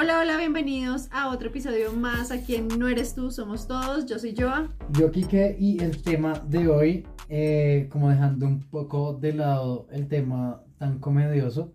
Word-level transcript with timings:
Hola, 0.00 0.20
hola, 0.20 0.36
bienvenidos 0.36 1.08
a 1.10 1.28
otro 1.28 1.48
episodio 1.48 1.92
más 1.92 2.30
aquí 2.30 2.54
en 2.54 2.68
No 2.68 2.86
Eres 2.86 3.16
Tú, 3.16 3.32
Somos 3.32 3.66
Todos. 3.66 4.06
Yo 4.06 4.20
soy 4.20 4.32
Joa. 4.32 4.72
Yo, 4.92 5.10
Kike, 5.10 5.56
y 5.58 5.82
el 5.82 6.00
tema 6.04 6.34
de 6.46 6.68
hoy, 6.68 7.04
eh, 7.28 7.88
como 7.90 8.08
dejando 8.08 8.46
un 8.46 8.60
poco 8.60 9.14
de 9.14 9.32
lado 9.32 9.88
el 9.90 10.06
tema 10.06 10.62
tan 10.78 11.00
comedioso, 11.00 11.74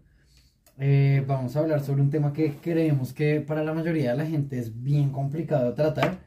eh, 0.77 1.21
vamos 1.27 1.57
a 1.57 1.59
hablar 1.59 1.81
sobre 1.81 2.01
un 2.01 2.11
tema 2.11 2.31
que 2.31 2.53
creemos 2.61 3.11
que 3.11 3.41
para 3.41 3.61
la 3.61 3.73
mayoría 3.73 4.11
de 4.11 4.17
la 4.17 4.25
gente 4.25 4.57
es 4.57 4.81
bien 4.81 5.11
complicado 5.11 5.73
tratar, 5.73 6.23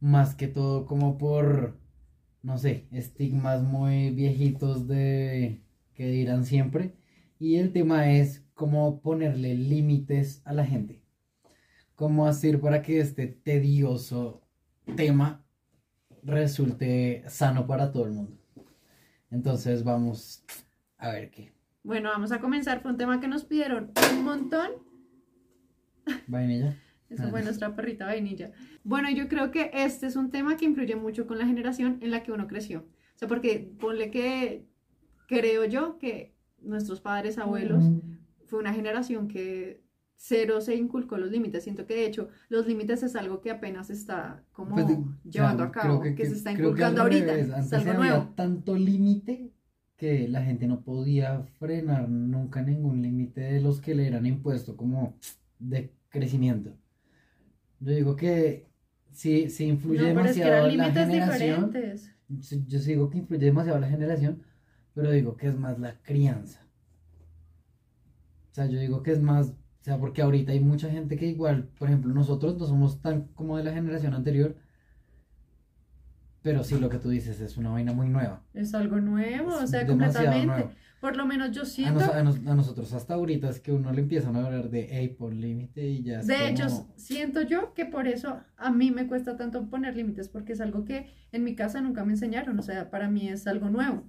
más 0.00 0.34
que 0.34 0.48
todo 0.48 0.84
como 0.84 1.16
por, 1.16 1.78
no 2.42 2.58
sé, 2.58 2.88
estigmas 2.92 3.62
muy 3.62 4.10
viejitos 4.10 4.86
de 4.86 5.62
que 5.94 6.08
dirán 6.08 6.44
siempre. 6.44 6.94
Y 7.38 7.56
el 7.56 7.72
tema 7.72 8.12
es 8.12 8.44
cómo 8.52 9.00
ponerle 9.00 9.54
límites 9.54 10.42
a 10.44 10.52
la 10.52 10.66
gente 10.66 11.01
cómo 11.94 12.26
hacer 12.26 12.60
para 12.60 12.82
que 12.82 13.00
este 13.00 13.26
tedioso 13.26 14.42
tema 14.96 15.44
resulte 16.22 17.24
sano 17.28 17.66
para 17.66 17.92
todo 17.92 18.06
el 18.06 18.12
mundo. 18.12 18.38
Entonces 19.30 19.82
vamos 19.84 20.44
a 20.98 21.10
ver 21.10 21.30
qué. 21.30 21.52
Bueno, 21.82 22.10
vamos 22.10 22.32
a 22.32 22.40
comenzar. 22.40 22.80
Fue 22.80 22.90
un 22.90 22.96
tema 22.96 23.20
que 23.20 23.28
nos 23.28 23.44
pidieron 23.44 23.90
un 24.12 24.24
montón. 24.24 24.70
Vainilla. 26.26 26.76
Esa 27.08 27.28
fue 27.28 27.42
nuestra 27.42 27.76
perrita 27.76 28.06
vainilla. 28.06 28.52
Bueno, 28.84 29.10
yo 29.10 29.28
creo 29.28 29.50
que 29.50 29.70
este 29.74 30.06
es 30.06 30.16
un 30.16 30.30
tema 30.30 30.56
que 30.56 30.64
influye 30.64 30.96
mucho 30.96 31.26
con 31.26 31.38
la 31.38 31.46
generación 31.46 31.98
en 32.00 32.10
la 32.10 32.22
que 32.22 32.32
uno 32.32 32.46
creció. 32.46 32.80
O 32.80 33.18
sea, 33.18 33.28
porque 33.28 33.70
ponle 33.78 34.10
que 34.10 34.66
creo 35.28 35.66
yo 35.66 35.98
que 35.98 36.34
nuestros 36.62 37.02
padres, 37.02 37.36
abuelos, 37.36 37.84
fue 38.46 38.60
una 38.60 38.72
generación 38.72 39.28
que 39.28 39.81
cero 40.24 40.60
se 40.60 40.76
inculcó 40.76 41.16
los 41.18 41.30
límites. 41.32 41.64
Siento 41.64 41.84
que 41.84 41.94
de 41.94 42.06
hecho 42.06 42.28
los 42.48 42.66
límites 42.68 43.02
es 43.02 43.16
algo 43.16 43.40
que 43.40 43.50
apenas 43.50 43.90
está 43.90 44.44
como 44.52 44.76
Pues, 44.76 44.86
llevando 45.24 45.64
a 45.64 45.72
cabo, 45.72 46.00
que, 46.00 46.14
se 46.26 46.34
está 46.34 46.52
inculcando 46.52 47.02
ahorita. 47.02 47.26
revés, 47.26 47.48
Es 47.48 47.52
Antes 47.54 47.72
algo 47.72 47.94
nuevo. 47.94 48.32
tanto 48.36 48.76
límite 48.76 49.50
que 49.96 50.28
la 50.28 50.42
gente 50.42 50.66
no 50.68 50.82
podía 50.84 51.42
frenar 51.58 52.08
nunca 52.08 52.62
ningún 52.62 53.02
límite 53.02 53.40
de 53.40 53.60
los 53.60 53.80
que 53.80 53.94
le 53.96 54.06
eran 54.06 54.24
impuestos 54.26 54.76
como 54.76 55.16
de 55.58 55.92
crecimiento. 56.08 56.70
Yo 57.80 57.92
digo 57.92 58.14
que 58.14 58.68
sí, 59.10 59.50
sí 59.50 59.64
influye 59.64 60.14
No, 60.14 60.14
pero 60.14 60.28
es 60.28 60.38
que 60.38 60.44
demasiado 60.44 60.68
la 60.76 60.92
generación. 60.92 61.66
diferentes. 61.72 62.10
Yo 62.68 62.78
digo 62.80 63.10
que 63.10 63.18
influye 63.18 63.44
demasiado 63.46 63.80
la 63.80 63.88
generación, 63.88 64.42
pero 64.94 65.10
digo 65.10 65.36
que 65.36 65.48
es 65.48 65.56
más 65.58 65.78
la 65.80 66.00
crianza. 66.02 66.60
O 68.50 68.54
sea, 68.54 68.66
yo 68.66 68.78
digo 68.78 69.02
que 69.02 69.12
es 69.12 69.20
más, 69.20 69.54
o 69.82 69.84
sea, 69.84 69.98
porque 69.98 70.22
ahorita 70.22 70.52
hay 70.52 70.60
mucha 70.60 70.88
gente 70.88 71.16
que 71.16 71.26
igual, 71.26 71.64
por 71.76 71.88
ejemplo, 71.88 72.14
nosotros 72.14 72.56
no 72.56 72.66
somos 72.66 73.02
tan 73.02 73.22
como 73.34 73.56
de 73.56 73.64
la 73.64 73.72
generación 73.72 74.14
anterior, 74.14 74.54
pero 76.40 76.62
sí 76.62 76.78
lo 76.78 76.88
que 76.88 76.98
tú 76.98 77.08
dices 77.10 77.40
es 77.40 77.56
una 77.56 77.70
vaina 77.70 77.92
muy 77.92 78.08
nueva. 78.08 78.42
Es 78.54 78.74
algo 78.74 79.00
nuevo, 79.00 79.54
o 79.56 79.66
sea, 79.66 79.84
completamente. 79.86 80.46
nuevo. 80.46 80.70
Por 81.00 81.16
lo 81.16 81.26
menos 81.26 81.50
yo 81.50 81.62
A, 81.62 81.64
siento. 81.64 81.98
nos- 81.98 82.08
a 82.10 82.22
nos- 82.22 82.46
a 82.46 82.54
nosotros 82.54 82.92
hasta 82.92 83.14
ahorita 83.14 83.48
es 83.50 83.58
que 83.58 83.72
uno 83.72 83.92
le 83.92 84.02
empiezan 84.02 84.36
a 84.36 84.46
hablar 84.46 84.70
de, 84.70 84.86
hey, 84.88 85.08
por 85.18 85.32
límite 85.34 85.84
y 85.84 86.04
ya 86.04 86.22
De 86.22 86.32
como- 86.34 86.46
hecho, 86.46 86.86
siento 86.94 87.42
yo 87.42 87.74
que 87.74 87.84
por 87.86 88.06
eso 88.06 88.38
a 88.56 88.70
mí 88.70 88.92
me 88.92 89.08
cuesta 89.08 89.36
tanto 89.36 89.68
poner 89.68 89.96
límites, 89.96 90.28
porque 90.28 90.52
es 90.52 90.60
algo 90.60 90.84
que 90.84 91.08
en 91.32 91.42
mi 91.42 91.56
casa 91.56 91.80
nunca 91.80 92.04
me 92.04 92.12
enseñaron, 92.12 92.56
o 92.56 92.62
sea, 92.62 92.88
para 92.88 93.08
mí 93.10 93.28
es 93.28 93.48
algo 93.48 93.68
nuevo. 93.68 94.04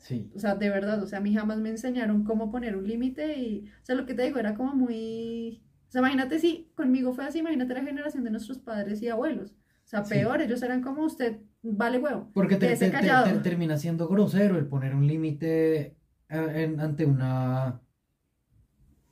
Sí, 0.00 0.30
O 0.34 0.38
sea, 0.38 0.54
de 0.56 0.68
verdad, 0.70 1.02
o 1.02 1.06
sea, 1.06 1.18
a 1.18 1.22
mí 1.22 1.32
jamás 1.34 1.58
me 1.58 1.68
enseñaron 1.70 2.24
cómo 2.24 2.50
poner 2.50 2.74
un 2.76 2.88
límite 2.88 3.38
y, 3.38 3.66
o 3.82 3.84
sea, 3.84 3.94
lo 3.94 4.06
que 4.06 4.14
te 4.14 4.22
digo 4.24 4.38
era 4.38 4.54
como 4.54 4.74
muy, 4.74 5.62
o 5.88 5.92
sea, 5.92 6.00
imagínate 6.00 6.38
si 6.38 6.70
conmigo 6.74 7.12
fue 7.12 7.24
así, 7.26 7.40
imagínate 7.40 7.74
la 7.74 7.82
generación 7.84 8.24
de 8.24 8.30
nuestros 8.30 8.58
padres 8.58 9.02
y 9.02 9.08
abuelos. 9.08 9.52
O 9.52 9.88
sea, 9.90 10.02
Sí. 10.04 10.14
peor, 10.14 10.40
ellos 10.40 10.62
eran 10.62 10.82
como 10.82 11.04
usted, 11.04 11.40
vale 11.62 11.98
huevo. 11.98 12.30
porque 12.32 12.56
te, 12.56 12.66
Quédese 12.68 12.86
te- 12.86 12.90
te- 12.92 12.96
callado. 12.98 13.26
te- 13.32 13.38
termina 13.50 13.76
siendo 13.76 14.08
grosero 14.08 14.56
el 14.58 14.66
poner 14.66 14.94
un 14.94 15.06
límite 15.06 15.96
eh, 16.30 16.76
ante 16.78 17.04
una 17.06 17.80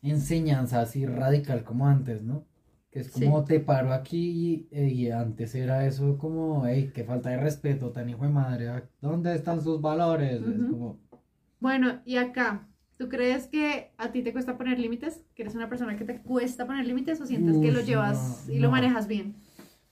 enseñanza 0.02 0.80
así 0.80 1.04
radical 1.06 1.64
como 1.64 1.86
antes, 1.86 2.22
¿no? 2.22 2.46
Que 2.90 3.00
es 3.00 3.10
como 3.10 3.44
te 3.44 3.60
paro 3.60 3.92
aquí 3.94 4.68
y, 4.70 4.76
eh, 4.76 4.88
y 4.88 5.10
antes 5.10 5.54
era 5.54 5.86
eso 5.86 6.18
como, 6.18 6.66
hey, 6.66 6.90
qué 6.94 7.04
falta 7.04 7.30
de 7.30 7.38
respeto, 7.38 7.92
tan 7.92 8.08
hijo 8.10 8.24
de 8.24 8.30
madre, 8.30 8.68
¿a- 8.68 8.90
¿dónde 9.00 9.34
están 9.34 9.62
sus 9.62 9.80
valores? 9.80 10.42
Es 10.42 10.64
como, 10.64 11.00
Bueno, 11.60 12.02
y 12.04 12.16
acá, 12.16 12.68
¿tú 12.98 13.08
crees 13.08 13.46
que 13.48 13.92
a 13.98 14.12
ti 14.12 14.22
te 14.22 14.32
cuesta 14.32 14.56
poner 14.56 14.78
límites? 14.78 15.24
¿Que 15.34 15.42
eres 15.42 15.54
una 15.54 15.68
persona 15.68 15.96
que 15.96 16.04
te 16.04 16.20
cuesta 16.22 16.66
poner 16.66 16.86
límites 16.86 17.20
o 17.20 17.26
sientes 17.26 17.58
que 17.58 17.72
lo 17.72 17.80
llevas 17.80 18.20
no, 18.20 18.44
y 18.46 18.58
lo 18.60 18.70
manejas 18.70 19.06
bien? 19.08 19.34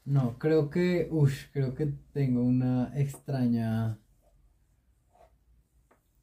no, 0.04 0.38
creo 0.38 0.70
que, 0.70 1.08
uff, 1.10 1.50
creo 1.52 1.74
que 1.74 1.86
tengo 2.12 2.42
una 2.42 2.92
extraña, 2.94 3.98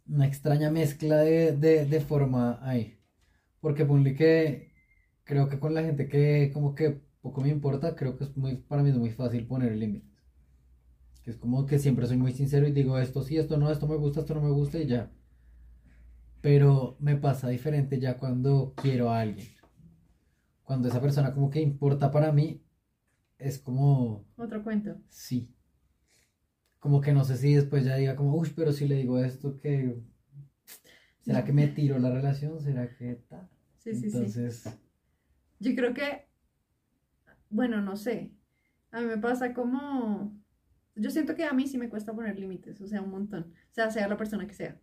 una 0.07 0.25
extraña 0.27 0.69
mezcla 0.71 1.17
de, 1.17 1.51
de, 1.57 1.85
de 1.85 2.01
forma 2.01 2.59
ahí. 2.61 2.97
Porque 3.61 3.85
ponle 3.85 4.15
que 4.15 4.72
creo 5.23 5.49
que 5.49 5.59
con 5.59 5.73
la 5.73 5.83
gente 5.83 6.07
que 6.07 6.51
como 6.53 6.75
que 6.75 7.01
poco 7.21 7.41
me 7.41 7.49
importa, 7.49 7.95
creo 7.95 8.17
que 8.17 8.25
es 8.25 8.35
muy, 8.35 8.57
para 8.57 8.83
mí 8.83 8.89
es 8.89 8.97
muy 8.97 9.11
fácil 9.11 9.45
poner 9.47 9.75
límites. 9.75 10.11
Que 11.23 11.31
es 11.31 11.37
como 11.37 11.65
que 11.65 11.79
siempre 11.79 12.05
soy 12.05 12.17
muy 12.17 12.33
sincero 12.33 12.67
y 12.67 12.71
digo 12.73 12.97
esto 12.97 13.21
sí, 13.21 13.37
esto 13.37 13.57
no, 13.57 13.71
esto 13.71 13.87
me 13.87 13.95
gusta, 13.95 14.21
esto 14.21 14.35
no 14.35 14.41
me 14.41 14.51
gusta 14.51 14.77
y 14.79 14.87
ya. 14.87 15.09
Pero 16.41 16.97
me 16.99 17.15
pasa 17.15 17.47
diferente 17.47 17.99
ya 17.99 18.17
cuando 18.17 18.73
quiero 18.75 19.09
a 19.09 19.21
alguien. 19.21 19.47
Cuando 20.63 20.89
esa 20.89 21.01
persona 21.01 21.33
como 21.33 21.49
que 21.49 21.61
importa 21.61 22.11
para 22.11 22.31
mí, 22.33 22.61
es 23.37 23.59
como, 23.59 24.25
Otro 24.37 24.63
cuento. 24.63 24.97
sí. 25.07 25.49
Como 26.79 26.99
que 26.99 27.13
no 27.13 27.23
sé 27.23 27.37
si 27.37 27.53
después 27.53 27.85
ya 27.85 27.95
diga 27.95 28.17
como, 28.17 28.35
uy, 28.35 28.51
pero 28.53 28.73
si 28.73 28.85
le 28.85 28.95
digo 28.95 29.17
esto, 29.19 29.57
que 29.57 30.03
¿Será 31.23 31.45
que 31.45 31.53
me 31.53 31.67
tiro 31.67 31.97
la 31.99 32.11
relación? 32.11 32.59
¿Será 32.59 32.93
que 32.95 33.15
tal? 33.29 33.47
Sí, 33.77 33.95
sí, 33.95 34.11
sí. 34.11 34.69
Yo 35.59 35.75
creo 35.75 35.93
que, 35.93 36.27
bueno, 37.49 37.81
no 37.81 37.95
sé. 37.95 38.31
A 38.91 38.99
mí 39.01 39.07
me 39.07 39.17
pasa 39.17 39.53
como, 39.53 40.37
yo 40.95 41.09
siento 41.09 41.35
que 41.35 41.45
a 41.45 41.53
mí 41.53 41.67
sí 41.67 41.77
me 41.77 41.89
cuesta 41.89 42.13
poner 42.13 42.37
límites, 42.39 42.79
o 42.81 42.87
sea, 42.87 43.01
un 43.01 43.09
montón. 43.11 43.43
O 43.71 43.73
sea, 43.73 43.89
sea 43.91 44.07
la 44.07 44.17
persona 44.17 44.45
que 44.47 44.53
sea. 44.53 44.79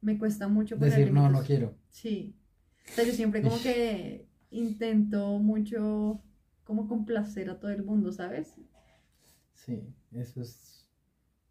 Me 0.00 0.18
cuesta 0.18 0.48
mucho 0.48 0.78
poner 0.78 0.90
decir 0.90 1.12
no, 1.12 1.22
límites. 1.22 1.40
no 1.40 1.46
quiero. 1.46 1.78
Sí. 1.88 2.36
O 2.86 2.92
sea, 2.92 3.04
yo 3.04 3.12
siempre 3.12 3.42
como 3.42 3.60
que 3.62 4.28
intento 4.50 5.38
mucho 5.38 6.22
como 6.64 6.88
complacer 6.88 7.48
a 7.50 7.58
todo 7.58 7.70
el 7.70 7.84
mundo, 7.84 8.12
¿sabes? 8.12 8.56
Sí, 9.54 9.94
eso 10.10 10.42
es, 10.42 10.88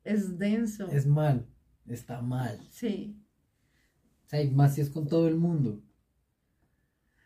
Es 0.03 0.37
denso. 0.37 0.87
es 0.91 1.07
mal, 1.07 1.47
está 1.87 2.21
mal. 2.21 2.59
Sí. 2.69 3.17
O 4.25 4.29
sea, 4.29 4.41
y 4.41 4.51
más 4.51 4.75
si 4.75 4.81
es 4.81 4.89
con 4.89 5.07
todo 5.07 5.27
el 5.27 5.37
mundo. 5.37 5.81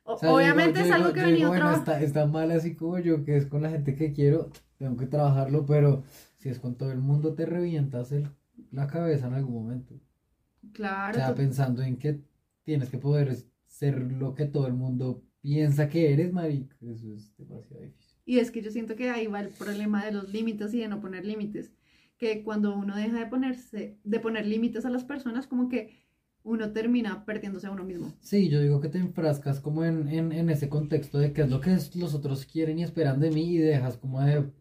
O- 0.07 0.13
O 0.13 0.17
sea, 0.17 0.29
digo- 0.29 0.38
obviamente 0.38 0.79
yo 0.79 0.85
es 0.85 0.91
algo 0.91 1.07
digo- 1.07 1.13
que 1.16 1.21
venía 1.21 1.35
digo, 1.38 1.49
bueno, 1.49 1.71
está, 1.75 2.01
está 2.01 2.25
mal 2.27 2.51
así 2.51 2.75
como 2.75 2.99
yo, 2.99 3.23
que 3.25 3.38
es 3.38 3.47
con 3.47 3.61
la 3.63 3.69
gente 3.71 3.95
que 3.95 4.13
quiero, 4.13 4.51
tengo 4.77 4.95
que 4.97 5.07
trabajarlo, 5.07 5.66
pero 5.66 6.03
si 6.38 6.49
es 6.49 6.59
con 6.59 6.75
todo 6.75 6.91
el 6.91 6.99
mundo 6.99 7.33
te 7.33 7.45
revientas 7.45 8.11
el- 8.11 8.29
la 8.71 8.88
cabeza 8.88 9.27
en 9.27 9.33
algún 9.33 9.53
momento. 9.55 9.95
O 9.95 10.71
Claro. 10.73 11.16
sea, 11.16 11.29
to- 11.29 11.35
pensando 11.35 11.81
en 11.81 11.97
que 11.97 12.21
tienes 12.63 12.89
que 12.89 12.97
poder 12.99 13.35
ser 13.66 13.99
lo 13.99 14.35
que 14.35 14.45
todo 14.45 14.67
el 14.67 14.73
mundo 14.73 15.23
piensa 15.41 15.89
que 15.89 16.13
eres, 16.13 16.31
marica, 16.33 16.75
eso 16.81 17.11
es 17.13 17.35
demasiado 17.37 17.81
difícil. 17.81 18.16
Y 18.25 18.39
es 18.39 18.49
que 18.51 18.61
yo 18.61 18.72
siento 18.72 18.95
que 18.95 19.09
ahí 19.09 19.27
va 19.27 19.39
el 19.41 19.49
problema 19.49 20.03
de 20.05 20.11
los 20.11 20.31
límites 20.31 20.73
y 20.73 20.79
de 20.79 20.87
no 20.87 20.99
poner 21.01 21.25
límites. 21.25 21.72
Que 22.17 22.43
cuando 22.43 22.75
uno 22.75 22.95
deja 22.95 23.19
de 23.19 23.25
ponerse, 23.27 23.97
de 24.03 24.19
poner 24.19 24.45
límites 24.47 24.85
a 24.85 24.89
las 24.89 25.03
personas, 25.03 25.47
como 25.47 25.67
que 25.67 26.04
uno 26.45 26.72
termina 26.72 27.25
perdiéndose 27.25 27.67
a 27.67 27.72
uno 27.72 27.83
mismo. 27.83 28.13
Sí, 28.22 28.50
yo 28.50 28.59
digo 28.61 28.81
que 28.81 28.89
te 28.89 28.97
enfrascas 28.97 29.59
como 29.59 29.83
en, 29.85 30.07
en, 30.09 30.31
en 30.31 30.50
ese 30.50 30.69
contexto 30.69 31.19
de 31.19 31.33
qué 31.33 31.44
es 31.44 31.50
lo 31.50 31.59
que 31.61 31.73
es- 31.73 31.95
los 31.95 32.13
otros 32.16 32.46
quieren 32.46 32.79
y 32.79 32.84
esperan 32.84 33.20
de 33.20 33.31
mí 33.31 33.43
y 33.55 33.58
dejas 33.58 33.97
como 33.97 34.22
de 34.22 34.52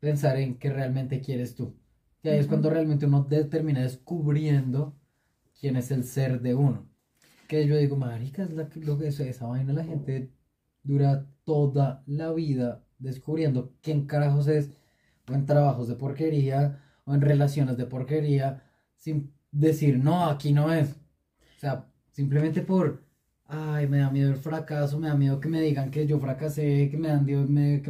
pensar 0.00 0.36
en 0.38 0.58
qué 0.58 0.70
realmente 0.72 1.20
quieres 1.20 1.54
tú. 1.54 1.74
Que 2.22 2.30
ahí 2.30 2.38
es 2.38 2.46
cuando 2.46 2.70
realmente 2.70 3.06
uno 3.06 3.26
termina 3.26 3.82
descubriendo 3.82 4.94
quién 5.60 5.76
es 5.76 5.90
el 5.90 6.04
ser 6.04 6.40
de 6.42 6.54
uno. 6.54 6.88
Que 7.48 7.66
yo 7.66 7.76
digo, 7.76 7.96
marica, 7.96 8.44
es 8.44 8.52
la 8.52 8.68
lo 8.76 8.98
que 8.98 9.08
es 9.08 9.20
esa 9.20 9.46
vaina, 9.46 9.72
la 9.72 9.84
gente 9.84 10.30
dura 10.82 11.26
toda 11.44 12.02
la 12.06 12.32
vida 12.32 12.84
descubriendo 12.98 13.74
quién 13.82 14.06
carajos 14.06 14.48
es, 14.48 14.70
o 15.30 15.34
en 15.34 15.46
trabajos 15.46 15.88
de 15.88 15.96
porquería, 15.96 16.82
o 17.04 17.14
en 17.14 17.20
relaciones 17.20 17.76
de 17.76 17.86
porquería, 17.86 18.64
sin 18.96 19.32
decir, 19.52 19.98
no, 19.98 20.26
aquí 20.26 20.52
no 20.52 20.72
es. 20.72 20.96
Sea, 21.64 21.86
simplemente 22.12 22.60
por, 22.60 23.02
ay, 23.46 23.86
me 23.88 23.96
da 23.96 24.10
miedo 24.10 24.28
el 24.30 24.36
fracaso, 24.36 24.98
me 24.98 25.08
da 25.08 25.14
miedo 25.14 25.40
que 25.40 25.48
me 25.48 25.62
digan 25.62 25.90
que 25.90 26.06
yo 26.06 26.18
fracasé, 26.20 26.90
que 26.90 26.98
me, 26.98 27.08
dan, 27.08 27.24
que 27.24 27.36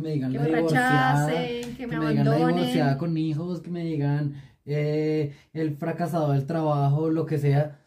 me 0.00 0.10
digan 0.12 0.30
Que 0.30 0.38
la 0.38 0.44
me 0.44 0.48
divorciada, 0.54 1.26
rechacen, 1.26 1.70
que 1.72 1.76
que 1.76 1.86
me 1.88 1.98
me 1.98 2.10
digan 2.10 2.24
la 2.26 2.36
divorciada 2.36 2.98
con 2.98 3.16
hijos, 3.18 3.60
que 3.62 3.70
me 3.70 3.82
digan 3.84 4.34
eh, 4.64 5.34
el 5.52 5.76
fracasado 5.76 6.30
del 6.30 6.46
trabajo, 6.46 7.10
lo 7.10 7.26
que 7.26 7.38
sea. 7.38 7.80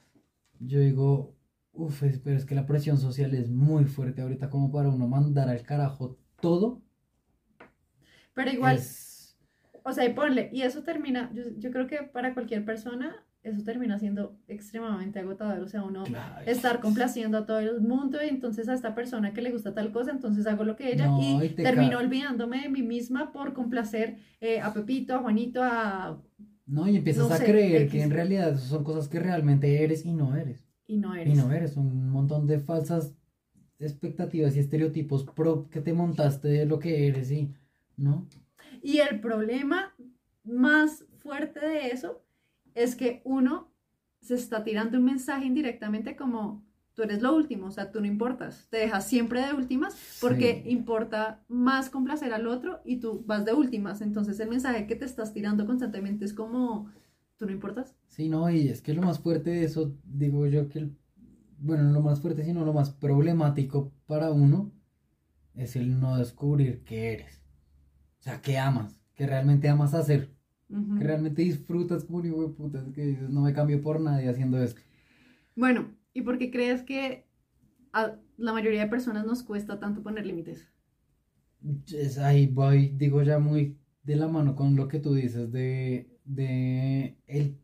Yo 0.60 0.80
digo, 0.82 1.34
Uf, 1.72 2.04
es- 2.04 2.20
pero 2.20 2.36
es 2.36 2.44
que 2.46 2.56
la 2.56 2.66
presión 2.66 2.98
social 2.98 3.34
es 3.34 3.50
muy 3.50 3.86
fuerte 3.86 4.22
ahorita 4.24 4.50
como 4.50 4.70
para 4.72 4.90
uno 4.90 5.08
mandar 5.08 5.48
al 5.48 5.62
carajo 5.62 6.18
todo. 6.42 6.82
Pero 8.34 8.52
igual, 8.52 8.76
es- 8.76 9.38
o 9.84 9.94
sea, 9.94 10.04
y 10.04 10.14
ponle, 10.14 10.50
y 10.52 10.64
eso 10.64 10.84
termina, 10.84 11.32
yo, 11.34 11.44
yo 11.58 11.72
creo 11.72 11.88
que 11.88 12.04
para 12.04 12.34
cualquier 12.34 12.66
persona 12.66 13.24
eso 13.44 13.64
termina 13.64 13.98
siendo 13.98 14.38
extremadamente 14.48 15.20
agotador, 15.20 15.60
o 15.64 15.68
sea, 15.68 15.84
uno 15.84 16.04
Claro, 16.04 16.46
estar 16.46 16.80
complaciendo 16.82 17.38
a 17.38 17.46
todo 17.46 17.60
el 17.60 17.82
mundo 17.82 18.20
y 18.24 18.28
entonces 18.28 18.68
a 18.68 18.74
esta 18.74 18.94
persona 18.94 19.34
que 19.34 19.42
le 19.42 19.52
gusta 19.52 19.74
tal 19.74 19.92
cosa, 19.92 20.12
entonces 20.12 20.46
hago 20.48 20.64
lo 20.66 20.76
que 20.76 20.92
ella 20.92 21.08
No, 21.08 21.22
y, 21.42 21.46
y 21.46 21.50
te 21.50 21.64
termino 21.64 21.98
olvidándome 22.00 22.62
de 22.64 22.70
mí 22.70 22.82
misma 22.82 23.32
por 23.32 23.54
complacer 23.54 24.18
eh, 24.42 24.60
a 24.60 24.74
Pepito, 24.74 25.16
a 25.16 25.20
Juanito, 25.20 25.62
a... 25.64 26.22
No, 26.66 26.88
y 26.90 26.98
empiezas 26.98 27.30
no 27.30 27.34
a 27.36 27.38
sé, 27.38 27.46
creer 27.46 27.84
X. 27.84 27.92
que 27.94 28.02
en 28.04 28.10
realidad 28.12 28.58
son 28.58 28.84
cosas 28.84 29.08
que 29.08 29.20
realmente 29.20 29.82
eres 29.84 30.06
y 30.06 30.14
no 30.14 30.36
eres. 30.36 30.66
y 30.86 30.98
no 30.98 31.16
Y 31.16 31.22
eres. 31.22 31.38
no 31.38 31.52
eres, 31.54 31.78
un 31.78 32.10
montón 32.10 32.46
de 32.48 32.60
falsas 32.60 33.14
expectativas 33.80 34.56
y 34.56 34.60
estereotipos 34.60 35.24
pro 35.24 35.70
que 35.70 35.82
te 35.82 35.94
montaste 35.94 36.48
de 36.50 36.66
lo 36.66 36.80
que 36.80 37.08
eres 37.08 37.32
y, 37.32 37.54
¿no? 37.96 38.28
Y 38.82 38.98
el 39.00 39.20
problema 39.22 39.94
más 40.44 41.06
fuerte 41.18 41.66
de 41.66 41.88
eso 41.88 42.22
es 42.84 42.96
que 42.96 43.22
uno 43.26 43.72
se 44.22 44.36
está 44.36 44.64
tirando 44.64 44.98
un 44.98 45.06
mensaje 45.06 45.46
indirectamente 45.46 46.16
como 46.16 46.66
tú 46.94 47.04
eres 47.04 47.22
lo 47.22 47.36
último, 47.36 47.68
o 47.68 47.72
sea, 47.72 47.92
tú 47.92 48.02
no 48.02 48.08
importas, 48.08 48.68
te 48.70 48.78
dejas 48.78 49.08
siempre 49.08 49.42
de 49.46 49.54
últimas 49.54 49.96
porque 50.20 50.62
Sí. 50.64 50.70
importa 50.72 51.44
más 51.48 51.90
complacer 51.90 52.34
al 52.34 52.48
otro 52.48 52.82
y 52.86 52.98
tú 53.00 53.24
vas 53.28 53.46
de 53.46 53.54
últimas, 53.54 54.02
entonces 54.02 54.40
el 54.40 54.50
mensaje 54.50 54.88
que 54.88 54.96
te 54.96 55.06
estás 55.06 55.34
tirando 55.34 55.66
constantemente 55.68 56.26
es 56.26 56.34
como 56.34 56.92
tú 57.38 57.46
no 57.46 57.52
importas. 57.52 57.96
Sí, 58.08 58.30
no, 58.30 58.50
y 58.50 58.68
es 58.70 58.82
que 58.82 58.94
lo 58.94 59.02
más 59.02 59.20
fuerte 59.20 59.50
de 59.52 59.64
eso, 59.64 59.96
digo 60.04 60.48
yo 60.48 60.70
que, 60.70 60.80
el- 60.80 60.98
bueno, 61.60 61.84
no 61.84 61.92
lo 61.94 62.02
más 62.02 62.22
fuerte, 62.22 62.44
sino 62.46 62.66
lo 62.66 62.74
más 62.74 62.92
problemático 62.92 63.92
para 64.06 64.32
uno 64.32 64.72
es 65.56 65.76
el 65.76 66.00
no 66.00 66.18
descubrir 66.18 66.84
qué 66.86 67.14
eres. 67.14 67.44
O 68.22 68.24
sea, 68.24 68.42
qué 68.42 68.60
amas, 68.60 69.02
que 69.16 69.28
realmente 69.28 69.70
amas 69.70 69.96
hacer, 69.96 70.36
Que 70.70 71.04
realmente 71.04 71.42
disfrutas 71.42 72.04
como 72.04 72.20
un 72.20 72.26
hijo 72.26 72.42
de 72.42 72.50
puta, 72.50 72.80
es 72.80 72.94
que 72.94 73.06
dices, 73.06 73.30
no 73.30 73.42
me 73.42 73.54
cambio 73.54 73.82
por 73.82 74.02
nadie 74.02 74.30
haciendo 74.30 74.62
esto. 74.62 74.82
Bueno, 75.56 75.96
¿y 76.14 76.22
por 76.22 76.38
qué 76.38 76.52
crees 76.52 76.84
que 76.84 77.26
a 77.94 78.16
la 78.38 78.54
mayoría 78.54 78.82
de 78.82 78.90
personas 78.90 79.26
nos 79.26 79.44
cuesta 79.44 79.80
tanto 79.80 80.04
poner 80.04 80.26
límites? 80.26 80.68
Es 81.94 82.18
ahí 82.18 82.48
voy, 82.48 82.90
digo 82.90 83.24
ya 83.24 83.40
muy 83.40 83.78
de 84.04 84.16
la 84.16 84.28
mano 84.28 84.56
con 84.56 84.76
lo 84.76 84.88
que 84.88 85.00
tú 85.00 85.14
dices 85.14 85.52
de, 85.52 86.08
de 86.26 87.18
el 87.28 87.58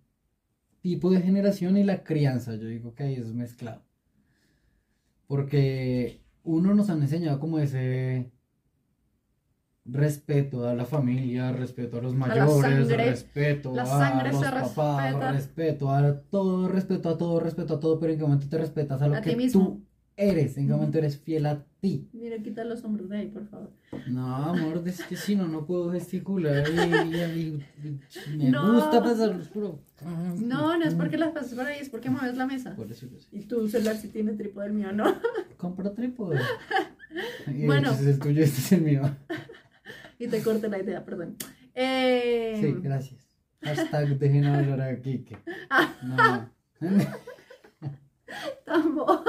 tipo 0.82 1.12
de 1.12 1.22
generación 1.22 1.78
y 1.78 1.84
la 1.84 2.04
crianza. 2.04 2.56
Yo 2.56 2.68
digo 2.68 2.96
que 2.96 3.04
ahí 3.04 3.16
es 3.16 3.34
mezclado. 3.34 3.84
Porque 5.28 6.22
uno 6.44 6.74
nos 6.76 6.90
han 6.90 7.02
enseñado 7.02 7.40
como 7.40 7.60
ese 7.60 8.32
respeto 9.86 10.68
a 10.68 10.74
la 10.74 10.86
familia, 10.86 11.52
respeto 11.52 11.98
a 11.98 12.02
los 12.02 12.14
la 12.14 12.20
mayores, 12.20 12.62
sangre. 12.88 12.98
respeto 13.10 13.76
La 13.76 13.84
a 13.84 14.24
los 14.32 14.40
se 14.40 14.46
papás, 14.46 15.04
respeta. 15.14 15.32
respeto 15.32 15.92
a 15.92 16.20
todo, 16.22 16.68
respeto 16.70 17.10
a 17.10 17.18
todo, 17.18 17.40
respeto 17.40 17.74
a 17.76 17.80
todo, 17.80 18.00
pero 18.00 18.14
en 18.14 18.20
qué 18.20 18.24
momento 18.26 18.48
te 18.50 18.58
respetas 18.58 19.02
a 19.02 19.08
lo 19.08 19.16
A 19.16 19.22
que 19.22 19.36
mismo. 19.36 19.62
tú 19.62 19.82
eres, 20.16 20.58
en 20.58 20.68
qué 20.68 20.74
momento 20.74 21.00
eres 21.00 21.18
fiel 21.18 21.46
a 21.48 21.66
ti. 21.82 22.08
Mira, 22.14 22.38
quita 22.38 22.64
los 22.64 22.84
hombros 22.86 23.10
de 23.10 23.18
ahí, 23.18 23.28
por 23.28 23.46
favor. 23.48 23.72
No, 24.08 24.36
amor, 24.46 24.82
es 24.86 25.04
que 25.04 25.18
si 25.18 25.36
no, 25.36 25.48
no 25.50 25.66
puedo 25.66 25.92
gesticular 25.92 26.64
y, 26.70 26.80
y- 27.16 27.66
y- 27.84 28.38
me 28.38 28.50
No. 28.52 28.74
gusta 28.76 29.04
pasarlos, 29.04 29.50
pero... 29.54 29.80
No, 30.38 30.78
no 30.78 30.86
es 30.86 30.94
porque 30.96 31.18
las 31.18 31.32
pases 31.32 31.56
por 31.56 31.66
ahí, 31.66 31.80
es 31.82 31.90
porque 31.90 32.10
mueves 32.10 32.38
la 32.38 32.46
mesa. 32.46 32.76
Por 32.76 32.90
eso. 32.92 33.08
Y 33.32 33.42
tu 33.42 33.68
celular 33.68 33.98
si 33.98 34.08
tiene 34.10 34.34
trípode, 34.34 34.68
el 34.68 34.74
mío 34.74 34.92
no. 34.94 35.14
Compra 35.58 35.94
trípode. 35.94 36.40
Bueno. 37.68 37.92
Ese 37.92 38.02
es 38.02 38.08
el 38.16 38.20
tuyo, 38.20 38.44
este 38.44 38.60
es 38.60 38.72
el 38.72 38.82
mío. 38.82 39.02
Y 40.20 40.28
te 40.28 40.42
corté 40.42 40.70
la 40.70 40.80
idea, 40.80 41.04
perdón. 41.04 41.36
Eh, 41.74 42.58
Sí, 42.62 42.76
gracias. 42.82 43.28
Hashtag 43.62 44.18
dejen 44.20 44.46
hablar 44.46 44.82
a 44.82 45.02
Kike. 45.02 45.38
No. 46.04 46.50
tampoco. 48.66 49.24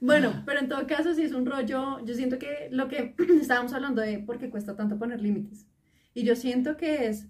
Bueno, 0.00 0.42
pero 0.44 0.60
en 0.60 0.68
todo 0.68 0.86
caso, 0.86 1.14
si 1.14 1.22
es 1.22 1.32
un 1.32 1.46
rollo, 1.46 2.04
yo 2.04 2.14
siento 2.14 2.38
que 2.38 2.68
lo 2.70 2.88
que 2.88 3.14
estábamos 3.40 3.72
hablando 3.72 4.02
de 4.02 4.18
por 4.18 4.38
qué 4.38 4.50
cuesta 4.50 4.76
tanto 4.76 4.98
poner 4.98 5.20
límites. 5.20 5.66
Y 6.12 6.24
yo 6.24 6.36
siento 6.36 6.76
que 6.76 7.06
es 7.06 7.26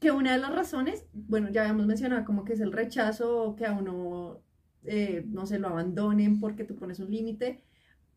que 0.00 0.10
una 0.10 0.32
de 0.32 0.38
las 0.38 0.52
razones, 0.52 1.06
bueno, 1.12 1.50
ya 1.50 1.62
habíamos 1.62 1.86
mencionado 1.86 2.24
como 2.24 2.44
que 2.44 2.54
es 2.54 2.60
el 2.60 2.72
rechazo, 2.72 3.54
que 3.56 3.66
a 3.66 3.72
uno, 3.72 4.42
eh, 4.84 5.24
no 5.28 5.46
se 5.46 5.58
lo 5.58 5.68
abandonen 5.68 6.40
porque 6.40 6.64
tú 6.64 6.74
pones 6.74 6.98
un 6.98 7.10
límite, 7.10 7.62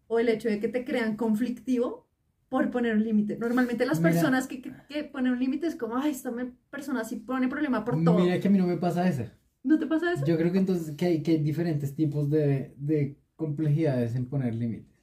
o 0.08 0.20
el 0.20 0.30
hecho 0.30 0.50
de 0.50 0.60
que 0.60 0.68
te 0.68 0.84
crean 0.84 1.16
conflictivo 1.16 2.08
por 2.50 2.70
poner 2.72 2.96
un 2.96 3.04
límite. 3.04 3.38
Normalmente 3.38 3.86
las 3.86 4.00
Mira. 4.00 4.12
personas 4.12 4.48
que, 4.48 4.62
que, 4.62 4.72
que 4.88 5.04
ponen 5.04 5.34
un 5.34 5.40
límite 5.40 5.68
es 5.68 5.76
como, 5.76 5.98
ay, 5.98 6.12
esta 6.12 6.32
persona 6.70 7.04
sí 7.04 7.18
pone 7.18 7.48
problema 7.48 7.84
por 7.84 8.04
todo. 8.04 8.20
Mira 8.20 8.40
que 8.40 8.48
a 8.48 8.52
mí 8.52 8.58
no 8.58 8.68
me 8.68 8.78
pasa 8.78 9.08
eso. 9.08 9.24
¿No 9.64 9.80
te 9.80 9.88
pasa 9.88 10.14
eso? 10.14 10.26
Yo 10.26 10.38
creo 10.38 10.52
que 10.52 10.60
entonces 10.60 10.96
que 10.96 11.06
hay, 11.06 11.24
que 11.24 11.32
hay 11.32 11.38
diferentes 11.40 11.96
tipos 11.96 12.30
de, 12.30 12.76
de 12.78 13.18
complejidades 13.36 14.16
en 14.16 14.28
poner 14.28 14.54
límites. 14.54 14.94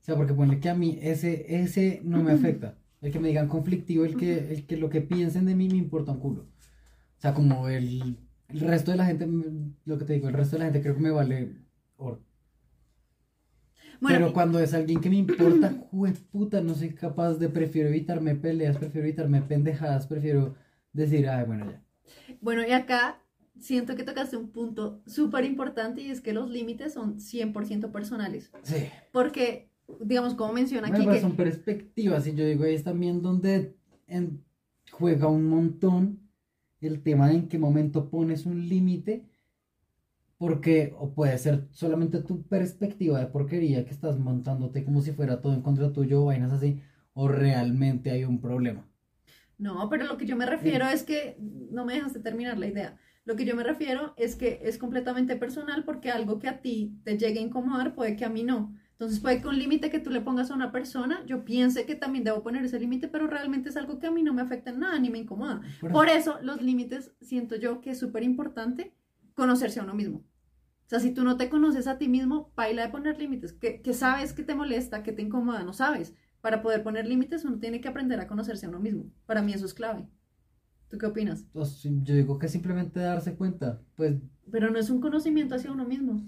O 0.00 0.04
sea, 0.04 0.16
porque 0.16 0.34
ponle 0.34 0.58
que 0.58 0.68
a 0.68 0.74
mí 0.74 0.98
ese, 1.00 1.62
ese 1.62 2.00
no 2.02 2.22
me 2.22 2.32
afecta. 2.32 2.78
El 3.00 3.12
que 3.12 3.20
me 3.20 3.28
digan 3.28 3.48
conflictivo, 3.48 4.04
el 4.04 4.16
que, 4.16 4.52
el 4.52 4.66
que 4.66 4.76
lo 4.76 4.88
que 4.88 5.00
piensen 5.00 5.44
de 5.44 5.54
mí 5.54 5.68
me 5.68 5.76
importa 5.76 6.12
un 6.12 6.20
culo. 6.20 6.42
O 6.42 7.20
sea, 7.20 7.34
como 7.34 7.68
el, 7.68 8.16
el 8.48 8.60
resto 8.60 8.90
de 8.92 8.96
la 8.96 9.06
gente, 9.06 9.28
lo 9.84 9.98
que 9.98 10.04
te 10.04 10.14
digo, 10.14 10.28
el 10.28 10.34
resto 10.34 10.56
de 10.56 10.60
la 10.60 10.64
gente 10.66 10.82
creo 10.82 10.94
que 10.94 11.00
me 11.02 11.10
vale 11.10 11.56
oro. 11.96 12.20
Bueno, 14.02 14.18
Pero 14.18 14.32
cuando 14.32 14.58
es 14.58 14.74
alguien 14.74 15.00
que 15.00 15.08
me 15.08 15.16
importa, 15.16 15.72
puta, 16.32 16.60
no 16.60 16.74
soy 16.74 16.90
capaz 16.92 17.34
de, 17.34 17.48
prefiero 17.48 17.88
evitarme 17.88 18.34
peleas, 18.34 18.76
prefiero 18.76 19.06
evitarme 19.06 19.42
pendejadas, 19.42 20.08
prefiero 20.08 20.56
decir, 20.92 21.28
ay, 21.28 21.46
bueno, 21.46 21.70
ya. 21.70 21.80
Bueno, 22.40 22.66
y 22.66 22.72
acá 22.72 23.22
siento 23.60 23.94
que 23.94 24.02
tocaste 24.02 24.36
un 24.36 24.50
punto 24.50 25.00
súper 25.06 25.44
importante 25.44 26.00
y 26.00 26.10
es 26.10 26.20
que 26.20 26.32
los 26.32 26.50
límites 26.50 26.92
son 26.94 27.20
100% 27.20 27.92
personales. 27.92 28.50
Sí. 28.64 28.86
Porque, 29.12 29.70
digamos, 30.00 30.34
como 30.34 30.52
menciona 30.52 30.88
aquí, 30.88 31.06
que 31.06 31.20
son 31.20 31.36
perspectivas 31.36 32.26
y 32.26 32.34
yo 32.34 32.44
digo, 32.44 32.64
ahí 32.64 32.74
es 32.74 32.82
también 32.82 33.22
donde 33.22 33.76
en- 34.08 34.42
juega 34.90 35.28
un 35.28 35.44
montón 35.48 36.18
el 36.80 37.02
tema 37.04 37.28
de 37.28 37.34
en 37.34 37.48
qué 37.48 37.56
momento 37.56 38.10
pones 38.10 38.46
un 38.46 38.68
límite, 38.68 39.24
porque 40.42 40.92
o 40.98 41.14
puede 41.14 41.38
ser 41.38 41.68
solamente 41.70 42.20
tu 42.20 42.42
perspectiva 42.42 43.20
de 43.20 43.26
porquería 43.26 43.84
que 43.84 43.92
estás 43.92 44.18
montándote 44.18 44.82
como 44.82 45.00
si 45.00 45.12
fuera 45.12 45.40
todo 45.40 45.54
en 45.54 45.62
contra 45.62 45.92
tuyo 45.92 46.20
o 46.20 46.24
vainas 46.24 46.50
así, 46.50 46.82
o 47.14 47.28
realmente 47.28 48.10
hay 48.10 48.24
un 48.24 48.40
problema. 48.40 48.84
no, 49.56 49.88
pero 49.88 50.04
lo 50.04 50.16
que 50.16 50.26
yo 50.26 50.34
me 50.34 50.44
refiero 50.44 50.88
es 50.88 51.04
que, 51.04 51.36
no 51.38 51.84
me 51.84 51.94
dejaste 51.94 52.18
terminar 52.18 52.58
la 52.58 52.66
idea, 52.66 52.98
lo 53.24 53.36
que 53.36 53.44
yo 53.44 53.54
me 53.54 53.62
refiero 53.62 54.14
es 54.16 54.34
que 54.34 54.58
es 54.64 54.78
completamente 54.78 55.36
personal 55.36 55.84
porque 55.84 56.10
algo 56.10 56.40
que 56.40 56.48
a 56.48 56.60
ti 56.60 56.98
te 57.04 57.16
llegue 57.16 57.38
a 57.38 57.42
incomodar 57.42 57.94
puede 57.94 58.16
que 58.16 58.24
a 58.24 58.28
mí 58.28 58.42
no. 58.42 58.74
Entonces 58.90 59.20
puede 59.20 59.40
que 59.40 59.46
un 59.46 59.60
límite 59.60 59.90
que 59.90 60.00
tú 60.00 60.10
le 60.10 60.22
pongas 60.22 60.50
a 60.50 60.56
una 60.56 60.72
persona, 60.72 61.24
yo 61.24 61.44
piense 61.44 61.86
que 61.86 61.94
también 61.94 62.24
debo 62.24 62.42
poner 62.42 62.64
ese 62.64 62.80
límite, 62.80 63.06
pero 63.06 63.28
realmente 63.28 63.68
es 63.68 63.76
algo 63.76 64.00
que 64.00 64.08
a 64.08 64.10
mí 64.10 64.24
no 64.24 64.34
me 64.34 64.42
afecta 64.42 64.70
en 64.70 64.80
nada 64.80 64.98
ni 64.98 65.08
me 65.08 65.18
incomoda. 65.18 65.60
Por 65.80 65.92
Por 65.92 66.08
eso 66.08 66.40
los 66.42 66.60
límites 66.60 67.12
siento 67.20 67.54
yo 67.54 67.80
que 67.80 67.90
es 67.90 68.00
súper 68.00 68.24
importante 68.24 68.92
conocerse 69.34 69.78
a 69.78 69.84
uno 69.84 69.94
mismo. 69.94 70.24
O 70.86 70.88
sea, 70.88 71.00
si 71.00 71.12
tú 71.12 71.24
no 71.24 71.36
te 71.36 71.48
conoces 71.48 71.86
a 71.86 71.98
ti 71.98 72.08
mismo, 72.08 72.52
baila 72.54 72.82
de 72.82 72.92
poner 72.92 73.18
límites. 73.18 73.52
Que, 73.52 73.80
que 73.80 73.94
sabes 73.94 74.32
que 74.32 74.42
te 74.42 74.54
molesta, 74.54 75.02
que 75.02 75.12
te 75.12 75.22
incomoda, 75.22 75.62
no 75.64 75.72
sabes. 75.72 76.14
Para 76.40 76.60
poder 76.60 76.82
poner 76.82 77.06
límites 77.06 77.44
uno 77.44 77.58
tiene 77.58 77.80
que 77.80 77.88
aprender 77.88 78.20
a 78.20 78.26
conocerse 78.26 78.66
a 78.66 78.68
uno 78.68 78.80
mismo. 78.80 79.06
Para 79.26 79.42
mí 79.42 79.52
eso 79.52 79.64
es 79.64 79.74
clave. 79.74 80.08
¿Tú 80.88 80.98
qué 80.98 81.06
opinas? 81.06 81.44
Entonces, 81.44 81.90
yo 82.02 82.14
digo 82.14 82.38
que 82.38 82.48
simplemente 82.48 83.00
darse 83.00 83.34
cuenta, 83.34 83.80
pues 83.96 84.16
Pero 84.50 84.70
no 84.70 84.78
es 84.78 84.90
un 84.90 85.00
conocimiento 85.00 85.54
hacia 85.54 85.72
uno 85.72 85.86
mismo. 85.86 86.22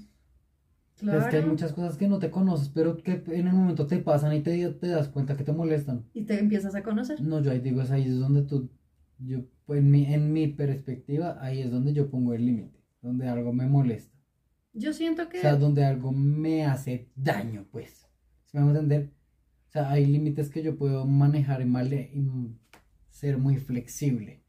Claro. 0.97 1.19
es 1.19 1.27
que 1.27 1.37
hay 1.37 1.45
muchas 1.45 1.73
cosas 1.73 1.99
que 1.99 2.09
no 2.09 2.19
te 2.19 2.31
conoces, 2.31 2.69
pero 2.69 2.97
que 2.97 3.23
en 3.27 3.49
el 3.49 3.53
momento 3.53 3.87
te 3.87 3.99
pasan 3.99 4.33
y 4.33 4.41
te, 4.41 4.67
te 4.71 4.89
das 4.89 5.09
cuenta 5.09 5.37
que 5.37 5.45
te 5.45 5.53
molestan. 5.53 6.07
Y 6.15 6.23
te 6.25 6.39
empiezas 6.39 6.75
a 6.75 6.83
conocer. 6.83 7.21
No, 7.21 7.43
yo 7.43 7.51
ahí 7.51 7.59
digo, 7.61 7.83
es 7.83 7.91
ahí 7.91 8.05
es 8.05 8.19
donde 8.19 8.43
tú, 8.43 8.71
yo, 9.19 9.41
pues 9.67 9.81
en 9.81 9.91
mi, 9.91 10.07
en 10.07 10.33
mi 10.33 10.47
perspectiva, 10.47 11.37
ahí 11.43 11.61
es 11.61 11.71
donde 11.71 11.93
yo 11.93 12.09
pongo 12.09 12.33
el 12.33 12.47
límite, 12.47 12.81
donde 13.03 13.29
algo 13.29 13.53
me 13.53 13.67
molesta, 13.67 14.14
Yo 14.75 14.93
siento 14.93 15.29
que... 15.29 15.39
o 15.39 15.41
sea, 15.41 15.57
donde 15.57 15.85
algo 15.85 16.13
me 16.13 16.65
hace 16.67 17.09
daño, 17.15 17.67
pues, 17.71 18.09
¿sí 18.45 18.57
me 18.57 18.61
hago 18.61 18.71
entender? 18.71 19.13
O 19.69 19.73
sea, 19.73 19.91
hay 19.91 20.07
límites 20.07 20.51
que 20.51 20.63
yo 20.63 20.77
puedo 20.77 21.07
manejar 21.07 21.61
y, 21.63 21.65
male- 21.65 22.11
y 22.15 22.27
ser 23.11 23.39
muy 23.39 23.57
flexible, 23.57 24.43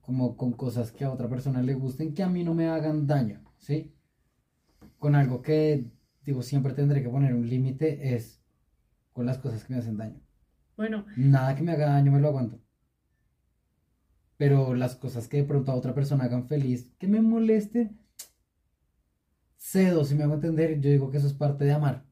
como 0.00 0.36
con 0.36 0.52
cosas 0.52 0.92
que 0.92 1.04
a 1.04 1.10
otra 1.10 1.28
persona 1.28 1.62
le 1.62 1.74
gusten, 1.74 2.14
que 2.14 2.22
a 2.22 2.28
mí 2.28 2.44
no 2.44 2.54
me 2.54 2.68
hagan 2.68 3.06
daño, 3.06 3.42
¿sí? 3.58 3.92
Con 4.98 5.14
algo 5.14 5.40
que, 5.42 5.86
digo, 6.24 6.42
siempre 6.42 6.72
tendré 6.72 7.02
que 7.02 7.08
poner 7.08 7.34
un 7.34 7.48
límite 7.48 8.14
es 8.16 8.42
con 9.12 9.26
las 9.26 9.38
cosas 9.38 9.64
que 9.64 9.74
me 9.74 9.80
hacen 9.80 9.96
daño. 9.98 10.20
Bueno, 10.76 11.04
Nada 11.16 11.54
que 11.56 11.62
me 11.62 11.72
haga 11.72 11.86
daño 11.88 12.12
me 12.12 12.20
lo 12.20 12.28
aguanto. 12.28 12.60
Pero 14.36 14.74
las 14.74 14.94
cosas 14.96 15.26
que 15.28 15.38
de 15.38 15.44
pronto 15.44 15.72
a 15.72 15.74
otra 15.74 15.94
persona 15.94 16.24
hagan 16.24 16.46
feliz, 16.46 16.92
que 16.98 17.08
me 17.08 17.20
molesten, 17.20 17.98
cedo, 19.64 20.04
si 20.04 20.14
me 20.14 20.24
hago 20.24 20.34
entender, 20.34 20.78
yo 20.80 20.90
digo 20.90 21.10
que 21.10 21.16
eso 21.16 21.26
es 21.26 21.32
parte 21.32 21.64
de 21.64 21.72
amar. 21.72 22.04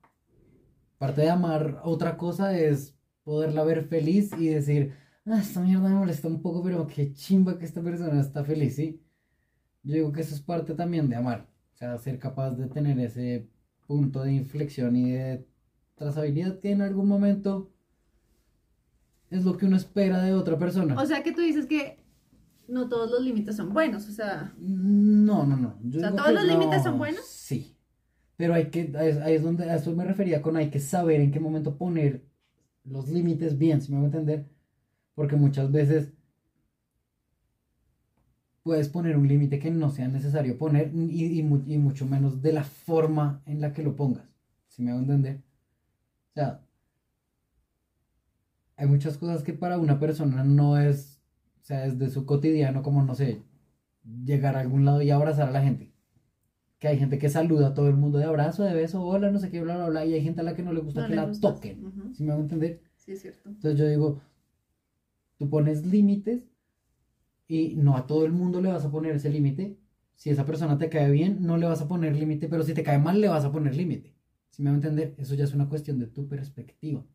Parte 0.98 1.20
de 1.20 1.30
amar, 1.30 1.80
otra 1.84 2.16
cosa 2.16 2.58
es 2.58 2.96
poderla 3.24 3.62
ver 3.62 3.84
feliz 3.84 4.30
y 4.38 4.48
decir, 4.48 4.94
ah, 5.26 5.38
esta 5.38 5.60
mierda 5.60 5.88
me 5.88 5.94
molesta 5.94 6.28
un 6.28 6.40
poco, 6.40 6.62
pero 6.62 6.86
qué 6.86 7.12
chimba 7.12 7.58
que 7.58 7.66
esta 7.66 7.82
persona 7.82 8.20
está 8.20 8.42
feliz, 8.42 8.76
¿sí? 8.76 9.02
Yo 9.82 9.94
digo 9.94 10.12
que 10.12 10.22
eso 10.22 10.34
es 10.34 10.40
parte 10.40 10.74
también 10.74 11.08
de 11.08 11.16
amar. 11.16 11.46
O 11.74 11.76
sea, 11.76 11.98
ser 11.98 12.18
capaz 12.18 12.52
de 12.52 12.68
tener 12.68 12.98
ese 12.98 13.48
punto 13.86 14.22
de 14.22 14.32
inflexión 14.32 14.96
y 14.96 15.12
de 15.12 15.46
trazabilidad 15.94 16.58
que 16.58 16.70
en 16.70 16.80
algún 16.80 17.06
momento 17.06 17.70
es 19.28 19.44
lo 19.44 19.56
que 19.56 19.66
uno 19.66 19.76
espera 19.76 20.22
de 20.22 20.32
otra 20.32 20.58
persona. 20.58 20.98
O 21.00 21.06
sea 21.06 21.22
que 21.22 21.32
tú 21.32 21.42
dices 21.42 21.66
que 21.66 22.01
no 22.68 22.88
todos 22.88 23.10
los 23.10 23.22
límites 23.22 23.56
son 23.56 23.72
buenos, 23.72 24.08
o 24.08 24.12
sea... 24.12 24.54
No, 24.58 25.44
no, 25.44 25.56
no. 25.56 25.78
o 25.88 25.98
sea, 25.98 26.14
¿todos 26.14 26.32
los 26.32 26.44
límites 26.44 26.82
son 26.82 26.98
buenos? 26.98 27.24
Sí. 27.26 27.76
Pero 28.36 28.54
hay 28.54 28.70
que, 28.70 28.92
ahí 28.96 29.34
es 29.34 29.42
donde, 29.42 29.70
a 29.70 29.76
eso 29.76 29.94
me 29.94 30.04
refería 30.04 30.42
con 30.42 30.56
hay 30.56 30.70
que 30.70 30.80
saber 30.80 31.20
en 31.20 31.30
qué 31.30 31.40
momento 31.40 31.76
poner 31.76 32.24
los 32.84 33.08
límites 33.08 33.58
bien, 33.58 33.80
si 33.80 33.92
me 33.92 33.98
voy 33.98 34.04
a 34.04 34.06
entender. 34.06 34.48
Porque 35.14 35.36
muchas 35.36 35.70
veces 35.70 36.12
puedes 38.62 38.88
poner 38.88 39.16
un 39.16 39.28
límite 39.28 39.58
que 39.58 39.70
no 39.70 39.90
sea 39.90 40.08
necesario 40.08 40.58
poner 40.58 40.92
y, 40.94 41.40
y, 41.40 41.78
mucho 41.78 42.06
menos 42.06 42.42
de 42.42 42.52
la 42.52 42.64
forma 42.64 43.42
en 43.46 43.60
la 43.60 43.72
que 43.72 43.82
lo 43.82 43.96
pongas, 43.96 44.24
si 44.68 44.82
me 44.82 44.92
voy 44.92 45.00
a 45.00 45.02
entender. 45.02 45.42
O 46.30 46.34
sea, 46.34 46.64
hay 48.76 48.86
muchas 48.86 49.18
cosas 49.18 49.42
que 49.42 49.52
para 49.52 49.78
una 49.78 49.98
persona 49.98 50.44
no 50.44 50.78
es, 50.78 51.21
o 51.62 51.64
sea, 51.64 51.86
es 51.86 51.98
de 51.98 52.10
su 52.10 52.26
cotidiano, 52.26 52.82
como 52.82 53.04
no 53.04 53.14
sé, 53.14 53.42
llegar 54.24 54.56
a 54.56 54.60
algún 54.60 54.84
lado 54.84 55.00
y 55.00 55.10
abrazar 55.10 55.48
a 55.48 55.52
la 55.52 55.62
gente. 55.62 55.92
Que 56.80 56.88
hay 56.88 56.98
gente 56.98 57.18
que 57.18 57.28
saluda 57.28 57.68
a 57.68 57.74
todo 57.74 57.88
el 57.88 57.94
mundo 57.94 58.18
de 58.18 58.24
abrazo, 58.24 58.64
de 58.64 58.74
beso, 58.74 59.00
hola, 59.04 59.30
no 59.30 59.38
sé 59.38 59.48
qué, 59.48 59.60
bla, 59.60 59.76
bla, 59.76 59.88
bla, 59.88 60.04
y 60.04 60.14
hay 60.14 60.22
gente 60.22 60.40
a 60.40 60.44
la 60.44 60.56
que 60.56 60.64
no 60.64 60.72
le 60.72 60.80
gusta 60.80 61.06
que 61.06 61.14
la 61.14 61.30
toquen. 61.40 62.12
¿Sí 62.14 62.24
me 62.24 62.32
voy 62.32 62.40
a 62.40 62.42
entender? 62.42 62.82
Sí, 62.96 63.12
es 63.12 63.22
cierto. 63.22 63.48
Entonces 63.48 63.78
yo 63.78 63.86
digo, 63.86 64.20
tú 65.38 65.48
pones 65.48 65.86
límites 65.86 66.42
y 67.46 67.76
no 67.76 67.96
a 67.96 68.08
todo 68.08 68.24
el 68.26 68.32
mundo 68.32 68.60
le 68.60 68.72
vas 68.72 68.84
a 68.84 68.90
poner 68.90 69.14
ese 69.14 69.30
límite. 69.30 69.78
Si 70.16 70.30
esa 70.30 70.44
persona 70.44 70.78
te 70.78 70.88
cae 70.88 71.12
bien, 71.12 71.46
no 71.46 71.58
le 71.58 71.66
vas 71.66 71.80
a 71.80 71.86
poner 71.86 72.16
límite, 72.16 72.48
pero 72.48 72.64
si 72.64 72.74
te 72.74 72.82
cae 72.82 72.98
mal, 72.98 73.20
le 73.20 73.28
vas 73.28 73.44
a 73.44 73.52
poner 73.52 73.76
límite. 73.76 74.16
¿Sí 74.50 74.64
me 74.64 74.70
va 74.70 74.74
a 74.74 74.78
entender? 74.78 75.14
Eso 75.16 75.36
ya 75.36 75.44
es 75.44 75.54
una 75.54 75.68
cuestión 75.68 76.00
de 76.00 76.08
tu 76.08 76.26
perspectiva. 76.26 77.06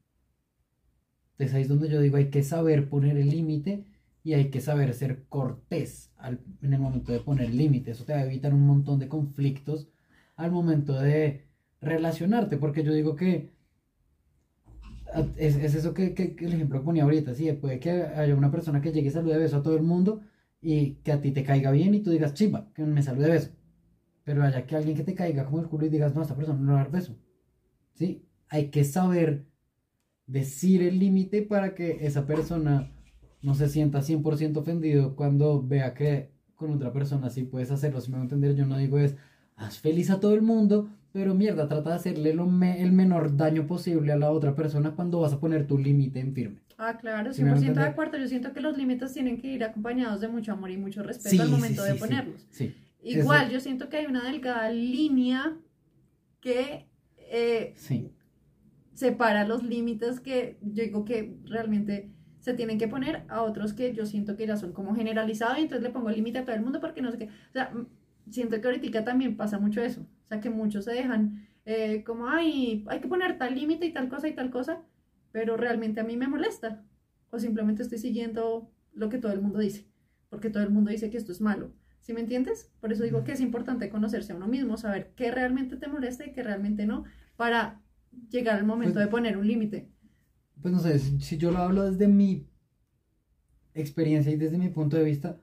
Entonces 1.31 1.53
ahí 1.53 1.63
es 1.63 1.67
donde 1.67 1.89
yo 1.89 1.99
digo, 1.99 2.15
hay 2.15 2.29
que 2.29 2.43
saber 2.43 2.87
poner 2.87 3.17
el 3.17 3.29
límite 3.29 3.85
y 4.27 4.33
hay 4.33 4.49
que 4.49 4.59
saber 4.59 4.93
ser 4.93 5.23
cortés 5.29 6.11
en 6.61 6.73
el 6.73 6.79
momento 6.81 7.13
de 7.13 7.21
poner 7.21 7.49
límite. 7.49 7.91
Eso 7.91 8.03
te 8.03 8.11
va 8.11 8.19
a 8.19 8.25
evitar 8.25 8.53
un 8.53 8.67
montón 8.67 8.99
de 8.99 9.07
conflictos 9.07 9.87
al 10.35 10.51
momento 10.51 10.99
de 10.99 11.47
relacionarte, 11.79 12.57
porque 12.57 12.83
yo 12.83 12.91
digo 12.91 13.15
que 13.15 13.53
es, 15.37 15.55
eso 15.55 15.93
que, 15.93 16.13
el 16.39 16.53
ejemplo 16.53 16.79
que 16.79 16.85
ponía 16.85 17.03
ahorita, 17.03 17.33
sí, 17.35 17.49
puede 17.53 17.79
que 17.79 17.89
haya 17.89 18.35
una 18.35 18.51
persona 18.51 18.81
que 18.81 18.91
llegue 18.91 19.07
y 19.07 19.11
salude 19.11 19.35
de 19.35 19.43
beso 19.43 19.55
a 19.55 19.63
todo 19.63 19.77
el 19.77 19.83
mundo 19.83 20.19
y 20.59 20.95
que 20.95 21.13
a 21.13 21.21
ti 21.21 21.31
te 21.31 21.43
caiga 21.43 21.71
bien 21.71 21.95
y 21.95 22.01
tú 22.01 22.11
digas, 22.11 22.33
chimba, 22.33 22.69
que 22.73 22.83
me 22.83 23.01
salude 23.01 23.27
de 23.27 23.31
beso. 23.31 23.51
Pero 24.25 24.43
haya 24.43 24.65
que 24.65 24.75
alguien 24.75 24.97
que 24.97 25.05
te 25.05 25.15
caiga 25.15 25.45
como 25.45 25.61
el 25.61 25.69
culo 25.69 25.85
y 25.85 25.89
digas, 25.89 26.13
no, 26.13 26.21
esta 26.21 26.35
persona 26.35 26.59
no 26.59 26.73
a 26.73 26.79
dar 26.79 26.91
beso. 26.91 27.17
¿Sí? 27.93 28.27
Hay 28.49 28.71
que 28.71 28.83
saber 28.83 29.45
decir 30.25 30.83
el 30.83 30.99
límite 30.99 31.43
para 31.43 31.75
que 31.75 32.05
esa 32.05 32.27
persona 32.27 32.91
no 33.41 33.53
se 33.53 33.69
sienta 33.69 33.99
100% 33.99 34.57
ofendido 34.57 35.15
cuando 35.15 35.61
vea 35.61 35.93
que 35.93 36.31
con 36.55 36.71
otra 36.71 36.91
persona 36.91 37.29
sí 37.29 37.43
puedes 37.43 37.71
hacerlo. 37.71 38.01
Si 38.01 38.09
me 38.09 38.17
voy 38.17 38.21
a 38.21 38.25
entender, 38.25 38.55
yo 38.55 38.65
no 38.65 38.77
digo 38.77 38.97
es, 38.97 39.15
haz 39.55 39.79
feliz 39.79 40.09
a 40.09 40.19
todo 40.19 40.33
el 40.33 40.41
mundo, 40.41 40.89
pero 41.11 41.35
mierda, 41.35 41.67
trata 41.67 41.91
de 41.91 41.95
hacerle 41.95 42.33
lo 42.33 42.45
el 42.45 42.91
menor 42.91 43.37
daño 43.37 43.67
posible 43.67 44.11
a 44.11 44.17
la 44.17 44.31
otra 44.31 44.55
persona 44.55 44.91
cuando 44.91 45.19
vas 45.19 45.33
a 45.33 45.39
poner 45.39 45.67
tu 45.67 45.77
límite 45.77 46.19
en 46.19 46.33
firme. 46.33 46.61
Ah, 46.77 46.97
claro, 46.97 47.31
100% 47.31 47.73
de 47.73 47.81
acuerdo. 47.81 48.17
Yo 48.17 48.27
siento 48.27 48.53
que 48.53 48.61
los 48.61 48.77
límites 48.77 49.13
tienen 49.13 49.39
que 49.39 49.47
ir 49.47 49.63
acompañados 49.63 50.21
de 50.21 50.27
mucho 50.27 50.51
amor 50.51 50.69
y 50.69 50.77
mucho 50.77 51.01
respeto 51.01 51.41
al 51.41 51.49
momento 51.49 51.83
de 51.83 51.95
ponerlos. 51.95 52.47
Igual, 53.01 53.49
yo 53.49 53.59
siento 53.59 53.89
que 53.89 53.97
hay 53.97 54.05
una 54.05 54.23
delgada 54.23 54.69
línea 54.71 55.57
que 56.39 56.87
eh, 57.17 57.73
separa 58.93 59.47
los 59.47 59.63
límites 59.63 60.19
que 60.19 60.57
yo 60.61 60.83
digo 60.83 61.05
que 61.05 61.37
realmente 61.45 62.11
se 62.47 62.53
tienen 62.53 62.77
que 62.77 62.87
poner 62.87 63.23
a 63.27 63.41
otros 63.41 63.73
que 63.73 63.93
yo 63.93 64.05
siento 64.05 64.37
que 64.37 64.47
ya 64.47 64.55
son 64.55 64.71
como 64.71 64.95
generalizados 64.95 65.57
y 65.57 65.63
entonces 65.63 65.83
le 65.83 65.89
pongo 65.89 66.09
límite 66.09 66.39
a 66.39 66.45
todo 66.45 66.55
el 66.55 66.61
mundo 66.61 66.79
porque 66.79 67.01
no 67.01 67.11
sé 67.11 67.17
qué. 67.17 67.25
O 67.25 67.51
sea, 67.51 67.73
siento 68.29 68.61
que 68.61 68.67
ahorita 68.67 69.03
también 69.03 69.35
pasa 69.35 69.59
mucho 69.59 69.81
eso. 69.81 70.01
O 70.01 70.27
sea, 70.29 70.39
que 70.39 70.49
muchos 70.49 70.85
se 70.85 70.93
dejan 70.93 71.45
eh, 71.65 72.05
como, 72.05 72.29
ay, 72.29 72.85
hay 72.87 73.01
que 73.01 73.09
poner 73.09 73.37
tal 73.37 73.53
límite 73.53 73.85
y 73.85 73.91
tal 73.91 74.07
cosa 74.07 74.29
y 74.29 74.33
tal 74.33 74.49
cosa, 74.49 74.81
pero 75.33 75.57
realmente 75.57 75.99
a 75.99 76.05
mí 76.05 76.15
me 76.15 76.29
molesta. 76.29 76.85
O 77.31 77.37
simplemente 77.37 77.83
estoy 77.83 77.97
siguiendo 77.97 78.71
lo 78.93 79.09
que 79.09 79.17
todo 79.17 79.33
el 79.33 79.41
mundo 79.41 79.59
dice, 79.59 79.85
porque 80.29 80.49
todo 80.49 80.63
el 80.63 80.69
mundo 80.69 80.89
dice 80.89 81.09
que 81.09 81.17
esto 81.17 81.33
es 81.33 81.41
malo. 81.41 81.73
¿Sí 81.99 82.13
me 82.13 82.21
entiendes? 82.21 82.71
Por 82.79 82.93
eso 82.93 83.03
digo 83.03 83.25
que 83.25 83.33
es 83.33 83.41
importante 83.41 83.89
conocerse 83.89 84.31
a 84.31 84.37
uno 84.37 84.47
mismo, 84.47 84.77
saber 84.77 85.11
qué 85.17 85.31
realmente 85.31 85.75
te 85.75 85.89
molesta 85.89 86.25
y 86.25 86.31
qué 86.31 86.43
realmente 86.43 86.85
no, 86.85 87.03
para 87.35 87.81
llegar 88.29 88.57
al 88.57 88.65
momento 88.65 88.93
pues 88.93 89.05
de 89.05 89.11
poner 89.11 89.37
un 89.37 89.45
límite. 89.45 89.89
Pues 90.61 90.73
no 90.73 90.79
sé, 90.79 90.99
si 90.99 91.37
yo 91.37 91.51
lo 91.51 91.59
hablo 91.59 91.89
desde 91.89 92.07
mi 92.07 92.47
experiencia 93.73 94.31
y 94.31 94.37
desde 94.37 94.57
mi 94.57 94.69
punto 94.69 94.97
de 94.97 95.03
vista, 95.03 95.39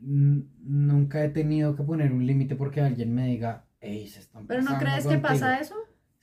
nunca 0.00 1.24
he 1.24 1.28
tenido 1.28 1.76
que 1.76 1.82
poner 1.82 2.12
un 2.12 2.26
límite 2.26 2.56
porque 2.56 2.80
alguien 2.80 3.14
me 3.14 3.26
diga, 3.26 3.66
hey, 3.80 4.06
se 4.06 4.20
están 4.20 4.46
¿Pero 4.46 4.62
no 4.62 4.78
crees 4.78 5.06
que 5.06 5.18
pasa 5.18 5.60
eso? 5.60 5.74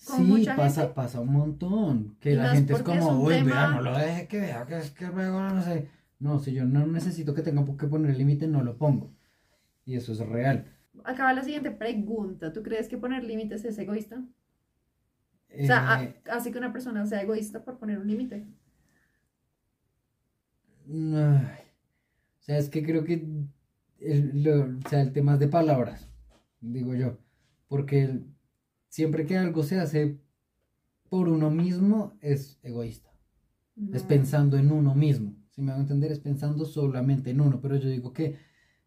¿Con 0.05 0.37
sí, 0.37 0.47
pasa, 0.55 0.93
pasa 0.93 1.19
un 1.19 1.33
montón. 1.33 2.17
Que 2.19 2.35
la 2.35 2.49
gente 2.49 2.73
es 2.73 2.83
como, 2.83 3.19
uy, 3.19 3.41
vea, 3.41 3.69
no 3.69 3.81
lo 3.81 3.97
deje 3.97 4.27
que 4.27 4.39
vea, 4.39 4.65
que 4.65 4.77
es 4.77 4.91
que 4.91 5.07
luego 5.07 5.41
no 5.41 5.61
sé. 5.61 5.89
No, 6.19 6.39
si 6.39 6.53
yo 6.53 6.65
no 6.65 6.85
necesito 6.85 7.33
que 7.33 7.41
tenga 7.41 7.65
que 7.77 7.87
poner 7.87 8.15
límite, 8.15 8.47
no 8.47 8.63
lo 8.63 8.77
pongo. 8.77 9.13
Y 9.85 9.95
eso 9.95 10.13
es 10.13 10.19
real. 10.19 10.65
Acaba 11.03 11.33
la 11.33 11.43
siguiente 11.43 11.71
pregunta. 11.71 12.53
¿Tú 12.53 12.63
crees 12.63 12.87
que 12.87 12.97
poner 12.97 13.23
límites 13.23 13.65
es 13.65 13.77
egoísta? 13.77 14.23
O 15.49 15.65
sea, 15.65 16.03
eh, 16.03 16.21
así 16.31 16.51
que 16.51 16.57
una 16.57 16.73
persona 16.73 17.05
sea 17.05 17.21
egoísta 17.21 17.63
por 17.63 17.77
poner 17.77 17.99
un 17.99 18.07
límite. 18.07 18.45
O 20.89 22.41
sea, 22.41 22.57
es 22.57 22.69
que 22.69 22.83
creo 22.83 23.03
que 23.03 23.25
el, 23.99 24.79
o 24.85 24.89
sea, 24.89 25.01
el 25.01 25.11
tema 25.11 25.33
es 25.33 25.39
de 25.39 25.47
palabras, 25.47 26.07
digo 26.61 26.95
yo, 26.95 27.17
porque 27.67 28.21
siempre 28.89 29.25
que 29.25 29.37
algo 29.37 29.63
se 29.63 29.79
hace 29.79 30.19
por 31.09 31.27
uno 31.29 31.49
mismo 31.49 32.17
es 32.21 32.59
egoísta, 32.63 33.11
es 33.91 34.03
pensando 34.03 34.57
en 34.57 34.71
uno 34.71 34.95
mismo, 34.95 35.35
si 35.51 35.61
me 35.61 35.71
van 35.71 35.79
a 35.79 35.83
entender, 35.83 36.11
es 36.11 36.19
pensando 36.19 36.65
solamente 36.65 37.31
en 37.31 37.41
uno, 37.41 37.59
pero 37.59 37.75
yo 37.75 37.89
digo 37.89 38.13
que 38.13 38.37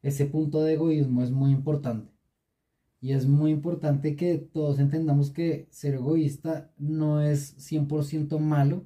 ese 0.02 0.26
punto 0.26 0.62
de 0.62 0.75
egoísmo 0.75 1.23
es 1.23 1.31
muy 1.31 1.50
importante. 1.50 2.11
Y 3.00 3.12
es 3.12 3.26
muy 3.26 3.50
importante 3.50 4.14
que 4.16 4.38
todos 4.38 4.78
entendamos 4.78 5.30
que 5.30 5.66
ser 5.71 5.95
egoísta 5.95 6.71
no 6.78 7.21
es 7.23 7.57
100% 7.59 8.38
malo, 8.38 8.85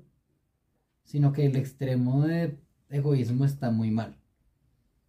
sino 1.04 1.32
que 1.32 1.46
el 1.46 1.56
extremo 1.56 2.22
de 2.26 2.58
egoísmo 2.90 3.44
está 3.44 3.70
muy 3.70 3.90
mal. 3.90 4.16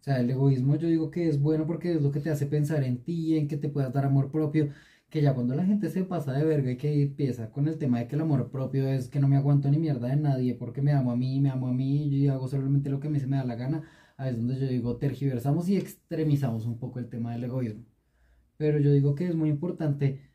O 0.00 0.04
sea, 0.04 0.20
el 0.20 0.30
egoísmo 0.30 0.76
yo 0.76 0.88
digo 0.88 1.10
que 1.10 1.28
es 1.28 1.40
bueno 1.40 1.66
porque 1.66 1.94
es 1.94 2.02
lo 2.02 2.12
que 2.12 2.20
te 2.20 2.30
hace 2.30 2.46
pensar 2.46 2.84
en 2.84 3.02
ti, 3.02 3.36
en 3.36 3.48
que 3.48 3.56
te 3.56 3.68
puedas 3.68 3.92
dar 3.92 4.04
amor 4.04 4.30
propio, 4.30 4.70
que 5.10 5.22
ya 5.22 5.34
cuando 5.34 5.54
la 5.54 5.64
gente 5.64 5.90
se 5.90 6.04
pasa 6.04 6.32
de 6.32 6.44
verga 6.44 6.70
y 6.72 6.76
que 6.76 7.02
empieza 7.02 7.50
con 7.50 7.68
el 7.68 7.78
tema 7.78 7.98
de 8.00 8.08
que 8.08 8.16
el 8.16 8.22
amor 8.22 8.50
propio 8.50 8.88
es 8.88 9.08
que 9.08 9.20
no 9.20 9.28
me 9.28 9.36
aguanto 9.36 9.70
ni 9.70 9.78
mierda 9.78 10.08
de 10.08 10.16
nadie 10.16 10.54
porque 10.54 10.82
me 10.82 10.92
amo 10.92 11.12
a 11.12 11.16
mí, 11.16 11.40
me 11.40 11.50
amo 11.50 11.68
a 11.68 11.72
mí 11.72 12.08
y 12.08 12.28
hago 12.28 12.48
solamente 12.48 12.90
lo 12.90 13.00
que 13.00 13.08
a 13.08 13.10
mí 13.10 13.20
se 13.20 13.26
me 13.26 13.36
da 13.36 13.44
la 13.44 13.56
gana, 13.56 13.82
ahí 14.16 14.30
es 14.30 14.36
donde 14.36 14.58
yo 14.60 14.66
digo 14.68 14.96
tergiversamos 14.96 15.68
y 15.68 15.76
extremizamos 15.76 16.66
un 16.66 16.78
poco 16.78 16.98
el 16.98 17.08
tema 17.08 17.32
del 17.32 17.44
egoísmo. 17.44 17.84
Pero 18.56 18.78
yo 18.78 18.92
digo 18.92 19.14
que 19.14 19.28
es 19.28 19.34
muy 19.34 19.50
importante 19.50 20.30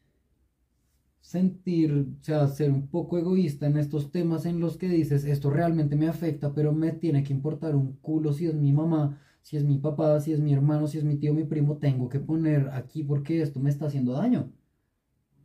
sentir, 1.22 1.94
o 1.94 2.24
sea, 2.24 2.48
ser 2.48 2.72
un 2.72 2.88
poco 2.88 3.18
egoísta 3.18 3.68
en 3.68 3.78
estos 3.78 4.12
temas 4.12 4.46
en 4.46 4.60
los 4.60 4.78
que 4.78 4.90
dices, 4.90 5.24
esto 5.26 5.50
realmente 5.50 5.96
me 5.96 6.08
afecta, 6.08 6.54
pero 6.54 6.74
me 6.74 6.92
tiene 6.92 7.24
que 7.24 7.34
importar 7.34 7.76
un 7.76 7.94
culo 7.98 8.34
si 8.34 8.48
es 8.48 8.56
mi 8.56 8.74
mamá 8.74 9.20
si 9.42 9.58
es 9.58 9.64
mi 9.64 9.78
papá, 9.80 10.20
si 10.20 10.34
es 10.34 10.40
mi 10.40 10.54
hermano, 10.54 10.88
si 10.88 10.98
es 10.98 11.04
mi 11.04 11.18
tío, 11.18 11.34
mi 11.34 11.44
primo, 11.44 11.78
tengo 11.78 12.10
que 12.10 12.20
poner 12.20 12.70
aquí 12.74 13.04
porque 13.04 13.42
esto 13.42 13.60
me 13.60 13.70
está 13.70 13.88
haciendo 13.88 14.14
daño. 14.14 14.52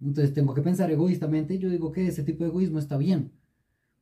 Entonces 0.00 0.34
tengo 0.34 0.54
que 0.54 0.62
pensar 0.62 0.90
egoístamente 0.90 1.54
y 1.54 1.58
yo 1.58 1.70
digo 1.70 1.92
que 1.92 2.06
ese 2.06 2.22
tipo 2.22 2.44
de 2.44 2.50
egoísmo 2.50 2.78
está 2.78 2.96
bien. 2.98 3.32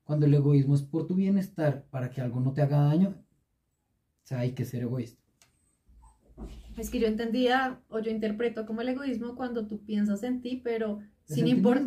Cuando 0.04 0.26
el 0.26 0.35
egoísmo 0.35 0.75
es 0.75 0.83
por 0.83 1.07
tu 1.07 1.14
bienestar, 1.14 1.87
para 1.90 2.11
que 2.11 2.21
algo 2.21 2.40
no 2.40 2.52
te 2.52 2.62
haga 2.62 2.78
daño, 2.81 3.11
o 3.11 4.26
sea, 4.26 4.40
hay 4.40 4.52
que 4.52 4.64
ser 4.64 4.83
egoísta. 4.83 5.24
Es 6.76 6.90
que 6.90 6.99
yo 6.99 7.07
entendía 7.07 7.81
o 7.88 7.99
yo 8.00 8.11
interpreto 8.11 8.66
como 8.66 8.81
el 8.81 8.88
egoísmo 8.88 9.37
cuando 9.37 9.66
tú 9.66 9.85
piensas 9.85 10.23
en 10.23 10.40
ti, 10.40 10.61
pero 10.62 10.99
sin 11.25 11.47
importar. 11.47 11.87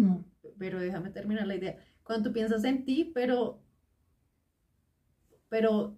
Pero 0.57 0.79
déjame 0.79 1.09
terminar 1.09 1.45
la 1.45 1.55
idea. 1.55 1.77
Cuando 2.03 2.29
tú 2.29 2.33
piensas 2.33 2.63
en 2.63 2.85
ti, 2.85 3.11
pero 3.13 3.61
pero 5.49 5.97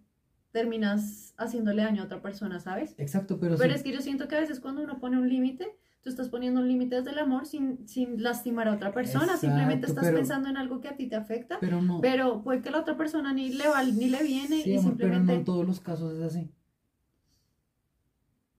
terminas 0.52 1.34
haciéndole 1.38 1.84
daño 1.84 2.02
a 2.02 2.06
otra 2.06 2.22
persona, 2.22 2.60
¿sabes? 2.60 2.96
Exacto, 2.98 3.40
pero... 3.40 3.58
Pero 3.58 3.74
es 3.74 3.84
que 3.84 3.92
yo 3.92 4.02
siento 4.02 4.28
que 4.28 4.36
a 4.36 4.40
veces 4.40 4.60
cuando 4.60 4.84
uno 4.84 5.00
pone 5.00 5.18
un 5.20 5.28
límite, 5.30 5.76
tú 6.02 6.10
estás 6.10 6.30
poniendo 6.30 6.62
un 6.62 6.68
límite 6.68 6.96
desde 6.98 7.12
el 7.12 7.20
amor 7.20 7.46
sin, 7.46 7.88
sin 7.88 8.22
lastimar 8.22 8.68
a 8.68 8.74
otra 8.76 8.92
persona, 8.94 9.38
simplemente 9.38 9.86
Exacto, 9.88 9.92
estás 9.92 10.06
pero- 10.06 10.18
pensando 10.18 10.50
en 10.50 10.58
algo 10.58 10.82
que 10.82 10.88
a 10.88 10.96
ti 10.96 11.08
te 11.08 11.16
afecta, 11.16 11.58
Pero 11.60 11.82
no. 11.82 12.00
pero 12.02 12.44
puede 12.44 12.62
que 12.62 12.72
la 12.72 12.80
otra 12.80 12.98
persona 12.98 13.34
ni 13.34 13.50
le 13.50 13.68
va 13.68 13.84
ni 13.84 14.10
le 14.10 14.24
viene 14.24 14.62
Sí, 14.64 14.72
y 14.72 14.78
amor, 14.78 14.96
pero 14.98 15.10
no 15.10 15.16
simplemente... 15.16 15.34
en 15.34 15.46
todos 15.46 15.66
los 15.66 15.80
casos 15.80 16.14
es 16.18 16.22
así. 16.22 16.52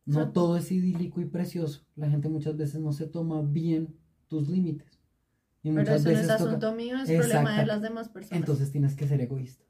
No 0.07 0.33
todo 0.33 0.57
es 0.57 0.73
idílico 0.73 1.21
y 1.21 1.27
precioso. 1.27 1.85
La 1.97 2.09
gente 2.11 2.29
muchas 2.29 2.57
veces 2.57 2.81
no 2.81 2.93
se 2.93 3.07
toma 3.07 3.43
bien 3.43 3.95
tus 4.29 4.49
límites. 4.49 4.99
Y 5.63 5.71
Pero 5.73 5.83
eso 5.83 5.91
no 5.93 5.97
es 5.97 6.05
veces 6.05 6.27
toca- 6.27 6.35
asunto 6.51 6.75
mío, 6.75 6.97
es 6.99 7.11
problema 7.11 7.59
de 7.61 7.67
las 7.67 7.83
demás 7.83 8.09
personas. 8.09 8.41
Entonces 8.41 8.71
tienes 8.73 8.95
que 8.97 9.07
ser 9.07 9.21
egoísta. 9.21 9.65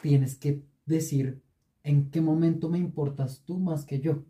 Tienes 0.00 0.36
que 0.36 0.62
decir 0.86 1.42
en 1.84 2.10
qué 2.10 2.20
momento 2.20 2.68
me 2.68 2.78
importas 2.78 3.42
tú 3.44 3.58
más 3.58 3.84
que 3.84 4.00
yo. 4.00 4.24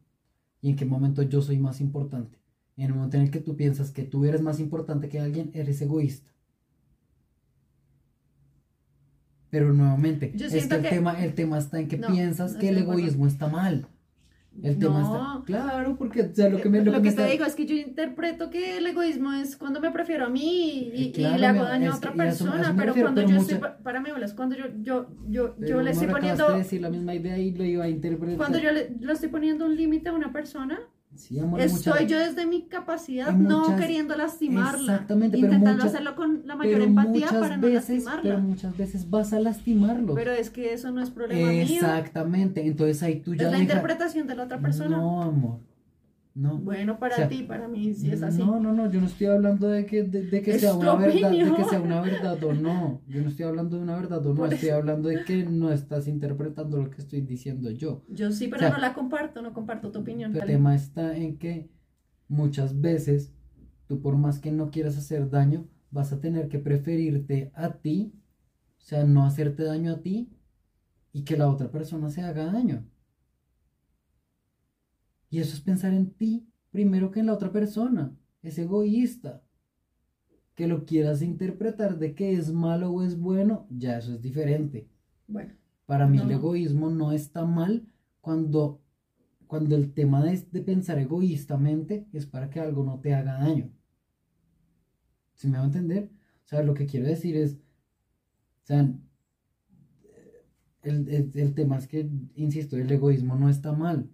Y 0.61 0.71
en 0.71 0.77
qué 0.77 0.85
momento 0.85 1.23
yo 1.23 1.43
soy 1.43 1.59
más 1.59 1.81
importante. 1.81 2.39
En 2.77 2.87
el 2.87 2.95
momento 2.95 3.17
en 3.19 3.25
el 3.25 3.31
que 3.31 3.41
tú 3.41 3.57
piensas 3.57 3.91
que 3.91 4.05
tú 4.05 4.25
eres 4.25 4.41
más 4.43 4.59
importante 4.61 5.09
que 5.09 5.21
alguien, 5.21 5.51
eres 5.55 5.81
egoísta. 5.83 6.32
Pero 9.53 9.71
nuevamente, 9.75 10.33
Yo 10.35 10.47
es 10.47 10.53
que 10.67 10.77
el, 10.77 10.83
que- 10.83 10.89
tema, 10.89 11.23
el 11.23 11.35
tema 11.35 11.59
está 11.59 11.79
en 11.79 11.87
que 11.87 11.99
No, 11.99 12.07
piensas 12.09 12.55
no 12.55 12.59
que 12.59 12.71
el 12.71 12.79
egoísmo 12.79 13.27
está 13.27 13.49
mal. 13.49 13.87
El 14.63 14.79
tema 14.79 15.01
No. 15.01 15.41
está. 15.41 15.45
Claro, 15.45 15.95
porque 15.99 16.23
o 16.23 16.35
sea, 16.35 16.49
lo 16.49 16.59
que 16.63 16.71
me, 16.71 16.79
lo 16.79 16.87
Lo 16.87 16.93
que 16.93 16.97
que 16.97 17.11
me 17.11 17.17
te 17.17 17.23
está- 17.23 17.33
digo 17.33 17.45
es 17.45 17.55
que 17.55 17.67
yo 17.67 17.75
interpreto 17.77 18.49
que 18.49 18.79
el 18.79 18.87
egoísmo 18.87 19.31
es 19.35 19.57
cuando 19.59 19.79
me 19.79 19.91
prefiero 19.91 20.25
a 20.25 20.31
mí 20.31 20.41
y, 20.95 21.03
y- 21.03 21.05
y 21.09 21.13
Claro, 21.13 21.37
le 21.39 21.47
hago 21.49 21.65
daño 21.65 21.91
a 21.91 21.93
es 21.93 21.99
otra 21.99 22.11
y 22.11 22.13
eso- 22.13 22.19
persona, 22.47 22.63
eso 22.63 22.73
me 22.73 22.79
pero 22.79 22.87
refiero, 22.87 23.07
cuando 23.09 23.21
pero 23.21 23.29
yo 23.29 23.35
mucha- 23.43 23.55
estoy, 23.57 23.69
pa- 23.71 23.79
para 23.83 24.01
mí, 24.01 24.11
bolas, 24.11 24.33
cuando 24.33 24.57
yo, 24.57 24.65
yo, 24.81 25.09
yo, 25.29 25.55
Pero 25.61 25.69
yo 25.69 25.83
le 25.83 25.91
estoy 25.91 26.09
poniendo, 26.09 26.49
de 26.51 26.57
decir 26.59 26.81
la 26.81 26.89
misma 26.89 27.15
idea 27.15 27.37
y 27.37 27.51
lo 27.53 27.65
iba 27.65 27.85
a 27.85 27.89
interpretar. 27.91 28.39
cuando 28.39 28.59
yo 28.59 28.73
le, 28.73 28.89
le 28.99 29.13
estoy 29.13 29.29
poniendo 29.29 29.67
un 29.67 29.77
límite 29.77 30.09
a 30.09 30.13
una 30.15 30.33
persona, 30.33 30.81
Sí, 31.15 31.39
amor, 31.39 31.61
hay 31.61 31.67
estoy 31.67 32.07
yo 32.07 32.19
desde 32.19 32.47
mi 32.47 32.63
capacidad, 32.63 33.33
no 33.33 33.77
queriendo 33.77 34.17
lastimarla, 34.17 34.93
Exactamente, 34.93 35.37
pero 35.37 35.47
intentando 35.53 35.83
muchas- 35.85 35.95
hacerlo 35.95 36.17
con 36.17 36.43
la 36.47 36.57
mayor 36.57 36.75
pero 36.75 36.85
empatía 36.85 37.27
para 37.41 37.57
no 37.59 37.63
veces, 37.67 37.89
lastimarla. 37.91 38.23
Pero 38.23 38.39
muchas 38.41 38.77
veces 38.77 39.11
vas 39.11 39.33
a 39.33 39.41
lastimarlo. 39.41 40.15
Pero 40.15 40.33
es 40.33 40.51
que 40.51 40.73
eso 40.73 40.91
no 40.91 41.03
es 41.03 41.11
problema 41.11 41.51
mío, 41.51 41.63
Exactamente, 41.63 42.67
entonces 42.67 43.03
ahí 43.03 43.21
tú 43.21 43.33
es 43.35 43.39
ya 43.39 43.45
la 43.45 43.51
deja- 43.53 43.63
interpretación 43.63 44.27
de 44.27 44.35
la 44.37 44.45
otra 44.45 44.59
persona. 44.61 44.97
No, 44.97 45.23
amor. 45.23 45.59
No. 46.35 46.59
Bueno, 46.59 46.99
para 46.99 47.15
O 47.15 47.19
sea, 47.19 47.29
ti, 47.29 47.43
para 47.43 47.69
mí 47.69 47.93
sí 47.93 48.11
es 48.11 48.23
así. 48.23 48.39
No, 48.39 48.59
no, 48.59 48.73
no, 48.73 48.91
yo 48.91 49.01
no 49.01 49.07
estoy 49.07 49.27
hablando 49.27 49.69
de 49.69 49.85
que, 49.85 50.03
de, 50.03 50.23
de 50.23 50.43
que 50.43 50.59
sea 50.59 50.75
una 50.75 50.95
verdad, 50.95 51.31
de 51.31 51.53
que 51.55 51.65
sea 51.65 51.81
una 51.81 52.01
verdad 52.01 52.43
o 52.43 52.55
no. 52.55 53.03
Yo 53.07 53.21
no 53.23 53.29
estoy 53.29 53.45
hablando 53.45 53.77
de 53.77 53.83
una 53.83 53.97
verdad 53.97 54.27
o 54.27 54.35
no, 54.35 54.47
estoy 54.47 54.71
hablando 54.71 55.09
de 55.11 55.25
que 55.25 55.45
no 55.45 55.71
estás 55.71 56.09
interpretando 56.09 56.79
lo 56.79 56.91
que 56.91 57.03
estoy 57.03 57.21
diciendo 57.21 57.71
yo. 57.71 58.03
Yo 58.09 58.33
sí, 58.33 58.49
pero 58.49 58.57
O 58.57 58.61
sea, 58.61 58.71
no 58.71 58.79
la 58.79 58.95
comparto, 58.95 59.43
no 59.43 59.53
comparto 59.53 59.91
tu 59.93 59.99
opinión. 60.01 60.35
El 60.35 60.47
tema 60.47 60.75
está 60.75 61.17
en 61.17 61.37
que 61.39 61.71
muchas 62.29 62.81
veces 62.81 63.35
tú 63.87 64.01
por 64.01 64.17
más 64.17 64.39
que 64.39 64.53
no 64.53 64.71
quieras 64.71 64.97
hacer 64.97 65.29
daño, 65.29 65.69
vas 65.91 66.13
a 66.13 66.21
tener 66.21 66.49
que 66.49 66.59
preferirte 66.59 67.53
a 67.55 67.75
ti, 67.75 68.15
o 68.79 68.81
sea, 68.81 69.05
no 69.05 69.27
hacerte 69.27 69.65
daño 69.65 69.93
a 69.93 70.01
ti 70.01 70.33
y 71.13 71.25
que 71.25 71.37
la 71.37 71.49
otra 71.49 71.71
persona 71.71 72.11
se 72.11 72.23
haga 72.23 72.47
daño. 72.47 72.87
Y 75.33 75.41
eso 75.41 75.55
es 75.57 75.61
pensar 75.63 75.93
en 75.95 76.13
ti 76.13 76.47
primero 76.71 77.11
que 77.11 77.19
en 77.21 77.27
la 77.27 77.35
otra 77.35 77.51
persona. 77.53 78.17
Es 78.43 78.59
egoísta. 78.59 79.43
Que 80.55 80.67
lo 80.67 80.85
quieras 80.87 81.21
interpretar 81.23 81.99
de 81.99 82.15
que 82.15 82.33
es 82.35 82.53
malo 82.53 82.91
o 82.93 83.03
es 83.03 83.19
bueno, 83.19 83.67
ya 83.71 83.99
eso 83.99 84.13
es 84.15 84.21
diferente. 84.23 84.89
Bueno, 85.27 85.55
Para 85.87 86.07
mí 86.07 86.19
el 86.19 86.31
egoísmo 86.31 86.91
no 86.91 87.13
está 87.13 87.45
mal 87.45 87.87
cuando, 88.21 88.83
cuando 89.47 89.77
el 89.77 89.95
tema 89.95 90.23
de, 90.25 90.39
de 90.53 90.63
pensar 90.63 90.99
egoístamente 90.99 92.07
es 92.13 92.27
para 92.27 92.51
que 92.51 92.61
algo 92.61 92.85
no 92.85 93.01
te 93.01 93.15
haga 93.15 93.35
daño. 93.39 93.73
¿Sí 95.35 95.47
me 95.49 95.59
va 95.59 95.65
a 95.65 95.67
entender? 95.67 96.11
O 96.45 96.49
sea, 96.49 96.63
lo 96.63 96.73
que 96.75 96.87
quiero 96.87 97.07
decir 97.07 97.37
es, 97.37 97.55
o 97.55 98.67
sea, 98.67 98.89
el, 100.83 101.09
el- 101.09 101.31
el 101.35 101.55
tema 101.55 101.79
es 101.79 101.87
que, 101.89 102.09
insisto, 102.35 102.77
el 102.77 102.91
egoísmo 102.91 103.37
no 103.37 103.49
está 103.49 103.73
mal. 103.73 104.11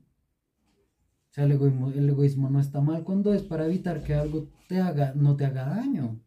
O 1.31 1.35
sea, 1.35 1.45
el 1.45 1.53
egoísmo, 1.53 1.89
el 1.91 2.09
egoísmo 2.09 2.49
no 2.51 2.61
está 2.61 2.81
mal 2.81 3.05
cuando 3.05 3.33
es 3.35 3.43
para 3.43 3.67
evitar 3.67 4.03
que 4.03 4.15
algo 4.15 4.49
te 4.69 4.81
haga, 4.81 5.13
no 5.15 5.37
te 5.37 5.45
haga 5.47 5.67
daño. 5.67 6.21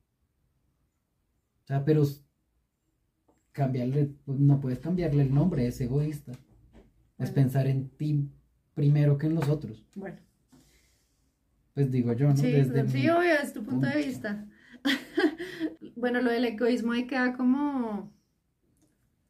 O 1.64 1.68
sea, 1.68 1.84
pero 1.84 2.04
cambiarle, 3.52 4.14
pues, 4.26 4.40
no 4.40 4.60
puedes 4.60 4.80
cambiarle 4.80 5.24
el 5.24 5.34
nombre, 5.34 5.68
es 5.68 5.80
egoísta. 5.82 6.32
Es 6.32 6.38
Bueno. 7.18 7.34
pensar 7.36 7.68
en 7.68 7.90
ti 7.90 8.30
primero 8.74 9.18
que 9.18 9.28
en 9.28 9.36
los 9.36 9.48
otros. 9.50 9.86
bueno. 9.96 10.18
Pues 11.74 11.90
digo 11.92 12.12
yo, 12.14 12.28
¿no? 12.28 12.36
Sí, 12.36 12.52
Desde 12.52 12.86
sí, 12.88 12.98
mi- 13.00 13.10
obvio, 13.10 13.34
es 13.42 13.54
tu 13.54 13.64
punto 13.64 13.88
de 13.88 13.94
punto. 13.94 14.08
vista. 14.08 14.48
bueno, 15.96 16.22
lo 16.22 16.30
del 16.32 16.46
egoísmo 16.46 16.92
ahí 16.92 17.08
queda 17.08 17.34
como... 17.36 18.12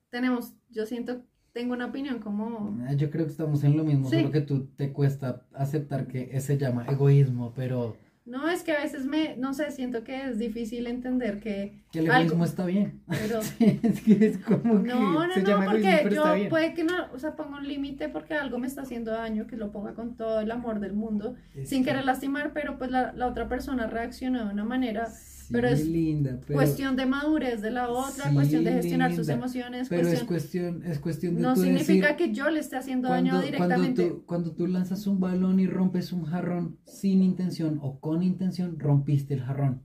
Tenemos, 0.09 0.53
yo 0.69 0.85
siento, 0.85 1.23
tengo 1.53 1.73
una 1.73 1.87
opinión 1.87 2.19
como... 2.19 2.77
Ah, 2.87 2.93
Yo 2.93 3.09
creo 3.09 3.25
que 3.25 3.31
estamos 3.31 3.63
en 3.63 3.75
lo 3.77 3.83
mismo, 3.83 4.09
Sí. 4.09 4.17
solo 4.19 4.31
que 4.31 4.41
tú 4.41 4.67
te 4.77 4.91
cuesta 4.93 5.43
aceptar 5.53 6.07
que 6.07 6.29
ese 6.31 6.41
se 6.41 6.57
llama 6.57 6.85
egoísmo, 6.87 7.53
pero 7.55 7.97
No, 8.25 8.47
es 8.47 8.63
que 8.63 8.71
a 8.71 8.79
veces 8.81 9.05
me, 9.05 9.35
no 9.37 9.53
sé, 9.53 9.71
siento 9.71 10.03
que 10.03 10.29
es 10.29 10.37
difícil 10.37 10.87
entender 10.87 11.39
que... 11.39 11.81
que 11.91 11.99
el 11.99 12.05
algo- 12.05 12.19
egoísmo 12.21 12.45
está 12.45 12.65
bien. 12.65 13.01
Pero... 13.09 13.41
Sí, 13.57 13.79
es 13.83 14.01
que 14.01 14.25
es 14.27 14.37
como 14.37 14.81
que 14.83 14.89
No, 14.89 15.25
no, 15.27 15.33
se 15.33 15.41
no, 15.41 15.47
llama 15.49 15.65
egoísmo, 15.65 15.91
porque 15.91 15.99
pero 16.09 16.37
yo 16.37 16.49
puede 16.49 16.73
que 16.73 16.83
no, 16.83 16.93
o 17.13 17.19
sea, 17.19 17.35
pongo 17.35 17.57
un 17.57 17.67
límite 17.67 18.07
porque 18.09 18.33
algo 18.35 18.57
me 18.59 18.67
está 18.67 18.83
haciendo 18.83 19.11
daño, 19.11 19.47
que 19.47 19.57
lo 19.57 19.71
ponga 19.71 19.93
con 19.93 20.15
todo 20.15 20.39
el 20.39 20.51
amor 20.51 20.79
del 20.79 20.93
mundo, 20.93 21.35
Es 21.55 21.67
sin 21.69 21.83
que- 21.83 21.89
querer 21.89 22.05
lastimar, 22.05 22.51
pero 22.53 22.77
pues 22.77 22.91
la, 22.91 23.11
la 23.13 23.27
otra 23.27 23.49
persona 23.49 23.87
reaccionó 23.87 24.45
de 24.45 24.53
una 24.53 24.63
manera, 24.63 25.07
Sí, 25.07 25.40
pero 25.51 25.67
es 25.67 25.85
linda, 25.85 26.39
pero, 26.45 26.53
cuestión 26.57 26.95
de 26.95 27.05
madurez 27.05 27.61
de 27.61 27.71
la 27.71 27.89
otra, 27.89 28.29
Sí, 28.29 28.33
cuestión 28.35 28.63
de 28.63 28.73
gestionar 28.73 29.15
sus 29.15 29.29
emociones, 29.29 29.89
pero 29.89 30.07
es 30.07 30.23
cuestión, 30.23 30.83
es 30.85 30.99
cuestión 30.99 31.35
de 31.35 31.41
no 31.41 31.53
tú 31.53 31.63
significa 31.63 32.13
decir, 32.13 32.29
que 32.29 32.33
yo 32.33 32.49
le 32.49 32.59
esté 32.59 32.77
haciendo 32.77 33.09
daño 33.09 33.31
cuando, 33.31 33.57
cuando, 33.57 33.75
directamente. 33.75 34.09
tú, 34.09 34.25
cuando 34.25 34.51
tú 34.51 34.67
lanzas 34.67 35.07
un 35.07 35.19
balón 35.19 35.59
y 35.59 35.67
rompes 35.67 36.13
un 36.13 36.25
jarrón 36.25 36.77
sin 36.85 37.21
intención 37.21 37.79
o 37.81 37.99
con 37.99 38.23
intención, 38.23 38.79
rompiste 38.79 39.33
el 39.33 39.41
jarrón. 39.41 39.81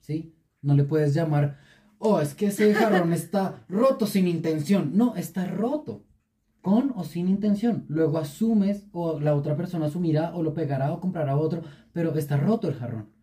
¿Sí? 0.00 0.34
No 0.60 0.74
le 0.74 0.84
puedes 0.84 1.14
llamar, 1.14 1.58
oh, 1.98 2.20
es 2.20 2.34
que 2.34 2.46
ese 2.46 2.74
jarrón 2.74 3.12
está 3.14 3.64
roto 3.68 4.06
sin 4.06 4.28
intención. 4.28 4.92
No, 4.94 5.16
está 5.16 5.46
roto. 5.46 6.04
Con 6.60 6.92
o 6.96 7.04
sin 7.04 7.28
intención. 7.28 7.84
Luego 7.88 8.18
asumes, 8.18 8.86
o 8.92 9.20
la 9.20 9.34
otra 9.34 9.56
persona 9.56 9.86
asumirá, 9.86 10.34
o 10.34 10.42
lo 10.42 10.54
pegará, 10.54 10.92
o 10.92 11.00
comprará 11.00 11.36
otro, 11.36 11.62
pero 11.92 12.14
está 12.14 12.36
roto 12.36 12.68
el 12.68 12.74
jarrón. 12.74 13.13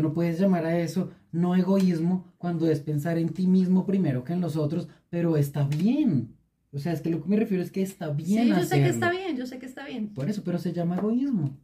No 0.00 0.12
puedes 0.12 0.38
llamar 0.38 0.66
a 0.66 0.78
eso 0.78 1.10
no 1.32 1.54
egoísmo 1.54 2.32
cuando 2.38 2.68
es 2.68 2.80
pensar 2.80 3.18
en 3.18 3.28
ti 3.30 3.46
mismo 3.46 3.86
primero 3.86 4.24
que 4.24 4.32
en 4.32 4.40
los 4.40 4.56
otros, 4.56 4.88
pero 5.08 5.36
está 5.36 5.64
bien. 5.64 6.36
O 6.72 6.78
sea, 6.78 6.92
es 6.92 7.00
que 7.00 7.10
lo 7.10 7.22
que 7.22 7.28
me 7.28 7.36
refiero 7.36 7.62
es 7.62 7.70
que 7.70 7.82
está 7.82 8.10
bien. 8.10 8.44
sí, 8.44 8.48
yo 8.50 8.64
sé 8.64 8.76
que 8.82 8.88
está 8.88 9.10
bien, 9.10 9.36
yo 9.36 9.46
sé 9.46 9.58
que 9.58 9.66
está 9.66 9.86
bien. 9.86 10.14
Por 10.14 10.28
eso, 10.28 10.42
pero 10.44 10.58
se 10.58 10.72
llama 10.72 10.96
egoísmo. 10.96 11.58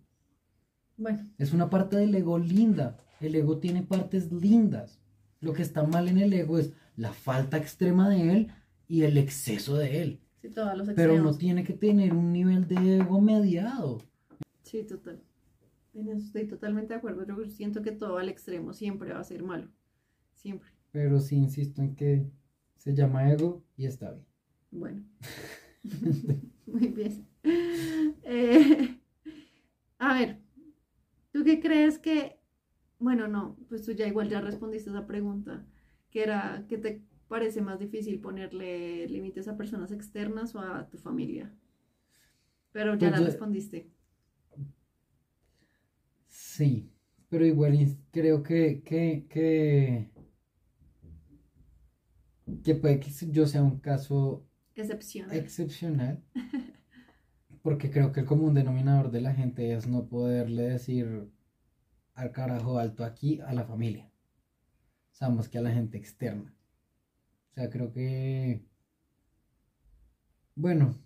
Bueno, 0.96 1.28
Es 1.38 1.52
una 1.52 1.68
parte 1.70 1.96
del 1.96 2.14
ego 2.14 2.38
linda. 2.38 2.98
El 3.20 3.34
ego 3.34 3.58
tiene 3.58 3.82
partes 3.82 4.32
lindas. 4.32 5.00
Lo 5.40 5.52
que 5.52 5.62
está 5.62 5.84
mal 5.84 6.08
en 6.08 6.18
el 6.18 6.32
ego 6.32 6.58
es 6.58 6.72
la 6.96 7.12
falta 7.12 7.56
extrema 7.56 8.08
de 8.08 8.32
él 8.32 8.48
y 8.88 9.02
el 9.02 9.16
exceso 9.18 9.76
de 9.76 10.02
él. 10.02 10.20
sí, 10.40 10.48
todos 10.50 10.76
los 10.76 10.88
Pero 10.90 11.20
no 11.20 11.36
tiene 11.36 11.64
que 11.64 11.74
tener 11.74 12.14
un 12.14 12.32
nivel 12.32 12.66
de 12.66 12.98
ego 12.98 13.20
mediado. 13.20 14.02
Sí, 14.62 14.82
total. 14.82 15.22
En 15.96 16.08
eso 16.10 16.26
estoy 16.26 16.46
totalmente 16.46 16.92
de 16.92 16.98
acuerdo. 16.98 17.26
Yo 17.26 17.48
siento 17.50 17.82
que 17.82 17.92
todo 17.92 18.18
al 18.18 18.28
extremo 18.28 18.72
siempre 18.72 19.12
va 19.12 19.20
a 19.20 19.24
ser 19.24 19.42
malo. 19.42 19.68
Siempre. 20.34 20.70
Pero 20.92 21.18
sí 21.20 21.36
insisto 21.36 21.82
en 21.82 21.96
que 21.96 22.30
se 22.76 22.94
llama 22.94 23.30
ego 23.32 23.64
y 23.76 23.86
está 23.86 24.12
bien. 24.12 24.26
Bueno. 24.70 25.02
Muy 26.66 26.88
bien. 26.88 27.26
Eh, 28.24 29.00
a 29.98 30.14
ver, 30.18 30.40
¿tú 31.32 31.44
qué 31.44 31.60
crees 31.60 31.98
que... 31.98 32.38
Bueno, 32.98 33.28
no, 33.28 33.56
pues 33.68 33.82
tú 33.84 33.92
ya 33.92 34.06
igual 34.06 34.28
ya 34.28 34.40
respondiste 34.40 34.90
esa 34.90 35.06
pregunta, 35.06 35.66
que 36.10 36.22
era, 36.22 36.64
¿qué 36.68 36.78
te 36.78 37.02
parece 37.28 37.60
más 37.60 37.78
difícil 37.78 38.20
ponerle 38.20 39.06
límites 39.08 39.48
a 39.48 39.56
personas 39.56 39.92
externas 39.92 40.54
o 40.54 40.60
a 40.60 40.88
tu 40.88 40.98
familia? 40.98 41.54
Pero 42.72 42.94
ya 42.94 43.08
Pues 43.08 43.12
la 43.12 43.18
yo- 43.18 43.24
respondiste. 43.26 43.90
Sí, 46.56 46.90
pero 47.28 47.44
igual 47.44 47.74
creo 48.10 48.42
que, 48.42 48.82
que, 48.82 49.26
que, 49.28 50.10
que 52.64 52.74
puede 52.74 53.00
que 53.00 53.10
yo 53.30 53.46
sea 53.46 53.62
un 53.62 53.78
caso 53.80 54.46
Excepcional. 54.74 55.36
excepcional, 55.36 56.22
porque 57.62 57.90
creo 57.90 58.12
que 58.12 58.20
el 58.20 58.26
común 58.26 58.54
denominador 58.54 59.10
de 59.10 59.20
la 59.20 59.34
gente 59.34 59.72
es 59.74 59.86
no 59.86 60.08
poderle 60.08 60.62
decir 60.64 61.30
al 62.14 62.32
carajo 62.32 62.78
alto 62.78 63.04
aquí 63.04 63.40
a 63.40 63.52
la 63.54 63.64
familia, 63.64 64.10
o 65.12 65.14
sea, 65.16 65.30
más 65.30 65.48
que 65.48 65.58
a 65.58 65.62
la 65.62 65.72
gente 65.72 65.98
externa. 65.98 66.54
O 67.50 67.54
sea, 67.54 67.70
creo 67.70 67.92
que, 67.92 68.64
bueno, 70.56 70.96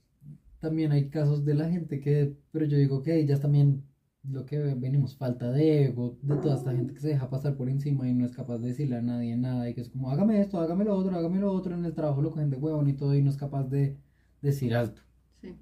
también 0.60 0.92
hay 0.92 1.10
casos 1.10 1.44
de 1.44 1.54
la 1.54 1.70
gente 1.70 2.00
que, 2.00 2.36
pero 2.52 2.66
yo 2.66 2.78
digo 2.78 3.02
que 3.02 3.18
ellas 3.20 3.40
también 3.40 3.84
lo 4.22 4.44
que 4.44 4.58
venimos, 4.58 5.16
falta 5.16 5.50
de 5.50 5.84
ego, 5.86 6.18
de 6.22 6.36
toda 6.36 6.56
esta 6.56 6.72
gente 6.72 6.92
que 6.92 7.00
se 7.00 7.08
deja 7.08 7.30
pasar 7.30 7.56
por 7.56 7.68
encima 7.68 8.08
y 8.08 8.14
no 8.14 8.26
es 8.26 8.32
capaz 8.32 8.58
de 8.58 8.68
decirle 8.68 8.96
a 8.96 9.02
nadie 9.02 9.36
nada 9.36 9.68
y 9.68 9.74
que 9.74 9.80
es 9.80 9.88
como, 9.88 10.10
hágame 10.10 10.40
esto, 10.40 10.60
hágame 10.60 10.84
lo 10.84 10.94
otro, 10.94 11.16
hágame 11.16 11.38
lo 11.40 11.52
otro, 11.52 11.74
en 11.74 11.84
el 11.84 11.94
trabajo 11.94 12.20
lo 12.20 12.30
cogen 12.30 12.50
de 12.50 12.56
huevón 12.58 12.88
y 12.88 12.92
todo 12.94 13.14
y 13.14 13.22
no 13.22 13.30
es 13.30 13.36
capaz 13.36 13.64
de 13.64 13.96
decir 14.42 14.74
alto. 14.74 15.02
Sí. 15.40 15.56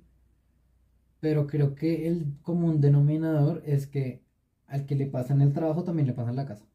Pero 1.21 1.47
creo 1.47 1.75
que 1.75 2.09
el 2.09 2.37
común 2.43 2.81
denominador 2.81 3.63
es 3.65 3.87
que 3.87 4.25
al 4.67 4.87
que 4.87 4.97
le 4.97 5.07
pasa 5.07 5.35
en 5.35 5.41
el 5.43 5.53
trabajo 5.53 5.85
también 5.85 6.07
le 6.07 6.13
pasa 6.15 6.31
en 6.31 6.37
la 6.37 6.47
casa. 6.47 6.67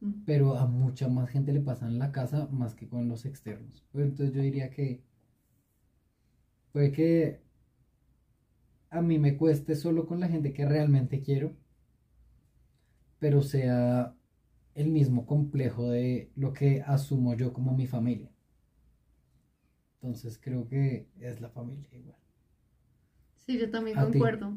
Mm. 0.00 0.24
Pero 0.26 0.56
a 0.56 0.66
mucha 0.66 1.08
más 1.08 1.30
gente 1.30 1.52
le 1.52 1.60
pasa 1.60 1.86
en 1.86 1.98
la 1.98 2.12
casa 2.12 2.48
más 2.50 2.74
que 2.74 2.88
con 2.88 3.08
los 3.08 3.24
externos. 3.24 3.84
Entonces 3.94 4.34
yo 4.34 4.42
diría 4.42 4.70
que 4.70 5.04
puede 6.72 6.92
que 6.92 7.40
a 8.92 9.02
mí 9.02 9.18
me 9.18 9.36
cueste 9.36 9.74
solo 9.74 10.06
con 10.06 10.20
la 10.20 10.28
gente 10.28 10.52
que 10.52 10.64
realmente 10.64 11.20
quiero, 11.20 11.56
pero 13.18 13.40
sea 13.42 14.14
el 14.74 14.88
mismo 14.88 15.26
complejo 15.26 15.90
de 15.90 16.30
lo 16.36 16.52
que 16.52 16.82
asumo 16.86 17.34
yo 17.34 17.52
como 17.52 17.76
mi 17.76 17.86
familia. 17.86 18.30
Entonces 20.02 20.38
creo 20.38 20.68
que 20.68 21.08
es 21.18 21.40
la 21.40 21.48
familia 21.48 21.88
igual. 21.92 22.18
Sí, 23.38 23.58
yo 23.58 23.70
también 23.70 23.98
concuerdo. 23.98 24.56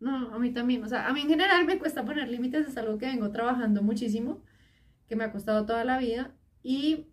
No, 0.00 0.34
a 0.34 0.38
mí 0.38 0.52
también. 0.52 0.84
O 0.84 0.88
sea, 0.88 1.06
a 1.08 1.12
mí 1.12 1.20
en 1.22 1.28
general 1.28 1.64
me 1.66 1.78
cuesta 1.78 2.04
poner 2.04 2.28
límites, 2.28 2.68
es 2.68 2.76
algo 2.76 2.98
que 2.98 3.06
vengo 3.06 3.30
trabajando 3.32 3.82
muchísimo, 3.82 4.42
que 5.08 5.16
me 5.16 5.24
ha 5.24 5.32
costado 5.32 5.66
toda 5.66 5.84
la 5.84 5.98
vida. 5.98 6.34
Y, 6.62 7.08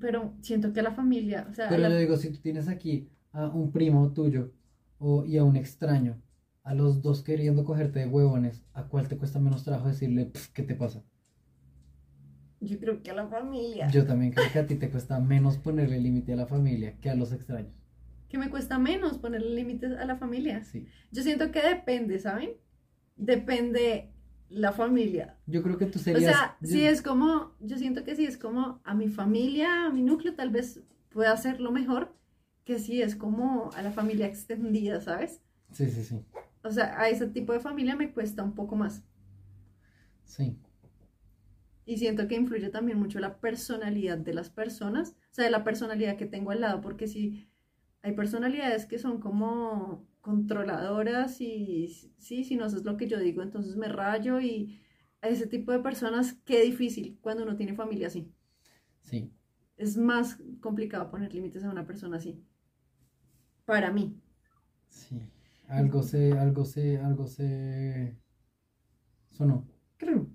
pero 0.00 0.34
siento 0.42 0.72
que 0.72 0.82
la 0.82 0.92
familia, 0.92 1.48
o 1.50 1.54
sea, 1.54 1.68
Pero 1.68 1.78
la- 1.78 1.90
yo 1.90 1.96
digo, 1.96 2.16
si 2.16 2.30
tú 2.32 2.38
tienes 2.40 2.68
aquí 2.68 3.08
a 3.32 3.46
un 3.48 3.70
primo 3.72 4.12
tuyo 4.12 4.52
o, 4.98 5.24
y 5.24 5.36
a 5.38 5.44
un 5.44 5.56
extraño, 5.56 6.20
a 6.62 6.74
los 6.74 7.02
dos 7.02 7.22
queriendo 7.22 7.64
cogerte 7.64 8.00
de 8.00 8.06
huevones, 8.06 8.64
¿a 8.72 8.84
cuál 8.88 9.08
te 9.08 9.16
cuesta 9.16 9.38
menos 9.38 9.64
trabajo 9.64 9.88
decirle, 9.88 10.26
"Pf, 10.26 10.52
¿qué 10.52 10.62
te 10.62 10.74
pasa? 10.74 11.02
yo 12.60 12.78
creo 12.80 13.02
que 13.02 13.10
a 13.10 13.14
la 13.14 13.28
familia. 13.28 13.86
Yo 13.88 14.06
también 14.06 14.32
creo 14.32 14.50
que 14.50 14.58
a 14.58 14.66
ti 14.66 14.74
te 14.76 14.90
cuesta 14.90 15.20
menos 15.20 15.58
ponerle 15.58 16.00
límite 16.00 16.32
a 16.32 16.36
la 16.36 16.46
familia 16.46 16.98
que 17.00 17.10
a 17.10 17.14
los 17.14 17.30
extraños. 17.32 17.72
Que 18.28 18.38
me 18.38 18.50
cuesta 18.50 18.78
menos 18.78 19.18
ponerle 19.18 19.54
límites 19.54 19.92
a 19.92 20.04
la 20.04 20.16
familia. 20.16 20.64
Sí. 20.64 20.86
Yo 21.12 21.22
siento 21.22 21.52
que 21.52 21.62
depende, 21.62 22.18
¿saben? 22.18 22.50
Depende 23.16 24.10
la 24.48 24.72
familia. 24.72 25.36
Yo 25.46 25.62
creo 25.62 25.78
que 25.78 25.86
tú 25.86 25.98
O 25.98 26.02
serías... 26.02 26.34
sea, 26.34 26.56
yo- 26.60 26.68
si 26.68 26.84
es 26.84 27.02
como, 27.02 27.52
yo 27.60 27.78
siento 27.78 28.02
que 28.04 28.16
si 28.16 28.24
es 28.24 28.36
como 28.36 28.80
a 28.84 28.94
mi 28.94 29.08
familia, 29.08 29.86
a 29.86 29.90
mi 29.90 30.02
núcleo, 30.02 30.34
tal 30.34 30.50
vez 30.50 30.80
pueda 31.10 31.32
hacerlo 31.32 31.70
mejor 31.70 32.14
que 32.66 32.80
si 32.80 33.00
es 33.00 33.14
como 33.14 33.70
a 33.76 33.82
la 33.82 33.92
familia 33.92 34.26
extendida, 34.26 35.00
¿sabes? 35.00 35.40
Sí, 35.72 35.88
sí, 35.88 36.04
sí. 36.04 36.22
O 36.62 36.70
sea, 36.70 37.00
a 37.00 37.08
ese 37.08 37.28
tipo 37.28 37.52
de 37.52 37.60
familia 37.60 37.94
me 37.94 38.12
cuesta 38.12 38.42
un 38.42 38.54
poco 38.54 38.74
más. 38.74 39.04
Sí. 40.24 40.58
Y 41.86 41.98
siento 41.98 42.26
que 42.26 42.34
influye 42.34 42.68
también 42.68 42.98
mucho 42.98 43.20
la 43.20 43.38
personalidad 43.38 44.18
de 44.18 44.34
las 44.34 44.50
personas, 44.50 45.10
o 45.30 45.34
sea, 45.34 45.44
de 45.44 45.52
la 45.52 45.62
personalidad 45.62 46.16
que 46.16 46.26
tengo 46.26 46.50
al 46.50 46.60
lado, 46.60 46.80
porque 46.80 47.06
si 47.06 47.48
hay 48.02 48.12
personalidades 48.12 48.84
que 48.84 48.98
son 48.98 49.20
como 49.20 50.04
controladoras 50.20 51.40
y 51.40 52.12
sí, 52.18 52.42
si 52.42 52.56
no 52.56 52.64
haces 52.64 52.84
lo 52.84 52.96
que 52.96 53.06
yo 53.06 53.20
digo, 53.20 53.42
entonces 53.42 53.76
me 53.76 53.86
rayo 53.86 54.40
y 54.40 54.80
a 55.22 55.28
ese 55.28 55.46
tipo 55.46 55.70
de 55.70 55.78
personas, 55.78 56.32
qué 56.44 56.62
difícil 56.62 57.16
cuando 57.20 57.44
uno 57.44 57.54
tiene 57.54 57.74
familia 57.74 58.08
así. 58.08 58.32
Sí. 59.02 59.32
Es 59.76 59.96
más 59.96 60.38
complicado 60.58 61.12
poner 61.12 61.32
límites 61.32 61.62
a 61.62 61.70
una 61.70 61.86
persona 61.86 62.16
así. 62.16 62.42
Para 63.66 63.92
mí. 63.92 64.18
Sí. 64.88 65.20
Algo 65.68 66.02
se, 66.02 66.32
algo 66.32 66.64
se, 66.64 66.98
algo 66.98 67.26
se... 67.26 68.16
Sonó. 69.30 69.66
Creo. 69.98 70.28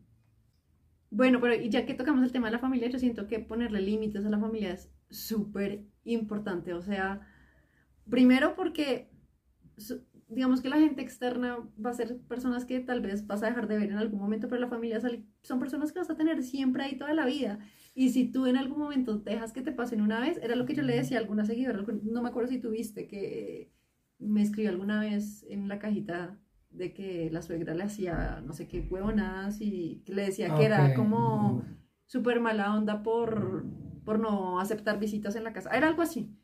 Bueno, 1.10 1.41
pero 1.41 1.56
ya 1.56 1.86
que 1.86 1.94
tocamos 1.94 2.24
el 2.24 2.32
tema 2.32 2.48
de 2.48 2.54
la 2.54 2.60
familia, 2.60 2.89
yo 2.89 3.00
siento 3.00 3.28
que 3.28 3.39
ponerle 3.39 3.82
límites 3.82 4.26
a 4.26 4.30
la 4.30 4.39
familia 4.39 4.74
es 4.74 4.91
súper 5.10 5.84
importante. 6.04 6.74
O 6.74 6.82
sea, 6.82 7.22
primero 8.10 8.56
porque 8.56 9.10
digamos 10.28 10.62
que 10.62 10.70
la 10.70 10.78
gente 10.78 11.02
externa 11.02 11.58
va 11.84 11.89
a 11.89 11.94
ser 11.94 12.17
personas 12.22 12.65
que 12.65 12.80
tal 12.80 13.02
vez 13.02 13.28
vas 13.28 13.44
a 13.44 13.48
dejar 13.48 13.67
de 13.67 13.78
ver 13.78 13.91
en 13.91 13.98
algún 13.98 14.20
momento, 14.20 14.48
pero 14.48 14.62
la 14.62 14.70
familia 14.70 15.00
son 15.44 15.60
personas 15.60 15.91
que 15.91 16.00
vas 16.00 16.10
a 16.10 16.15
tener 16.15 16.41
siempre 16.44 16.84
ahí 16.84 16.98
toda 16.98 17.13
la 17.13 17.26
vida. 17.26 17.60
Y 17.93 18.10
si 18.10 18.32
tú 18.32 18.45
en 18.45 18.58
algún 18.58 18.80
momento 18.80 19.17
dejas 19.19 19.51
que 19.51 19.62
te 19.62 19.71
pasen 19.71 20.01
una 20.01 20.19
vez, 20.19 20.39
era 20.41 20.56
lo 20.56 20.65
que 20.65 20.75
yo 20.75 20.84
le 20.84 20.95
decía 20.95 21.17
a 21.17 21.21
alguna 21.21 21.45
seguidora, 21.45 21.84
no 22.04 22.21
me 22.21 22.30
acuerdo 22.30 22.49
si 22.49 22.60
tuviste 22.60 23.08
que 23.08 23.71
me 24.17 24.41
escribió 24.41 24.69
alguna 24.69 24.99
vez 24.99 25.45
en 25.49 25.67
la 25.67 25.80
cajita 25.80 26.39
de 26.69 26.93
que 26.93 27.30
la 27.32 27.41
suegra 27.41 27.73
le 27.73 27.84
hacía 27.84 28.41
no 28.45 28.54
sé 28.54 28.67
qué 28.67 28.88
huevonadas 28.89 29.60
y 29.60 30.04
que 30.06 30.13
le 30.13 30.23
decía 30.23 30.56
que 30.56 30.63
era 30.65 30.93
como 30.93 31.63
súper 32.06 32.39
mala 32.39 32.73
onda 32.75 33.04
por, 33.04 33.65
por 34.06 34.19
no 34.19 34.60
aceptar 34.60 34.99
visitas 34.99 35.36
en 35.36 35.43
la 35.43 35.54
casa. 35.54 35.69
Era 35.71 35.88
algo 35.88 36.01
así. 36.01 36.38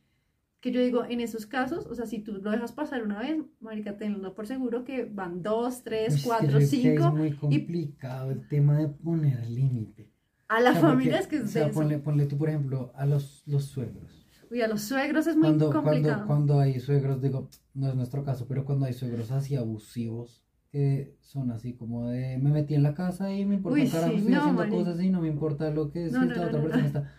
Que 0.59 0.71
yo 0.71 0.81
digo, 0.81 1.05
en 1.05 1.21
esos 1.21 1.45
casos, 1.45 1.85
o 1.85 1.93
sea, 1.93 2.07
si 2.07 2.19
tú 2.19 2.33
lo 2.33 2.49
dejas 2.51 2.71
pasar 2.71 3.03
una 3.03 3.19
vez, 3.19 3.37
marica, 3.59 3.95
tenlo 3.95 4.33
por 4.33 4.47
seguro 4.47 4.83
que 4.83 5.05
van 5.05 5.43
dos, 5.43 5.83
tres, 5.83 6.15
Es 6.15 6.23
cuatro, 6.23 6.57
que 6.57 6.65
cinco. 6.65 7.07
Es 7.07 7.13
muy 7.13 7.33
complicado 7.33 8.31
el 8.31 8.47
tema 8.47 8.75
de 8.77 8.87
poner 8.87 9.47
límite. 9.47 10.16
A 10.49 10.61
la 10.61 10.69
O 10.69 10.73
sea, 10.73 10.81
porque, 10.81 10.93
familia 10.93 11.19
es 11.19 11.27
que 11.27 11.39
o 11.39 11.43
es 11.43 11.51
sea, 11.51 11.71
ponle, 11.71 11.97
ponle 11.99 12.25
tú, 12.25 12.37
por 12.37 12.49
ejemplo, 12.49 12.91
a 12.95 13.05
los, 13.05 13.43
los 13.47 13.65
suegros. 13.65 14.25
Uy, 14.49 14.61
a 14.61 14.67
los 14.67 14.81
suegros 14.81 15.27
es 15.27 15.35
muy 15.35 15.43
Cuando, 15.47 15.65
cuando, 15.71 15.83
complicado. 15.83 16.27
cuando 16.27 16.59
hay 16.59 16.79
suegros, 16.79 17.21
digo, 17.21 17.49
no 17.73 17.89
es 17.89 17.95
nuestro 17.95 18.23
caso, 18.23 18.47
pero 18.47 18.63
cuando 18.63 18.85
hay 18.85 18.93
suegros 18.93 19.31
así 19.31 19.55
abusivos, 19.55 20.43
que 20.71 21.15
son 21.21 21.51
así 21.51 21.73
como 21.73 22.07
de, 22.09 22.37
me 22.37 22.51
metí 22.51 22.75
en 22.75 22.83
la 22.83 22.93
casa 22.93 23.33
y 23.33 23.45
me 23.45 23.55
importa 23.55 23.79
Uy, 23.81 23.89
carajo, 23.89 24.13
sí, 24.13 24.17
estoy 24.19 24.33
no, 24.33 24.39
haciendo 24.41 24.69
cosas 24.69 25.01
y 25.01 25.09
no 25.09 25.21
me 25.21 25.27
importa 25.27 25.69
lo 25.71 25.91
que 25.91 26.07
si 26.07 26.13
No, 26.13 26.25
no, 26.25 26.31
esta 26.31 26.47
otra 26.47 26.61
persona 26.61 26.85
está. 26.85 27.11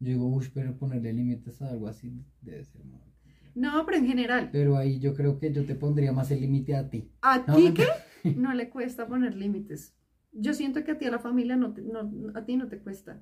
Yo 0.00 0.08
digo, 0.10 0.26
uy, 0.28 0.50
pero 0.54 0.76
ponerle 0.76 1.12
límites 1.12 1.60
a 1.62 1.68
algo 1.68 1.86
así 1.88 2.24
debe 2.40 2.64
ser 2.64 2.82
muy 2.84 2.98
complejo". 2.98 3.52
No, 3.54 3.84
pero 3.86 3.98
en 3.98 4.06
general, 4.06 4.48
Pero 4.50 4.76
ahí 4.76 4.98
yo 4.98 5.14
creo 5.14 5.38
que 5.38 5.52
yo 5.52 5.64
te 5.66 5.74
pondría 5.74 6.12
más 6.12 6.30
el 6.30 6.40
límite 6.40 6.76
a 6.76 6.88
ti. 6.88 7.10
a 7.22 7.44
Quique 7.44 7.84
mentira. 8.24 8.40
no 8.42 8.54
le 8.54 8.70
cuesta 8.70 9.06
poner 9.06 9.34
límites. 9.34 9.94
Yo 10.34 10.52
siento 10.54 10.84
que 10.84 10.92
a 10.92 10.98
ti 10.98 11.04
a 11.06 11.10
la 11.10 11.18
familia 11.18 11.56
no, 11.56 11.72
te- 11.72 11.82
no 11.82 12.10
a 12.34 12.44
ti 12.44 12.56
no 12.56 12.68
te 12.68 12.78
cuesta. 12.78 13.20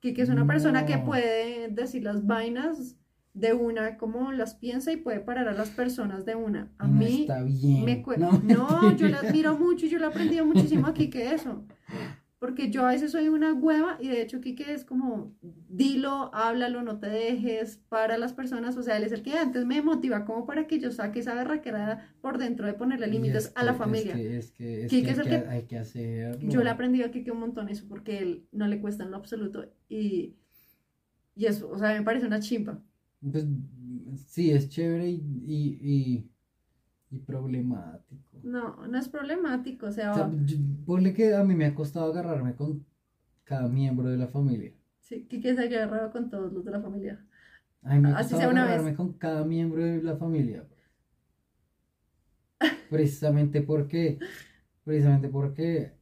Quique 0.00 0.22
es 0.22 0.28
una 0.28 0.46
persona 0.46 0.86
que 0.86 0.96
No. 0.98 1.04
puede 1.04 1.68
decir 1.70 2.02
las 2.04 2.26
vainas 2.26 2.96
de 3.34 3.52
una 3.52 3.96
como 3.96 4.32
las 4.32 4.54
piensa 4.54 4.92
y 4.92 4.96
puede 4.96 5.20
parar 5.20 5.46
a 5.48 5.52
las 5.52 5.70
personas 5.70 6.24
de 6.24 6.34
una. 6.34 6.70
A 6.78 6.86
no 6.86 6.94
mí 6.94 7.20
está 7.22 7.42
bien. 7.42 7.84
me 7.84 8.02
cuesta. 8.02 8.28
No, 8.30 8.40
No, 8.42 8.96
yo 8.96 9.08
la 9.08 9.18
admiro 9.18 9.56
mucho 9.58 9.86
y 9.86 9.88
yo 9.88 9.98
le 9.98 10.04
he 10.04 10.08
aprendido 10.08 10.44
muchísimo 10.44 10.86
a 10.86 10.94
Quique 10.94 11.32
eso. 11.34 11.64
Porque 12.40 12.70
yo 12.70 12.86
a 12.86 12.92
veces 12.92 13.12
soy 13.12 13.28
una 13.28 13.52
hueva 13.52 13.98
y 14.00 14.08
de 14.08 14.22
hecho 14.22 14.40
Quique 14.40 14.72
es 14.72 14.86
como, 14.86 15.36
dilo, 15.68 16.34
háblalo, 16.34 16.82
no 16.82 16.98
te 16.98 17.08
dejes 17.08 17.82
para 17.90 18.16
las 18.16 18.32
personas. 18.32 18.78
O 18.78 18.82
sea, 18.82 18.96
él 18.96 19.04
es 19.04 19.12
el 19.12 19.22
que 19.22 19.34
antes 19.34 19.66
me 19.66 19.82
motiva 19.82 20.24
como 20.24 20.46
para 20.46 20.66
que 20.66 20.80
yo 20.80 20.90
saque 20.90 21.20
esa 21.20 21.34
berraquera 21.34 22.14
por 22.22 22.38
dentro 22.38 22.66
de 22.66 22.72
ponerle 22.72 23.08
límites 23.08 23.48
es 23.48 23.52
a 23.56 23.62
la 23.62 23.74
familia. 23.74 24.14
Es 24.14 24.52
que, 24.52 24.84
es 24.84 24.90
que, 24.90 24.96
Quique 24.96 25.10
es 25.10 25.18
el 25.18 25.28
que, 25.28 25.34
hay 25.34 25.64
que 25.64 25.78
hacerlo. 25.78 26.48
Yo 26.48 26.60
le 26.60 26.70
he 26.70 26.72
aprendido 26.72 27.06
a 27.06 27.10
Kike 27.10 27.30
un 27.30 27.40
montón 27.40 27.68
eso 27.68 27.84
porque 27.86 28.18
él 28.18 28.46
no 28.52 28.66
le 28.68 28.80
cuesta 28.80 29.04
en 29.04 29.10
lo 29.10 29.18
absoluto 29.18 29.66
y, 29.90 30.34
y 31.36 31.44
eso, 31.44 31.70
o 31.70 31.78
sea, 31.78 31.92
me 31.92 32.02
parece 32.02 32.26
una 32.26 32.40
chimpa. 32.40 32.82
Pues, 33.20 33.44
sí, 34.26 34.50
es 34.50 34.70
chévere 34.70 35.10
y, 35.10 35.22
y, 35.46 35.78
y, 35.82 36.30
y 37.10 37.18
problemático. 37.18 38.29
No, 38.42 38.86
no 38.86 38.98
es 38.98 39.08
problemático, 39.08 39.86
o 39.86 39.92
sea, 39.92 40.10
O 40.12 40.14
sea, 40.14 40.30
yo- 40.44 40.56
ponle 40.86 41.12
que 41.14 41.34
a 41.34 41.44
mí 41.44 41.54
me 41.54 41.66
ha 41.66 41.74
costado 41.74 42.10
agarrarme 42.12 42.54
con 42.54 42.84
cada 43.44 43.68
miembro 43.68 44.08
de 44.08 44.16
la 44.18 44.28
familia. 44.28 44.72
sí, 45.00 45.26
se 45.54 45.60
ha 45.62 45.64
agarrado 45.64 46.10
con 46.12 46.30
todos 46.30 46.52
los 46.52 46.64
de 46.64 46.70
la 46.70 46.80
familia. 46.80 47.26
A 47.82 47.94
mí 47.94 48.00
me 48.00 48.08
ha 48.10 48.16
Así 48.16 48.30
costado 48.30 48.52
sea 48.52 48.64
agarrarme 48.64 48.90
vez. 48.90 48.96
con 48.96 49.12
cada 49.14 49.44
miembro 49.44 49.84
de 49.84 50.02
la 50.02 50.16
familia. 50.16 50.66
Precisamente 52.90 53.62
porque, 53.62 54.18
precisamente 54.84 55.28
porque, 55.28 55.92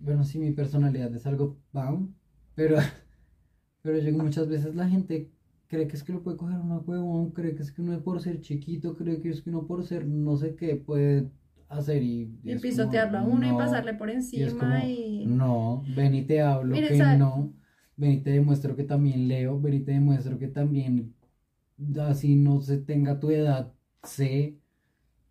bueno, 0.00 0.24
sí, 0.24 0.38
mi 0.38 0.52
personalidad 0.52 1.14
es 1.14 1.26
algo 1.26 1.58
bam, 1.72 2.14
pero, 2.54 2.76
pero 3.82 3.98
yo 3.98 4.12
muchas 4.12 4.48
veces 4.48 4.74
la 4.74 4.88
gente 4.88 5.30
cree 5.68 5.86
que 5.86 5.96
es 5.96 6.02
que 6.02 6.12
lo 6.12 6.22
puede 6.22 6.36
coger 6.36 6.58
una 6.58 6.78
huevón, 6.78 7.30
cree 7.30 7.54
que 7.54 7.62
es 7.62 7.70
que 7.70 7.82
uno 7.82 8.02
por 8.02 8.20
ser 8.20 8.40
chiquito, 8.40 8.96
cree 8.96 9.20
que 9.20 9.30
es 9.30 9.42
que 9.42 9.50
uno 9.50 9.66
por 9.66 9.84
ser 9.84 10.06
no 10.06 10.36
sé 10.36 10.56
qué 10.56 10.76
puede 10.76 11.30
hacer 11.68 12.02
y, 12.02 12.38
Y 12.42 12.52
es 12.52 12.62
pisotearlo 12.62 13.18
a 13.18 13.22
uno 13.22 13.46
y 13.46 13.56
pasarle 13.56 13.94
por 13.94 14.08
Y 14.08 14.14
es 14.14 14.34
encima 14.34 14.80
como, 14.80 14.88
y... 14.88 15.26
no, 15.26 15.84
ven 15.94 16.14
y 16.14 16.22
te 16.22 16.40
hablo 16.40 16.74
que 16.74 16.98
no, 17.18 17.52
ven 17.96 18.12
y 18.12 18.20
te 18.22 18.30
demuestro 18.30 18.74
que 18.74 18.84
también 18.84 19.28
leo, 19.28 19.60
ven 19.60 19.74
y 19.74 19.80
te 19.80 19.92
demuestro 19.92 20.38
que 20.38 20.48
también, 20.48 21.14
así 22.00 22.34
no 22.34 22.60
se 22.62 22.78
tenga 22.78 23.20
tu 23.20 23.30
edad, 23.30 23.72
sé. 24.02 24.58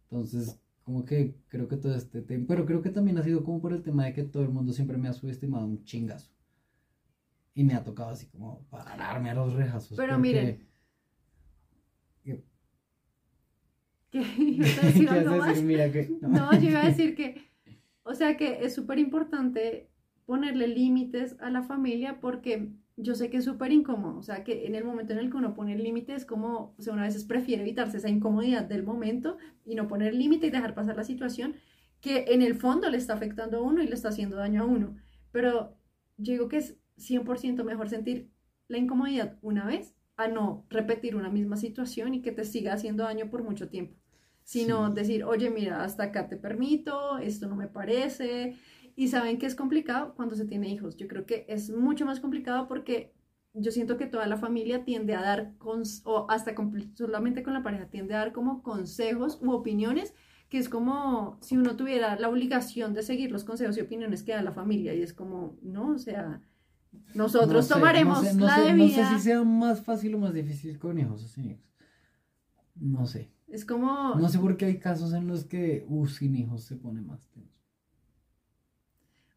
Entonces, 0.03 0.59
como 0.83 1.03
que 1.03 1.35
creo 1.49 1.67
que 1.67 1.77
todo 1.77 1.95
este 1.95 2.21
tema, 2.21 2.45
pero 2.47 2.65
creo 2.65 2.81
que 2.81 2.91
también 2.91 3.17
ha 3.17 3.23
sido 3.23 3.43
como 3.43 3.59
por 3.59 3.73
el 3.73 3.81
tema 3.81 4.05
de 4.05 4.13
que 4.13 4.23
todo 4.23 4.43
el 4.43 4.49
mundo 4.49 4.71
siempre 4.71 4.97
me 4.97 5.09
ha 5.09 5.13
subestimado 5.13 5.65
un 5.65 5.83
chingazo. 5.83 6.36
Y 7.57 7.63
me 7.63 7.73
ha 7.73 7.83
tocado 7.83 8.11
así 8.11 8.27
como 8.27 8.61
pararme 8.69 9.31
a 9.31 9.33
los 9.33 9.51
rejazos. 9.55 9.97
Pero 9.97 10.13
porque- 10.13 10.21
miren. 10.21 10.67
¿Qué 14.11 14.21
algo 15.09 15.37
más. 15.37 15.49
decir? 15.49 15.65
Mira 15.65 15.91
que. 15.91 16.07
No, 16.21 16.53
yo 16.53 16.69
iba 16.69 16.81
a 16.81 16.87
decir 16.87 17.15
que, 17.15 17.49
o 18.03 18.13
sea 18.13 18.37
que 18.37 18.63
es 18.63 18.75
súper 18.75 18.99
importante 18.99 19.89
ponerle 20.27 20.67
límites 20.67 21.35
a 21.39 21.49
la 21.49 21.63
familia 21.63 22.19
porque 22.19 22.69
yo 22.95 23.15
sé 23.15 23.31
que 23.31 23.37
es 23.37 23.45
súper 23.45 23.71
incómodo, 23.71 24.19
o 24.19 24.23
sea 24.23 24.43
que 24.43 24.67
en 24.67 24.75
el 24.75 24.83
momento 24.83 25.13
en 25.13 25.19
el 25.19 25.31
que 25.31 25.37
uno 25.37 25.55
pone 25.55 25.75
límites 25.77 26.25
como, 26.25 26.75
o 26.77 26.81
sea, 26.81 26.93
una 26.93 27.03
veces 27.03 27.25
prefiere 27.25 27.63
evitarse 27.63 27.97
esa 27.97 28.09
incomodidad 28.09 28.65
del 28.65 28.83
momento 28.83 29.37
y 29.65 29.73
no 29.73 29.87
poner 29.87 30.13
límite 30.13 30.45
y 30.47 30.51
dejar 30.51 30.75
pasar 30.75 30.95
la 30.95 31.03
situación 31.03 31.55
que 32.01 32.25
en 32.29 32.43
el 32.43 32.53
fondo 32.55 32.87
le 32.91 32.97
está 32.97 33.13
afectando 33.13 33.57
a 33.57 33.61
uno 33.61 33.81
y 33.81 33.87
le 33.87 33.95
está 33.95 34.09
haciendo 34.09 34.35
daño 34.37 34.61
a 34.61 34.65
uno. 34.65 34.95
Pero 35.31 35.75
yo 36.17 36.33
digo 36.33 36.47
que 36.49 36.57
es 36.57 36.77
100% 36.97 37.63
mejor 37.63 37.89
sentir 37.89 38.29
la 38.67 38.77
incomodidad 38.77 39.37
una 39.41 39.65
vez 39.65 39.95
a 40.17 40.27
no 40.27 40.65
repetir 40.69 41.15
una 41.15 41.29
misma 41.29 41.57
situación 41.57 42.13
y 42.15 42.21
que 42.21 42.31
te 42.31 42.43
siga 42.45 42.73
haciendo 42.73 43.03
daño 43.03 43.29
por 43.29 43.43
mucho 43.43 43.69
tiempo 43.69 43.95
sino 44.43 44.87
Sí. 44.87 44.93
decir, 44.95 45.23
oye, 45.25 45.49
mira, 45.49 45.83
hasta 45.83 46.03
acá 46.03 46.29
te 46.29 46.37
permito, 46.37 47.17
esto 47.17 47.47
no 47.47 47.55
me 47.55 47.67
parece. 47.67 48.55
Y 48.95 49.09
saben 49.09 49.37
que 49.37 49.45
es 49.45 49.55
complicado 49.55 50.13
cuando 50.15 50.35
se 50.35 50.45
tiene 50.45 50.69
hijos. 50.69 50.95
Yo 50.97 51.07
creo 51.07 51.25
que 51.25 51.45
es 51.49 51.69
mucho 51.69 52.05
más 52.05 52.19
complicado 52.21 52.67
porque 52.67 53.13
yo 53.53 53.71
siento 53.71 53.97
que 53.97 54.05
toda 54.07 54.25
la 54.27 54.37
familia 54.37 54.85
tiende 54.85 55.15
a 55.15 55.21
dar, 55.21 55.53
o 55.59 56.27
hasta 56.29 56.55
con- 56.55 56.95
solamente 56.95 57.43
con 57.43 57.53
la 57.53 57.63
pareja, 57.63 57.89
tiende 57.89 58.13
a 58.13 58.19
dar 58.19 58.31
como 58.33 58.63
consejos 58.63 59.39
u 59.41 59.51
opiniones, 59.51 60.13
que 60.49 60.57
es 60.59 60.69
como 60.69 61.37
si 61.41 61.57
uno 61.57 61.75
tuviera 61.75 62.17
la 62.19 62.29
obligación 62.29 62.93
de 62.93 63.03
seguir 63.03 63.31
los 63.31 63.43
consejos 63.43 63.77
y 63.77 63.81
opiniones 63.81 64.23
que 64.23 64.31
da 64.33 64.41
la 64.43 64.53
familia. 64.53 64.93
Y 64.93 65.01
es 65.01 65.13
como, 65.13 65.57
no, 65.61 65.89
o 65.91 65.97
sea, 65.97 66.41
nosotros 67.13 67.53
No 67.53 67.61
sé, 67.63 67.73
tomaremos 67.73 68.23
no 68.23 68.29
sé, 68.29 68.33
no 68.35 68.45
la 68.45 68.55
sé, 68.55 68.61
de 68.61 68.73
No 68.73 68.87
sé 68.89 69.05
si 69.05 69.19
sea 69.19 69.43
más 69.43 69.81
fácil 69.81 70.15
o 70.15 70.19
más 70.19 70.33
difícil 70.33 70.77
con 70.79 70.97
hijos 70.99 71.23
o 71.23 71.27
sin 71.27 71.51
hijos. 71.51 71.65
No 72.75 73.05
sé. 73.05 73.31
Es 73.47 73.65
como, 73.65 74.15
No 74.15 74.29
sé 74.29 74.39
por 74.39 74.57
qué 74.57 74.65
hay 74.65 74.77
casos 74.79 75.13
en 75.13 75.27
los 75.27 75.45
que, 75.45 75.85
uh, 75.87 76.07
sin 76.07 76.35
hijos 76.35 76.63
se 76.63 76.75
pone 76.75 77.01
más 77.01 77.27
tenso. 77.29 77.57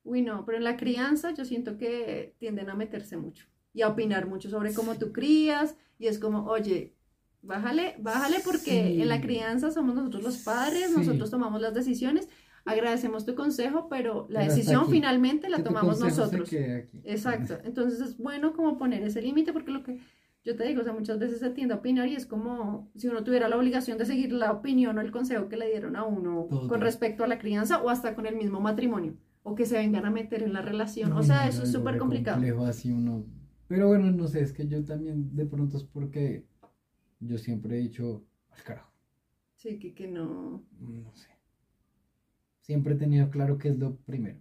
Uy, 0.02 0.22
no, 0.22 0.44
pero 0.44 0.58
en 0.58 0.64
la 0.64 0.76
crianza 0.76 1.32
yo 1.32 1.44
siento 1.44 1.76
que 1.76 2.34
tienden 2.38 2.70
a 2.70 2.74
meterse 2.74 3.16
mucho 3.16 3.46
y 3.72 3.82
a 3.82 3.88
opinar 3.88 4.26
mucho 4.26 4.48
sobre 4.50 4.72
cómo 4.74 4.96
tú 4.96 5.12
crías 5.12 5.76
y 5.98 6.06
es 6.06 6.18
como, 6.18 6.46
oye, 6.46 6.96
bájale, 7.42 7.96
bájale 8.00 8.38
porque 8.44 8.94
Sí. 8.94 9.02
en 9.02 9.08
la 9.08 9.20
crianza 9.20 9.70
somos 9.70 9.94
nosotros 9.94 10.22
los 10.24 10.38
padres, 10.38 10.90
Sí. 10.90 10.96
nosotros 10.96 11.30
tomamos 11.30 11.60
las 11.60 11.74
decisiones, 11.74 12.28
agradecemos 12.64 13.24
tu 13.26 13.34
consejo, 13.34 13.88
pero 13.88 14.26
la 14.28 14.40
Pero 14.40 14.52
decisión 14.54 14.82
aquí. 14.82 14.92
finalmente 14.92 15.48
la 15.48 15.62
tomamos 15.62 16.00
nosotros. 16.00 16.52
Exacto, 17.04 17.58
entonces 17.64 18.00
es 18.00 18.16
bueno 18.18 18.52
como 18.52 18.78
poner 18.78 19.02
ese 19.02 19.22
límite 19.22 19.52
porque 19.52 19.70
lo 19.70 19.82
que 19.82 19.98
yo 20.42 20.56
te 20.56 20.64
digo, 20.66 20.80
o 20.80 20.84
sea, 20.84 20.94
muchas 20.94 21.18
veces 21.18 21.38
se 21.40 21.50
tiende 21.50 21.74
a 21.74 21.78
opinar 21.78 22.08
y 22.08 22.16
es 22.16 22.24
como 22.24 22.90
si 22.96 23.08
uno 23.08 23.22
tuviera 23.24 23.48
la 23.48 23.56
obligación 23.58 23.98
de 23.98 24.06
seguir 24.06 24.32
la 24.32 24.52
opinión 24.52 24.96
o 24.96 25.00
el 25.02 25.10
consejo 25.10 25.48
que 25.48 25.56
le 25.58 25.68
dieron 25.68 25.96
a 25.96 26.04
uno 26.04 26.46
con 26.48 26.80
respecto 26.80 27.24
a 27.24 27.26
la 27.26 27.38
crianza 27.38 27.82
o 27.82 27.90
hasta 27.90 28.14
con 28.14 28.24
el 28.26 28.36
mismo 28.36 28.58
matrimonio 28.60 29.16
o 29.42 29.54
que 29.54 29.66
se 29.66 29.76
vengan 29.76 30.06
a 30.06 30.10
meter 30.10 30.42
en 30.42 30.52
la 30.54 30.62
relación. 30.62 31.12
O 31.12 31.22
sea, 31.22 31.42
no, 31.44 31.48
eso 31.50 31.62
es 31.64 31.72
súper 31.72 31.98
complicado. 31.98 32.36
complejo 32.38 32.64
así 32.64 32.90
uno. 32.90 33.24
Pero 33.68 33.88
bueno, 33.88 34.10
no 34.10 34.26
sé, 34.28 34.40
es 34.40 34.52
que 34.52 34.66
yo 34.66 34.82
también 34.84 35.34
de 35.36 35.44
pronto 35.46 35.76
es 35.76 35.84
porque 35.84 36.44
yo 37.20 37.36
siempre 37.38 37.76
he 37.76 37.80
dicho, 37.80 38.24
al 38.50 38.62
carajo, 38.62 38.92
Sí, 39.56 39.78
que, 39.78 39.92
que 39.94 40.08
no. 40.08 40.64
no 40.80 41.14
sé. 41.14 41.28
Siempre 42.70 42.94
he 42.94 42.96
tenido 42.96 43.28
claro 43.30 43.58
que 43.58 43.68
es 43.68 43.78
lo 43.78 43.96
primero. 43.96 44.40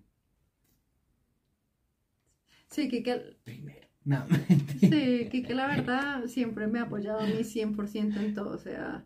Sí, 2.70 2.88
que, 2.90 3.04
que, 3.04 3.38
Primero. 3.44 3.88
No, 4.06 4.24
sí, 4.76 5.30
que, 5.32 5.46
que 5.46 5.54
la 5.56 5.68
verdad 5.68 6.26
siempre 6.28 6.68
me 6.68 6.80
ha 6.80 6.84
apoyado 6.84 7.20
a 7.22 7.28
mí 7.28 7.44
100% 7.44 8.20
en 8.20 8.34
todo. 8.34 8.52
O 8.56 8.58
sea, 8.58 9.06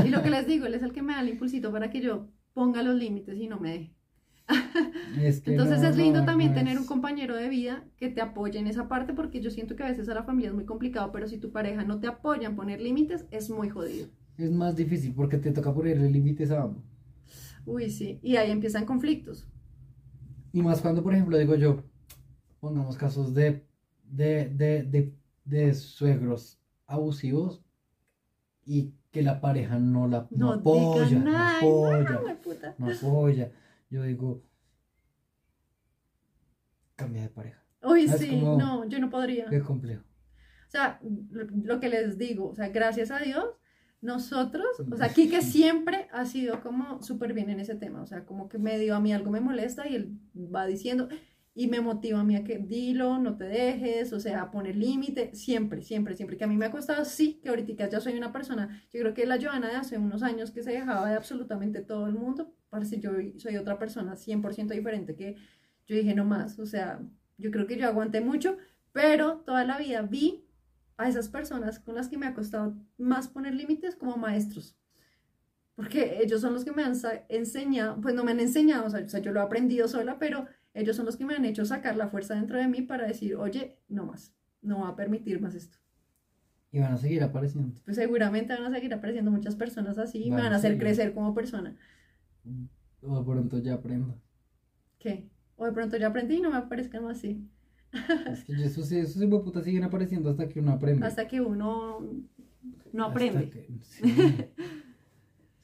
y 0.00 0.08
lo 0.08 0.22
que 0.22 0.30
les 0.30 0.46
digo, 0.46 0.66
él 0.66 0.74
es 0.74 0.82
el 0.82 0.92
que 0.92 1.02
me 1.02 1.14
da 1.14 1.20
el 1.20 1.28
impulsito 1.30 1.72
para 1.72 1.90
que 1.90 2.00
yo 2.00 2.28
ponga 2.52 2.82
los 2.82 2.94
límites 2.96 3.36
y 3.38 3.48
no 3.48 3.58
me 3.60 3.70
deje. 3.72 3.94
Es 5.16 5.40
que 5.40 5.58
Entonces 5.58 5.82
no, 5.82 5.90
es 5.90 5.96
lindo 5.96 6.20
no, 6.20 6.24
también 6.24 6.52
no 6.52 6.54
tener 6.54 6.78
es- 6.78 6.80
un 6.80 6.86
compañero 6.86 7.36
de 7.36 7.48
vida 7.48 7.84
que 7.96 8.08
te 8.10 8.20
apoye 8.22 8.58
en 8.58 8.66
esa 8.66 8.88
parte 8.88 9.14
porque 9.14 9.40
yo 9.40 9.50
siento 9.50 9.76
que 9.76 9.82
a 9.84 9.88
veces 9.90 10.08
a 10.08 10.14
la 10.14 10.24
familia 10.24 10.50
es 10.50 10.54
muy 10.54 10.66
complicado, 10.66 11.12
pero 11.12 11.28
si 11.28 11.38
tu 11.38 11.52
pareja 11.52 11.84
no 11.84 12.00
te 12.00 12.06
apoya 12.08 12.48
en 12.48 12.56
poner 12.56 12.80
límites, 12.80 13.26
es 13.30 13.50
muy 13.50 13.68
jodido. 13.70 14.08
Es 14.36 14.48
más 14.52 14.76
difícil 14.76 15.12
porque 15.12 15.38
te 15.38 15.50
toca 15.50 15.74
ponerle 15.74 16.08
límites 16.08 16.52
a 16.52 16.62
ambos. 16.62 16.84
Uy, 17.66 17.90
sí, 17.90 18.18
y 18.22 18.36
ahí 18.36 18.50
empiezan 18.50 18.84
conflictos. 18.86 19.46
Y 20.52 20.62
más 20.62 20.80
cuando, 20.80 21.02
por 21.02 21.12
ejemplo, 21.14 21.36
digo 21.38 21.54
yo, 21.56 21.82
pongamos 22.60 22.96
casos 22.96 23.34
de, 23.34 23.66
de, 24.04 24.48
de, 24.48 24.82
de, 24.84 25.14
de 25.44 25.74
suegros 25.74 26.60
abusivos 26.86 27.62
y 28.64 28.92
que 29.10 29.22
la 29.22 29.40
pareja 29.40 29.78
no 29.78 30.08
la 30.08 30.26
no 30.30 30.46
No, 30.46 30.52
apoya, 30.54 31.18
no 31.18 31.38
apoya, 31.38 32.10
no, 32.10 32.40
puta. 32.42 32.74
no 32.78 32.90
apoya. 32.90 33.52
Yo 33.90 34.02
digo, 34.02 34.42
cambia 36.96 37.22
de 37.22 37.28
pareja. 37.28 37.62
Uy, 37.82 38.08
sí, 38.08 38.36
no, 38.36 38.86
yo 38.88 38.98
no 38.98 39.10
podría. 39.10 39.46
Qué 39.46 39.60
complejo. 39.60 40.02
O 40.68 40.70
sea, 40.70 41.00
lo 41.02 41.78
que 41.80 41.88
les 41.88 42.18
digo, 42.18 42.48
o 42.48 42.54
sea, 42.54 42.68
gracias 42.68 43.10
a 43.10 43.18
Dios, 43.20 43.44
nosotros, 44.04 44.66
o 44.92 44.96
sea, 44.96 45.08
Kike 45.08 45.40
siempre 45.42 46.08
ha 46.12 46.26
sido 46.26 46.60
como 46.60 47.02
súper 47.02 47.32
bien 47.32 47.48
en 47.48 47.58
ese 47.58 47.74
tema, 47.74 48.02
o 48.02 48.06
sea, 48.06 48.26
como 48.26 48.50
que 48.50 48.58
medio 48.58 48.94
a 48.94 49.00
mí 49.00 49.14
algo 49.14 49.30
me 49.30 49.40
molesta 49.40 49.88
y 49.88 49.96
él 49.96 50.18
va 50.36 50.66
diciendo 50.66 51.08
y 51.54 51.68
me 51.68 51.80
motiva 51.80 52.20
a 52.20 52.24
mí 52.24 52.36
a 52.36 52.44
que 52.44 52.58
dilo, 52.58 53.18
no 53.18 53.36
te 53.36 53.44
dejes, 53.44 54.12
o 54.12 54.20
sea, 54.20 54.42
a 54.42 54.50
poner 54.50 54.76
límite, 54.76 55.34
siempre, 55.34 55.80
siempre, 55.80 56.14
siempre, 56.16 56.36
que 56.36 56.44
a 56.44 56.46
mí 56.46 56.56
me 56.56 56.66
ha 56.66 56.70
costado, 56.70 57.04
sí, 57.06 57.40
que 57.42 57.48
ahorita 57.48 57.88
ya 57.88 57.98
soy 57.98 58.18
una 58.18 58.30
persona, 58.30 58.82
yo 58.92 59.00
creo 59.00 59.14
que 59.14 59.24
la 59.24 59.40
Joana 59.40 59.68
de 59.68 59.76
hace 59.76 59.96
unos 59.96 60.22
años 60.22 60.50
que 60.50 60.62
se 60.62 60.72
dejaba 60.72 61.08
de 61.08 61.16
absolutamente 61.16 61.80
todo 61.80 62.06
el 62.06 62.14
mundo, 62.14 62.52
parece 62.68 63.00
yo 63.00 63.12
soy 63.38 63.56
otra 63.56 63.78
persona 63.78 64.16
100% 64.16 64.74
diferente 64.74 65.14
que 65.16 65.36
yo 65.86 65.96
dije 65.96 66.14
no 66.14 66.26
más, 66.26 66.58
o 66.58 66.66
sea, 66.66 67.00
yo 67.38 67.50
creo 67.50 67.66
que 67.66 67.78
yo 67.78 67.86
aguanté 67.86 68.20
mucho, 68.20 68.58
pero 68.92 69.38
toda 69.46 69.64
la 69.64 69.78
vida 69.78 70.02
vi 70.02 70.43
a 70.96 71.08
esas 71.08 71.28
personas 71.28 71.78
con 71.80 71.94
las 71.94 72.08
que 72.08 72.18
me 72.18 72.26
ha 72.26 72.34
costado 72.34 72.76
más 72.98 73.28
poner 73.28 73.54
límites 73.54 73.96
como 73.96 74.16
maestros. 74.16 74.76
Porque 75.76 76.20
ellos 76.22 76.40
son 76.40 76.52
los 76.54 76.64
que 76.64 76.72
me 76.72 76.84
han 76.84 76.94
enseñado, 77.28 78.00
pues 78.00 78.14
no 78.14 78.24
me 78.24 78.30
han 78.32 78.40
enseñado, 78.40 78.86
o 78.86 78.90
sea, 78.90 79.20
yo 79.20 79.32
lo 79.32 79.40
he 79.40 79.42
aprendido 79.42 79.88
sola, 79.88 80.18
pero 80.18 80.46
ellos 80.72 80.96
son 80.96 81.06
los 81.06 81.16
que 81.16 81.24
me 81.24 81.34
han 81.34 81.44
hecho 81.44 81.64
sacar 81.64 81.96
la 81.96 82.08
fuerza 82.08 82.34
dentro 82.34 82.58
de 82.58 82.68
mí 82.68 82.82
para 82.82 83.06
decir, 83.06 83.34
oye, 83.36 83.80
no 83.88 84.06
más, 84.06 84.34
no 84.62 84.80
va 84.82 84.88
a 84.90 84.96
permitir 84.96 85.40
más 85.40 85.54
esto. 85.54 85.78
Y 86.72 86.78
van 86.80 86.92
a 86.92 86.96
seguir 86.98 87.22
apareciendo. 87.22 87.80
Pues 87.84 87.96
seguramente 87.96 88.52
van 88.54 88.64
a 88.64 88.70
seguir 88.70 88.92
apareciendo 88.94 89.30
muchas 89.30 89.56
personas 89.56 89.96
así 89.98 90.22
y 90.24 90.30
me 90.30 90.42
Van 90.42 90.52
a 90.52 90.52
a 90.52 90.56
hacer 90.56 90.72
seguir. 90.72 90.78
crecer 90.78 91.14
como 91.14 91.34
persona. 91.34 91.76
O 93.02 93.18
de 93.18 93.24
pronto 93.24 93.58
ya 93.58 93.74
aprendo. 93.74 94.20
¿Qué? 94.98 95.30
O 95.56 95.66
de 95.66 95.72
pronto 95.72 95.96
ya 95.96 96.08
aprendí 96.08 96.36
y 96.36 96.40
no 96.40 96.50
me 96.50 96.56
aparezcan 96.56 97.04
más 97.04 97.18
así. 97.18 97.48
Es 98.30 98.44
que 98.44 98.52
esos, 98.64 98.90
esos 98.90 99.64
siguen 99.64 99.84
apareciendo 99.84 100.30
hasta 100.30 100.48
que 100.48 100.60
uno 100.60 100.72
aprende. 100.72 101.06
Hasta 101.06 101.28
que 101.28 101.40
uno 101.40 102.00
no 102.92 103.04
aprende. 103.04 103.50
que- 103.50 103.68
sí. 103.82 104.02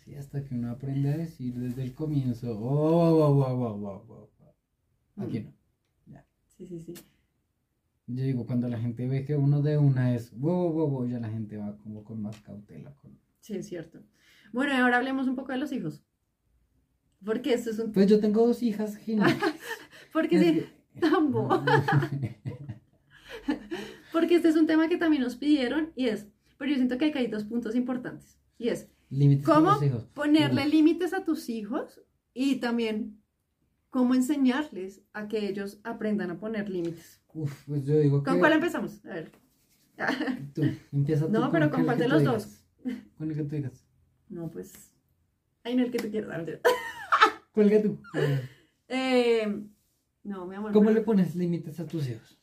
Sí, 0.04 0.14
hasta 0.14 0.42
que 0.44 0.54
uno 0.54 0.70
aprende 0.70 1.12
a 1.12 1.16
decir 1.16 1.54
desde 1.54 1.82
el 1.82 1.94
comienzo, 1.94 2.58
oh, 2.58 3.14
wow, 3.14 3.34
wow, 3.34 3.56
wow, 3.56 3.78
wow, 3.78 4.04
wow, 4.06 4.30
wow". 4.38 5.24
Aquí 5.24 5.40
no. 5.40 5.52
Sí, 6.46 6.66
sí, 6.66 6.80
sí. 6.80 6.94
Yo 8.06 8.24
digo, 8.24 8.44
cuando 8.44 8.68
la 8.68 8.78
gente 8.78 9.06
ve 9.06 9.24
que 9.24 9.36
uno 9.36 9.62
de 9.62 9.78
una 9.78 10.14
es, 10.14 10.36
wow, 10.38 10.72
wow, 10.72 10.88
wow, 10.88 11.06
ya 11.08 11.20
la 11.20 11.28
gente 11.28 11.56
va 11.56 11.76
como 11.78 12.02
con 12.02 12.20
más 12.20 12.40
cautela. 12.40 12.92
Con... 12.96 13.18
Sí, 13.40 13.54
es 13.56 13.66
cierto. 13.68 14.00
Bueno, 14.52 14.72
y 14.72 14.76
ahora 14.76 14.96
hablemos 14.96 15.28
un 15.28 15.36
poco 15.36 15.52
de 15.52 15.58
los 15.58 15.70
hijos. 15.72 16.02
Porque 17.24 17.54
esto 17.54 17.70
es 17.70 17.78
un... 17.78 17.92
Pues 17.92 18.08
yo 18.08 18.18
tengo 18.20 18.46
dos 18.46 18.62
hijas. 18.62 18.98
Porque 20.12 20.38
sí, 20.40 20.64
boba. 21.20 21.64
Porque 24.12 24.36
este 24.36 24.48
es 24.48 24.56
un 24.56 24.66
tema 24.66 24.88
que 24.88 24.96
también 24.96 25.22
nos 25.22 25.36
pidieron 25.36 25.92
y 25.94 26.08
es, 26.08 26.26
pero 26.58 26.70
yo 26.70 26.76
siento 26.76 26.98
que 26.98 27.12
hay 27.14 27.26
dos 27.28 27.44
puntos 27.44 27.74
importantes. 27.74 28.38
Y 28.58 28.68
es, 28.68 28.88
Límites 29.10 29.46
¿cómo 29.46 29.82
hijos. 29.82 30.04
ponerle 30.14 30.66
Uf. 30.66 30.72
límites 30.72 31.12
a 31.14 31.24
tus 31.24 31.48
hijos 31.48 32.00
y 32.32 32.56
también 32.56 33.20
cómo 33.88 34.14
enseñarles 34.14 35.02
a 35.12 35.26
que 35.26 35.48
ellos 35.48 35.80
aprendan 35.82 36.30
a 36.30 36.38
poner 36.38 36.68
límites? 36.68 37.20
Uf, 37.34 37.52
pues 37.66 37.84
yo 37.84 37.98
digo 37.98 38.22
que 38.22 38.30
¿Con 38.30 38.38
cuál 38.38 38.52
empezamos? 38.52 39.04
A 39.06 39.14
ver. 39.14 39.32
tú, 40.54 40.62
empieza 40.92 41.26
tú 41.26 41.32
No, 41.32 41.50
pero 41.50 41.70
¿con 41.70 41.84
cuál 41.84 41.98
de 41.98 42.08
los 42.08 42.20
digas. 42.20 42.64
Con 43.16 43.30
el 43.30 43.36
que 43.36 43.44
tú 43.44 43.56
digas. 43.56 43.84
No, 44.28 44.50
pues... 44.50 44.92
Ay, 45.64 45.76
no, 45.76 45.82
el 45.82 45.90
que 45.90 45.98
tú 45.98 46.10
quieras. 46.10 46.60
¿Cuál 47.52 47.68
que 47.68 47.80
tú? 47.80 47.98
Eh, 48.88 49.62
no, 50.24 50.46
mi 50.46 50.56
amor. 50.56 50.72
¿Cómo 50.72 50.86
pero- 50.88 50.98
le 51.00 51.04
pones 51.04 51.34
límites 51.34 51.78
a 51.80 51.86
tus 51.86 52.08
hijos? 52.08 52.38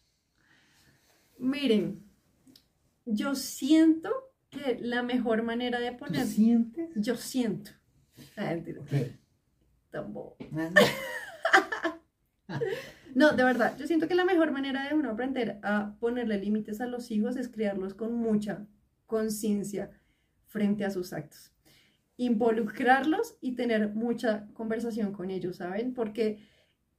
Miren, 1.39 2.03
yo 3.05 3.35
siento 3.35 4.09
que 4.49 4.77
la 4.81 5.03
mejor 5.03 5.43
manera 5.43 5.79
de 5.79 5.91
¿Tú 5.91 5.97
poner... 5.97 6.25
sientes? 6.25 6.89
Yo 6.95 7.15
siento. 7.15 7.71
Ah, 8.35 8.55
bobo. 10.01 10.35
No, 13.15 13.31
de 13.33 13.43
verdad, 13.43 13.75
yo 13.79 13.87
siento 13.87 14.07
que 14.07 14.13
la 14.15 14.25
mejor 14.25 14.51
manera 14.51 14.87
de 14.87 14.93
uno 14.93 15.09
aprender 15.11 15.59
a 15.63 15.95
ponerle 15.99 16.39
límites 16.39 16.81
a 16.81 16.85
los 16.85 17.09
hijos 17.09 17.35
es 17.35 17.49
criarlos 17.49 17.95
con 17.95 18.13
mucha 18.13 18.67
conciencia 19.07 19.89
frente 20.45 20.85
a 20.85 20.91
sus 20.91 21.13
actos. 21.13 21.51
involucrarlos 22.19 23.37
y 23.41 23.53
tener 23.55 23.89
mucha 23.93 24.47
conversación 24.53 25.13
con 25.13 25.29
ellos, 25.31 25.57
¿saben? 25.57 25.93
Porque 25.93 26.39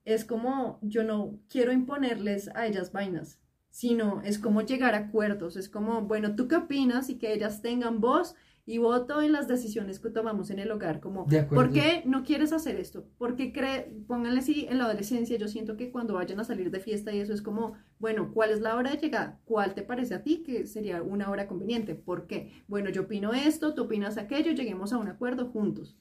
es 0.08 0.24
como 0.24 0.78
yo 0.80 1.04
no 1.04 1.38
quiero 1.50 1.70
imponerles 1.70 2.48
a 2.54 2.66
ellas 2.66 2.92
vainas, 2.92 3.38
sino 3.68 4.22
es 4.22 4.38
como 4.38 4.62
llegar 4.62 4.94
a 4.94 4.98
acuerdos, 4.98 5.56
es 5.56 5.68
como, 5.68 6.02
bueno, 6.02 6.34
¿tú 6.34 6.48
qué 6.48 6.56
opinas? 6.56 7.10
Y 7.10 7.18
que 7.18 7.34
ellas 7.34 7.60
tengan 7.60 8.00
voz 8.00 8.34
y 8.64 8.78
voto 8.78 9.20
en 9.20 9.32
las 9.32 9.48
decisiones 9.48 9.98
que 9.98 10.08
tomamos 10.08 10.50
en 10.50 10.58
el 10.60 10.70
hogar, 10.70 11.00
como, 11.00 11.26
¿por 11.26 11.70
qué 11.70 12.02
no 12.06 12.22
quieres 12.22 12.52
hacer 12.52 12.76
esto? 12.76 13.06
¿Por 13.18 13.36
qué 13.36 13.52
cree, 13.52 13.94
pónganle 14.06 14.40
si 14.40 14.66
en 14.66 14.78
la 14.78 14.84
adolescencia 14.84 15.36
yo 15.36 15.48
siento 15.48 15.76
que 15.76 15.90
cuando 15.90 16.14
vayan 16.14 16.40
a 16.40 16.44
salir 16.44 16.70
de 16.70 16.80
fiesta 16.80 17.12
y 17.12 17.20
eso 17.20 17.34
es 17.34 17.42
como, 17.42 17.74
bueno, 17.98 18.32
¿cuál 18.32 18.50
es 18.50 18.60
la 18.60 18.76
hora 18.76 18.90
de 18.90 18.98
llegada? 18.98 19.40
¿Cuál 19.44 19.74
te 19.74 19.82
parece 19.82 20.14
a 20.14 20.22
ti 20.22 20.42
que 20.42 20.66
sería 20.66 21.02
una 21.02 21.30
hora 21.30 21.46
conveniente? 21.46 21.94
¿Por 21.94 22.26
qué? 22.26 22.52
Bueno, 22.66 22.88
yo 22.90 23.02
opino 23.02 23.34
esto, 23.34 23.74
tú 23.74 23.84
opinas 23.84 24.16
aquello, 24.16 24.52
lleguemos 24.52 24.92
a 24.92 24.98
un 24.98 25.08
acuerdo 25.08 25.46
juntos. 25.46 25.96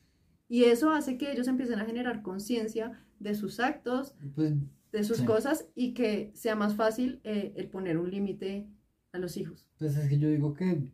Y 0.50 0.64
eso 0.66 0.92
hace 0.92 1.18
que 1.18 1.32
ellos 1.32 1.48
empiecen 1.48 1.80
a 1.80 1.86
generar 1.86 2.22
conciencia 2.22 3.04
de 3.20 3.36
sus 3.36 3.60
actos, 3.60 4.16
pues, 4.36 4.54
de 4.92 5.04
sus 5.04 5.22
cosas 5.22 5.68
y 5.76 5.94
que 5.94 6.32
sea 6.34 6.56
más 6.56 6.76
fácil 6.76 7.20
eh, 7.24 7.54
el 7.56 7.68
poner 7.70 7.98
un 7.98 8.10
límite 8.10 8.68
a 9.12 9.20
los 9.20 9.36
hijos. 9.38 9.66
Pues 9.78 9.98
es 9.98 10.08
que 10.08 10.18
yo 10.18 10.30
digo 10.30 10.54
que 10.54 10.90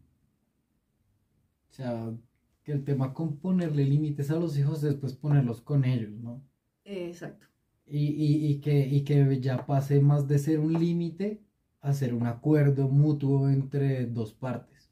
o 1.73 1.75
sea, 1.75 2.13
que 2.63 2.71
el 2.71 2.83
tema 2.83 3.13
con 3.15 3.37
ponerle 3.37 3.83
límites 3.83 4.29
a 4.29 4.35
los 4.35 4.55
hijos 4.59 4.77
es 4.77 4.91
después 4.91 5.15
ponerlos 5.15 5.61
con 5.61 5.85
ellos, 5.85 6.11
¿no? 6.11 6.43
Exacto. 6.85 7.47
Y, 7.87 8.09
y, 8.09 8.47
y, 8.47 8.59
que, 8.61 8.87
y 8.87 9.03
que 9.03 9.39
ya 9.41 9.65
pase 9.65 9.99
más 9.99 10.27
de 10.27 10.37
ser 10.37 10.59
un 10.59 10.73
límite 10.73 11.41
a 11.81 11.93
ser 11.93 12.13
un 12.13 12.27
acuerdo 12.27 12.87
mutuo 12.89 13.49
entre 13.49 14.05
dos 14.05 14.33
partes. 14.33 14.91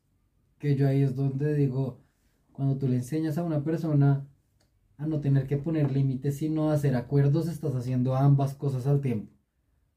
Que 0.57 0.75
yo 0.75 0.87
ahí 0.87 1.03
es 1.03 1.15
donde 1.15 1.53
digo, 1.53 2.01
cuando 2.51 2.77
tú 2.79 2.87
le 2.87 2.95
enseñas 2.95 3.37
a 3.37 3.43
una 3.43 3.63
persona 3.63 4.27
a 5.01 5.07
no 5.07 5.19
tener 5.19 5.47
que 5.47 5.57
poner 5.57 5.91
límites, 5.91 6.37
sino 6.37 6.69
a 6.69 6.75
hacer 6.75 6.95
acuerdos, 6.95 7.47
estás 7.47 7.73
haciendo 7.73 8.15
ambas 8.15 8.53
cosas 8.53 8.85
al 8.85 9.01
tiempo. 9.01 9.33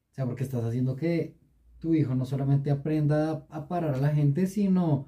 O 0.09 0.13
sea, 0.15 0.25
porque 0.25 0.43
estás 0.43 0.63
haciendo 0.63 0.95
que 0.95 1.37
tu 1.77 1.93
hijo 1.93 2.15
no 2.15 2.25
solamente 2.25 2.71
aprenda 2.71 3.45
a 3.49 3.67
parar 3.67 3.93
a 3.93 3.99
la 3.99 4.09
gente, 4.09 4.47
sino 4.47 5.05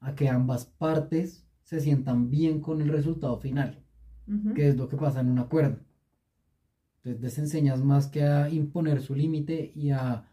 a 0.00 0.16
que 0.16 0.28
ambas 0.28 0.64
partes 0.66 1.46
se 1.62 1.78
sientan 1.80 2.28
bien 2.28 2.60
con 2.60 2.80
el 2.80 2.88
resultado 2.88 3.38
final, 3.38 3.84
que 4.56 4.68
es 4.68 4.76
lo 4.76 4.88
que 4.88 4.96
pasa 4.96 5.20
en 5.20 5.28
un 5.28 5.38
acuerdo. 5.38 5.78
Entonces 6.96 7.22
les 7.22 7.38
enseñas 7.38 7.84
más 7.84 8.08
que 8.08 8.24
a 8.24 8.50
imponer 8.50 9.00
su 9.00 9.14
límite 9.14 9.70
y 9.76 9.90
a 9.90 10.24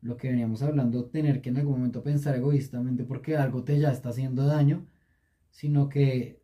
lo 0.00 0.16
que 0.16 0.28
veníamos 0.28 0.62
hablando, 0.62 1.04
tener 1.04 1.42
que 1.42 1.50
en 1.50 1.58
algún 1.58 1.74
momento 1.76 2.02
pensar 2.02 2.34
egoístamente 2.34 3.04
porque 3.04 3.36
algo 3.36 3.62
te 3.62 3.78
ya 3.78 3.90
está 3.90 4.08
haciendo 4.08 4.46
daño, 4.46 4.86
sino 5.50 5.90
que 5.90 6.43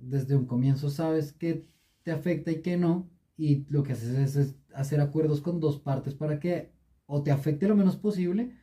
desde 0.00 0.36
un 0.36 0.46
comienzo 0.46 0.90
sabes 0.90 1.32
que 1.32 1.66
te 2.02 2.12
afecta 2.12 2.50
y 2.50 2.62
que 2.62 2.76
no, 2.76 3.08
y 3.36 3.66
lo 3.68 3.82
que 3.82 3.92
haces 3.92 4.36
es, 4.36 4.54
hacer 4.74 5.00
acuerdos 5.00 5.40
con 5.40 5.60
dos 5.60 5.78
partes 5.78 6.14
para 6.14 6.38
que 6.38 6.70
o 7.06 7.22
te 7.22 7.30
afecte 7.30 7.66
lo 7.66 7.74
menos 7.74 7.96
posible 7.96 8.56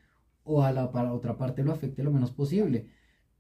o 0.43 0.63
a 0.63 0.71
la 0.71 0.91
para 0.91 1.13
otra 1.13 1.37
parte 1.37 1.63
lo 1.63 1.71
afecte 1.73 2.03
lo 2.03 2.11
menos 2.11 2.31
posible. 2.31 2.89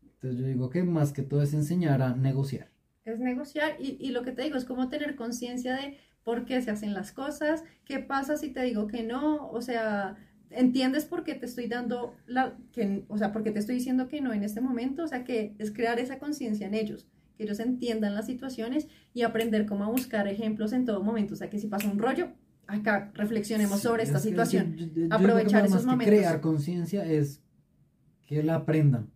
Entonces 0.01 0.39
yo 0.39 0.47
digo 0.47 0.69
que 0.69 0.83
más 0.83 1.13
que 1.13 1.21
todo 1.21 1.41
es 1.41 1.53
enseñar 1.53 2.01
a 2.01 2.15
negociar. 2.15 2.71
Es 3.05 3.19
negociar 3.19 3.77
y, 3.79 3.97
y 3.99 4.11
lo 4.11 4.23
que 4.23 4.33
te 4.33 4.43
digo 4.43 4.57
es 4.57 4.65
como 4.65 4.89
tener 4.89 5.15
conciencia 5.15 5.75
de 5.75 5.97
por 6.23 6.43
qué 6.43 6.61
se 6.61 6.71
hacen 6.71 6.93
las 6.93 7.13
cosas, 7.13 7.63
qué 7.85 7.99
pasa 7.99 8.35
si 8.35 8.49
te 8.49 8.61
digo 8.63 8.87
que 8.87 9.01
no, 9.01 9.49
o 9.49 9.61
sea, 9.61 10.17
entiendes 10.49 11.05
por 11.05 11.23
qué 11.23 11.35
te 11.35 11.45
estoy 11.45 11.67
dando 11.67 12.15
la, 12.25 12.57
que, 12.73 13.05
o 13.07 13.17
sea, 13.17 13.31
por 13.31 13.43
qué 13.43 13.51
te 13.51 13.59
estoy 13.59 13.75
diciendo 13.75 14.07
que 14.07 14.19
no 14.19 14.33
en 14.33 14.43
este 14.43 14.59
momento, 14.61 15.03
o 15.03 15.07
sea, 15.07 15.23
que 15.23 15.55
es 15.57 15.71
crear 15.71 15.99
esa 15.99 16.19
conciencia 16.19 16.67
en 16.67 16.73
ellos, 16.73 17.07
que 17.37 17.43
ellos 17.43 17.59
entiendan 17.59 18.15
las 18.15 18.25
situaciones 18.25 18.87
y 19.13 19.21
aprender 19.21 19.65
cómo 19.65 19.89
buscar 19.91 20.27
ejemplos 20.27 20.73
en 20.73 20.85
todo 20.85 21.03
momento, 21.03 21.35
o 21.35 21.37
sea, 21.37 21.49
que 21.49 21.59
si 21.59 21.67
pasa 21.67 21.89
un 21.89 21.99
rollo, 21.99 22.29
acá 22.65 23.11
reflexionemos 23.13 23.81
sobre 23.81 24.03
esta 24.03 24.19
situación, 24.19 25.09
aprovechar 25.11 25.65
esos 25.65 25.85
momentos. 25.85 26.07
Crear 26.07 26.41
conciencia 26.41 27.05
es 27.05 27.41
que 28.25 28.43
la 28.43 28.55
aprendan 28.55 29.09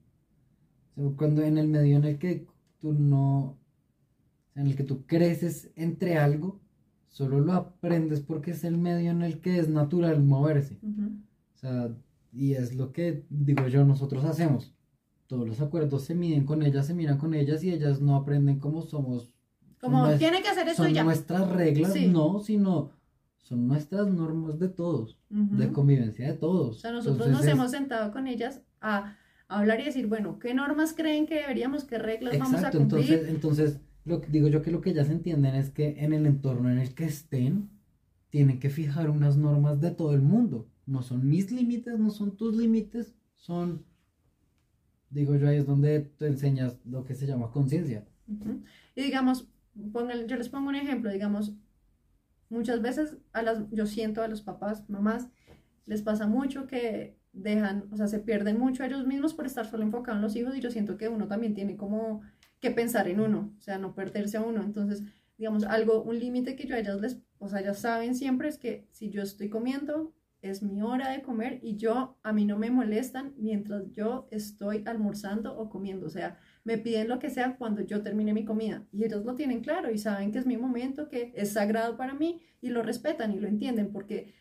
cuando 1.16 1.42
en 1.44 1.58
el 1.58 1.68
medio 1.68 1.98
en 1.98 2.04
el 2.04 2.20
que 2.20 2.48
tú 2.80 2.94
no, 2.94 3.58
en 4.56 4.68
el 4.68 4.76
que 4.76 4.84
tú 4.84 5.06
creces 5.06 5.72
entre 5.76 6.18
algo, 6.18 6.60
solo 7.08 7.40
lo 7.40 7.54
aprendes 7.54 8.22
porque 8.22 8.52
es 8.52 8.64
el 8.64 8.78
medio 8.78 9.12
en 9.12 9.22
el 9.22 9.42
que 9.42 9.60
es 9.60 9.70
natural 9.70 10.22
moverse. 10.24 10.80
O 10.84 11.58
sea, 11.58 11.90
y 12.32 12.54
es 12.54 12.76
lo 12.76 12.92
que 12.92 13.26
digo 13.30 13.68
yo, 13.68 13.84
nosotros 13.84 14.24
hacemos. 14.26 14.74
Todos 15.32 15.48
los 15.48 15.62
acuerdos 15.62 16.04
se 16.04 16.14
miden 16.14 16.46
con 16.46 16.62
ellas, 16.62 16.88
se 16.88 16.94
miran 16.94 17.18
con 17.18 17.34
ellas 17.34 17.64
y 17.64 17.72
ellas 17.72 18.02
no 18.02 18.18
aprenden 18.18 18.60
cómo 18.60 18.82
somos. 18.82 19.34
Como 19.80 20.10
tiene 20.18 20.42
que 20.42 20.50
hacer 20.50 20.68
eso 20.68 20.84
son 20.84 20.94
ya. 20.94 21.06
nuestras 21.06 21.50
reglas, 21.50 21.96
no, 22.08 22.42
sino 22.42 22.92
son 23.42 23.66
nuestras 23.66 24.10
normas 24.10 24.60
de 24.60 24.68
todos, 24.68 25.18
de 25.30 25.72
convivencia 25.72 26.28
de 26.28 26.34
todos. 26.34 26.76
O 26.76 26.80
sea, 26.82 26.92
nosotros 26.92 27.30
nos 27.30 27.46
hemos 27.46 27.72
sentado 27.72 28.12
con 28.12 28.28
ellas 28.28 28.62
a 28.82 29.16
hablar 29.48 29.80
y 29.80 29.86
decir, 29.86 30.08
bueno, 30.08 30.38
¿qué 30.38 30.54
normas 30.54 30.94
creen 30.94 31.26
que 31.26 31.36
deberíamos, 31.36 31.86
qué 31.86 31.98
reglas 31.98 32.38
vamos 32.38 32.62
a 32.66 32.70
cumplir? 32.70 33.00
Entonces, 33.00 33.30
entonces 33.30 33.80
lo 34.04 34.20
que 34.20 34.28
digo 34.28 34.50
yo 34.50 34.62
que 34.62 34.72
lo 34.72 34.82
que 34.82 34.90
ellas 34.90 35.10
entienden 35.10 35.56
es 35.56 35.70
que 35.70 36.04
en 36.04 36.12
el 36.12 36.26
entorno 36.26 36.70
en 36.70 36.78
el 36.78 36.94
que 36.94 37.06
estén, 37.06 37.70
tienen 38.30 38.60
que 38.60 38.70
fijar 38.70 39.10
unas 39.10 39.38
normas 39.38 39.80
de 39.80 39.92
todo 39.92 40.14
el 40.14 40.24
mundo. 40.24 40.68
No 40.86 41.02
son 41.04 41.26
mis 41.30 41.54
límites, 41.54 41.98
no 41.98 42.10
son 42.10 42.36
tus 42.36 42.54
límites, 42.54 43.16
son, 43.38 43.86
digo 45.12 45.36
yo, 45.36 45.48
ahí 45.48 45.58
es 45.58 45.68
donde 45.68 46.00
tú 46.00 46.26
enseñas 46.26 46.80
lo 46.86 47.04
que 47.04 47.14
se 47.14 47.28
llama 47.28 47.52
conciencia. 47.52 48.08
Y 48.96 49.02
digamos, 49.02 49.48
yo 49.76 50.36
les 50.36 50.50
pongo 50.50 50.70
un 50.70 50.76
ejemplo, 50.76 51.12
digamos, 51.12 51.54
muchas 52.50 52.82
veces 52.82 53.18
a 53.34 53.42
las, 53.42 53.70
yo 53.72 53.86
siento 53.86 54.24
a 54.24 54.28
los 54.28 54.42
papás, 54.42 54.90
mamás, 54.90 55.30
les 55.86 56.02
pasa 56.02 56.28
mucho 56.28 56.68
que 56.68 57.18
dejan, 57.34 57.88
o 57.92 57.98
sea, 57.98 58.08
se 58.08 58.20
pierden 58.20 58.60
mucho 58.60 58.84
ellos 58.84 59.06
mismos 59.06 59.34
por 59.34 59.46
estar 59.46 59.66
solo 59.66 59.84
enfocados 59.84 60.18
en 60.18 60.22
los 60.22 60.36
hijos 60.36 60.56
y 60.56 60.62
yo 60.62 60.72
siento 60.72 60.98
que 60.98 61.08
uno 61.08 61.28
también 61.28 61.54
tiene 61.54 61.76
como 61.76 62.22
que 62.60 62.72
pensar 62.72 63.08
en 63.08 63.20
uno, 63.20 63.54
o 63.58 63.62
sea, 63.62 63.78
no 63.78 63.96
perderse 63.96 64.38
a 64.38 64.42
uno. 64.42 64.62
Entonces, 64.64 65.04
digamos, 65.38 65.64
algo, 65.64 66.04
un 66.04 66.20
límite 66.20 66.56
que 66.56 66.68
yo 66.68 66.76
a 66.76 66.80
ellas 66.80 67.02
les, 67.02 67.20
o 67.40 67.50
sea, 67.50 67.60
ellas 67.60 67.80
saben 67.80 68.16
siempre 68.16 68.48
es 68.48 68.58
que 68.58 68.88
si 68.92 69.10
yo 69.10 69.22
estoy 69.24 69.50
comiendo, 69.50 70.14
es 70.42 70.64
mi 70.64 70.82
hora 70.82 71.10
de 71.10 71.22
comer 71.22 71.60
y 71.62 71.78
yo, 71.78 72.18
a 72.24 72.34
mí 72.34 72.46
no 72.46 72.58
me 72.58 72.72
molestan 72.72 73.34
mientras 73.38 73.92
yo 73.92 74.28
estoy 74.32 74.84
almorzando 74.86 75.58
o 75.58 75.70
comiendo, 75.70 76.08
o 76.08 76.10
sea, 76.10 76.40
me 76.64 76.78
piden 76.78 77.08
lo 77.08 77.20
que 77.20 77.30
sea 77.30 77.58
cuando 77.58 77.82
yo 77.82 78.02
termine 78.02 78.34
mi 78.34 78.46
comida 78.46 78.86
y 78.92 79.04
ellos 79.06 79.24
lo 79.26 79.36
tienen 79.36 79.62
claro 79.62 79.92
y 79.92 79.98
saben 79.98 80.32
que 80.32 80.40
es 80.40 80.46
mi 80.46 80.58
momento, 80.58 81.10
que 81.10 81.34
es 81.36 81.54
sagrado 81.54 81.98
para 81.98 82.14
mí 82.14 82.42
y 82.62 82.70
lo 82.70 82.84
respetan 82.84 83.32
y 83.32 83.40
lo 83.40 83.48
entienden 83.48 83.92
porque 83.92 84.34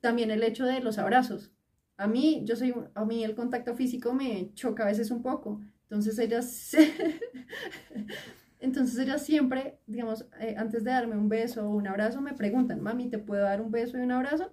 también 0.00 0.30
el 0.30 0.42
hecho 0.42 0.64
de 0.64 0.80
los 0.80 0.98
abrazos, 0.98 1.52
a 1.96 2.06
mí, 2.06 2.42
yo 2.44 2.56
soy, 2.56 2.74
a 2.94 3.04
mí 3.04 3.24
el 3.24 3.34
contacto 3.34 3.74
físico 3.74 4.12
me 4.12 4.52
choca 4.54 4.82
a 4.84 4.86
veces 4.86 5.10
un 5.10 5.22
poco. 5.22 5.60
Entonces 5.84 6.18
ellas, 6.18 6.76
entonces 8.60 8.98
ellas 8.98 9.24
siempre, 9.24 9.78
digamos, 9.86 10.26
eh, 10.40 10.54
antes 10.58 10.84
de 10.84 10.90
darme 10.90 11.16
un 11.16 11.28
beso 11.28 11.66
o 11.66 11.74
un 11.74 11.86
abrazo, 11.86 12.20
me 12.20 12.34
preguntan, 12.34 12.82
mami, 12.82 13.08
¿te 13.08 13.18
puedo 13.18 13.42
dar 13.42 13.60
un 13.60 13.70
beso 13.70 13.96
y 13.96 14.02
un 14.02 14.12
abrazo? 14.12 14.52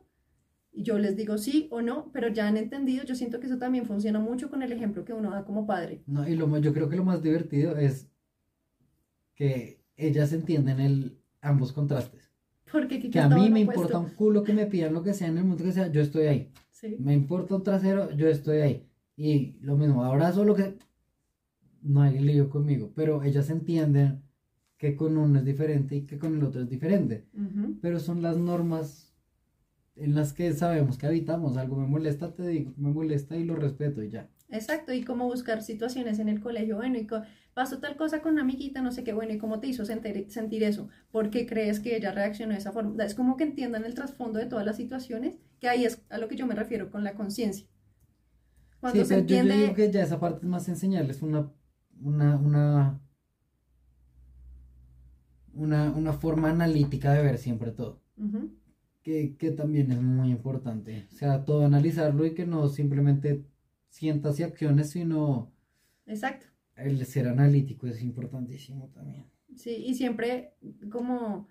Yo 0.75 0.97
les 0.97 1.15
digo 1.15 1.37
sí 1.37 1.67
o 1.71 1.81
no, 1.81 2.09
pero 2.11 2.29
ya 2.29 2.47
han 2.47 2.57
entendido, 2.57 3.03
yo 3.03 3.15
siento 3.15 3.39
que 3.39 3.45
eso 3.45 3.57
también 3.57 3.85
funciona 3.85 4.19
mucho 4.19 4.49
con 4.49 4.63
el 4.63 4.71
ejemplo 4.71 5.05
que 5.05 5.13
uno 5.13 5.29
da 5.29 5.45
como 5.45 5.67
padre. 5.67 6.01
No, 6.07 6.27
y 6.27 6.35
lo, 6.35 6.57
yo 6.57 6.73
creo 6.73 6.89
que 6.89 6.95
lo 6.95 7.03
más 7.03 7.21
divertido 7.21 7.77
es 7.77 8.09
que 9.35 9.83
ellas 9.95 10.33
entienden 10.33 10.79
el, 10.79 11.17
ambos 11.41 11.73
contrastes. 11.73 12.31
Porque 12.71 12.99
que 12.99 13.19
a 13.19 13.29
mí 13.29 13.51
me 13.51 13.59
importa 13.59 13.99
un 13.99 14.09
culo 14.09 14.43
que 14.43 14.53
me 14.53 14.65
pidan 14.65 14.93
lo 14.93 15.03
que 15.03 15.13
sea 15.13 15.27
en 15.27 15.37
el 15.37 15.43
mundo 15.43 15.63
que 15.63 15.71
sea, 15.71 15.91
yo 15.91 16.01
estoy 16.01 16.25
ahí. 16.25 16.51
Me 16.97 17.13
importa 17.13 17.55
un 17.55 17.63
trasero, 17.63 18.11
yo 18.11 18.27
estoy 18.27 18.57
ahí. 18.57 18.89
Y 19.15 19.57
lo 19.61 19.77
mismo, 19.77 20.03
abrazo 20.03 20.43
lo 20.43 20.55
que... 20.55 20.77
No 21.81 22.01
hay 22.01 22.17
lío 22.19 22.49
conmigo, 22.49 22.91
pero 22.95 23.23
ellas 23.23 23.49
entienden 23.49 24.23
que 24.77 24.95
con 24.95 25.17
uno 25.17 25.39
es 25.39 25.45
diferente 25.45 25.97
y 25.97 26.05
que 26.05 26.17
con 26.17 26.35
el 26.35 26.43
otro 26.43 26.61
es 26.61 26.69
diferente. 26.69 27.25
Pero 27.81 27.99
son 27.99 28.21
las 28.21 28.37
normas 28.37 29.12
en 29.95 30.15
las 30.15 30.33
que 30.33 30.53
sabemos 30.53 30.97
que 30.97 31.07
habitamos. 31.07 31.57
Algo 31.57 31.77
me 31.77 31.87
molesta, 31.87 32.33
te 32.33 32.47
digo, 32.47 32.73
me 32.77 32.91
molesta 32.91 33.35
y 33.35 33.43
lo 33.43 33.55
respeto 33.55 34.03
y 34.03 34.09
ya. 34.09 34.29
Exacto, 34.49 34.93
y 34.93 35.03
cómo 35.03 35.25
buscar 35.25 35.63
situaciones 35.63 36.19
en 36.19 36.29
el 36.29 36.39
colegio. 36.39 36.75
Bueno, 36.75 36.99
y 36.99 37.07
pasó 37.53 37.79
tal 37.79 37.95
cosa 37.95 38.21
con 38.21 38.33
una 38.33 38.43
amiguita, 38.43 38.81
no 38.81 38.91
sé 38.91 39.03
qué, 39.03 39.11
bueno, 39.11 39.33
¿y 39.33 39.39
cómo 39.39 39.59
te 39.59 39.67
hizo 39.67 39.83
sentir, 39.83 40.29
sentir 40.29 40.63
eso? 40.63 40.89
¿Por 41.11 41.31
qué 41.31 41.47
crees 41.47 41.79
que 41.79 41.95
ella 41.95 42.11
reaccionó 42.11 42.53
de 42.53 42.59
esa 42.59 42.71
forma? 42.71 43.03
Es 43.03 43.15
como 43.15 43.35
que 43.35 43.45
entiendan 43.45 43.83
el 43.83 43.95
trasfondo 43.95 44.37
de 44.37 44.45
todas 44.45 44.65
las 44.65 44.77
situaciones, 44.77 45.39
que 45.59 45.69
ahí 45.69 45.85
es 45.85 46.03
a 46.09 46.19
lo 46.19 46.27
que 46.27 46.35
yo 46.35 46.45
me 46.45 46.53
refiero 46.53 46.91
con 46.91 47.03
la 47.03 47.15
conciencia. 47.15 47.65
Cuando 48.79 49.03
se 49.05 49.17
entiende... 49.17 49.55
yo, 49.55 49.61
digo 49.61 49.73
que 49.73 49.91
ya 49.91 50.03
esa 50.03 50.19
parte 50.19 50.45
es 50.45 50.49
más 50.49 50.67
enseñarles 50.69 51.23
una, 51.23 51.51
una, 51.99 52.35
una, 52.35 53.01
una, 55.53 55.91
una 55.91 56.13
forma 56.13 56.51
analítica 56.51 57.13
de 57.13 57.23
ver 57.23 57.37
siempre 57.39 57.71
todo. 57.71 58.03
Que, 59.03 59.35
que 59.37 59.51
también 59.51 59.91
es 59.91 60.01
muy 60.01 60.31
importante. 60.31 61.07
O 61.11 61.15
sea, 61.15 61.45
todo 61.45 61.65
analizarlo 61.65 62.25
y 62.25 62.33
que 62.33 62.45
no 62.45 62.67
simplemente 62.69 63.43
sientas 63.89 64.39
y 64.39 64.43
acciones, 64.43 64.89
sino... 64.91 65.51
Exacto 66.05 66.47
el 66.75 67.05
ser 67.05 67.27
analítico 67.27 67.87
es 67.87 68.01
importantísimo 68.01 68.89
también. 68.93 69.25
Sí, 69.55 69.75
y 69.85 69.93
siempre 69.93 70.53
como 70.91 71.47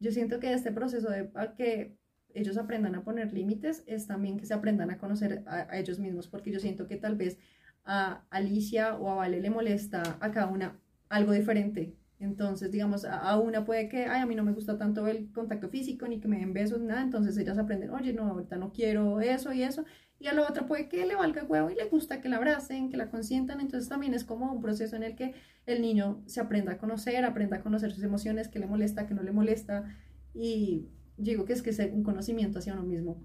yo 0.00 0.10
siento 0.10 0.40
que 0.40 0.52
este 0.52 0.72
proceso 0.72 1.08
de 1.10 1.30
que 1.56 1.96
ellos 2.34 2.58
aprendan 2.58 2.94
a 2.94 3.04
poner 3.04 3.32
límites 3.32 3.84
es 3.86 4.06
también 4.06 4.36
que 4.36 4.46
se 4.46 4.54
aprendan 4.54 4.90
a 4.90 4.98
conocer 4.98 5.42
a, 5.46 5.78
ellos 5.78 5.98
mismos, 5.98 6.28
porque 6.28 6.50
yo 6.50 6.60
siento 6.60 6.86
que 6.86 6.96
tal 6.96 7.16
vez 7.16 7.38
a 7.84 8.24
Alicia 8.30 8.96
o 8.96 9.10
a 9.10 9.14
Vale 9.14 9.40
le 9.40 9.50
molesta 9.50 10.18
a 10.20 10.30
cada 10.30 10.48
una 10.48 10.78
algo 11.08 11.32
diferente. 11.32 11.94
Entonces, 12.24 12.70
digamos, 12.70 13.04
a, 13.04 13.38
una 13.38 13.64
puede 13.64 13.88
que, 13.88 14.06
ay, 14.06 14.20
a 14.20 14.26
mí 14.26 14.34
no 14.34 14.42
me 14.42 14.52
gusta 14.52 14.78
tanto 14.78 15.06
el 15.06 15.30
contacto 15.32 15.68
físico, 15.68 16.08
ni 16.08 16.20
que 16.20 16.28
me 16.28 16.38
den 16.38 16.52
besos, 16.52 16.80
nada. 16.80 17.02
Entonces 17.02 17.36
ellas 17.36 17.58
aprenden, 17.58 17.90
oye, 17.90 18.12
no, 18.12 18.24
ahorita 18.24 18.56
no 18.56 18.72
quiero 18.72 19.20
eso 19.20 19.52
y 19.52 19.62
eso. 19.62 19.84
Y 20.18 20.26
a 20.28 20.32
la 20.32 20.42
otra 20.48 20.66
puede 20.66 20.88
que 20.88 21.04
le 21.04 21.14
valga 21.14 21.44
huevo 21.44 21.70
y 21.70 21.74
le 21.74 21.84
gusta 21.84 22.20
que 22.20 22.28
la 22.28 22.36
abracen, 22.36 22.90
que 22.90 22.96
la 22.96 23.10
consientan. 23.10 23.60
Entonces 23.60 23.88
también 23.88 24.14
es 24.14 24.24
como 24.24 24.52
un 24.52 24.60
proceso 24.60 24.96
en 24.96 25.02
el 25.02 25.16
que 25.16 25.34
el 25.66 25.82
niño 25.82 26.22
se 26.26 26.40
aprenda 26.40 26.72
a 26.72 26.78
conocer, 26.78 27.24
aprenda 27.24 27.58
a 27.58 27.62
conocer 27.62 27.92
sus 27.92 28.02
emociones, 28.04 28.48
que 28.48 28.58
le 28.58 28.66
molesta, 28.66 29.06
que 29.06 29.14
no 29.14 29.22
le 29.22 29.32
molesta. 29.32 29.84
Y 30.32 30.88
digo 31.16 31.44
que 31.44 31.52
es 31.52 31.62
que 31.62 31.70
es 31.70 31.78
un 31.92 32.02
conocimiento 32.02 32.58
hacia 32.58 32.72
uno 32.72 32.84
mismo. 32.84 33.22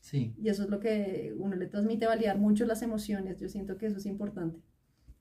Sí. 0.00 0.34
Y 0.38 0.48
eso 0.48 0.64
es 0.64 0.70
lo 0.70 0.80
que 0.80 1.34
uno 1.36 1.56
le 1.56 1.66
transmite, 1.66 2.06
validar 2.06 2.38
mucho 2.38 2.66
las 2.66 2.82
emociones. 2.82 3.40
Yo 3.40 3.48
siento 3.48 3.78
que 3.78 3.86
eso 3.86 3.98
es 3.98 4.06
importante. 4.06 4.60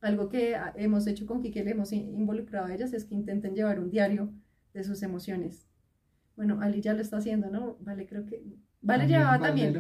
Algo 0.02 0.30
que 0.30 0.56
hemos 0.76 1.08
hecho 1.08 1.26
con 1.26 1.42
Kike, 1.42 1.64
le 1.64 1.72
hemos 1.72 1.92
involucrado 1.92 2.68
a 2.68 2.74
ellas, 2.74 2.94
es 2.94 3.06
que 3.06 3.16
intenten 3.16 3.56
llevar 3.56 3.80
un 3.80 3.90
diario 3.90 4.32
de 4.74 4.84
sus 4.84 5.02
emociones. 5.04 5.68
Bueno, 6.36 6.62
Ali 6.62 6.82
ya 6.82 6.94
lo 6.94 7.02
está 7.02 7.18
haciendo, 7.18 7.50
¿no? 7.50 7.78
Vale, 7.80 8.06
creo 8.06 8.26
que... 8.26 8.44
Vale 8.80 9.08
llevaba 9.08 9.40
también 9.40 9.76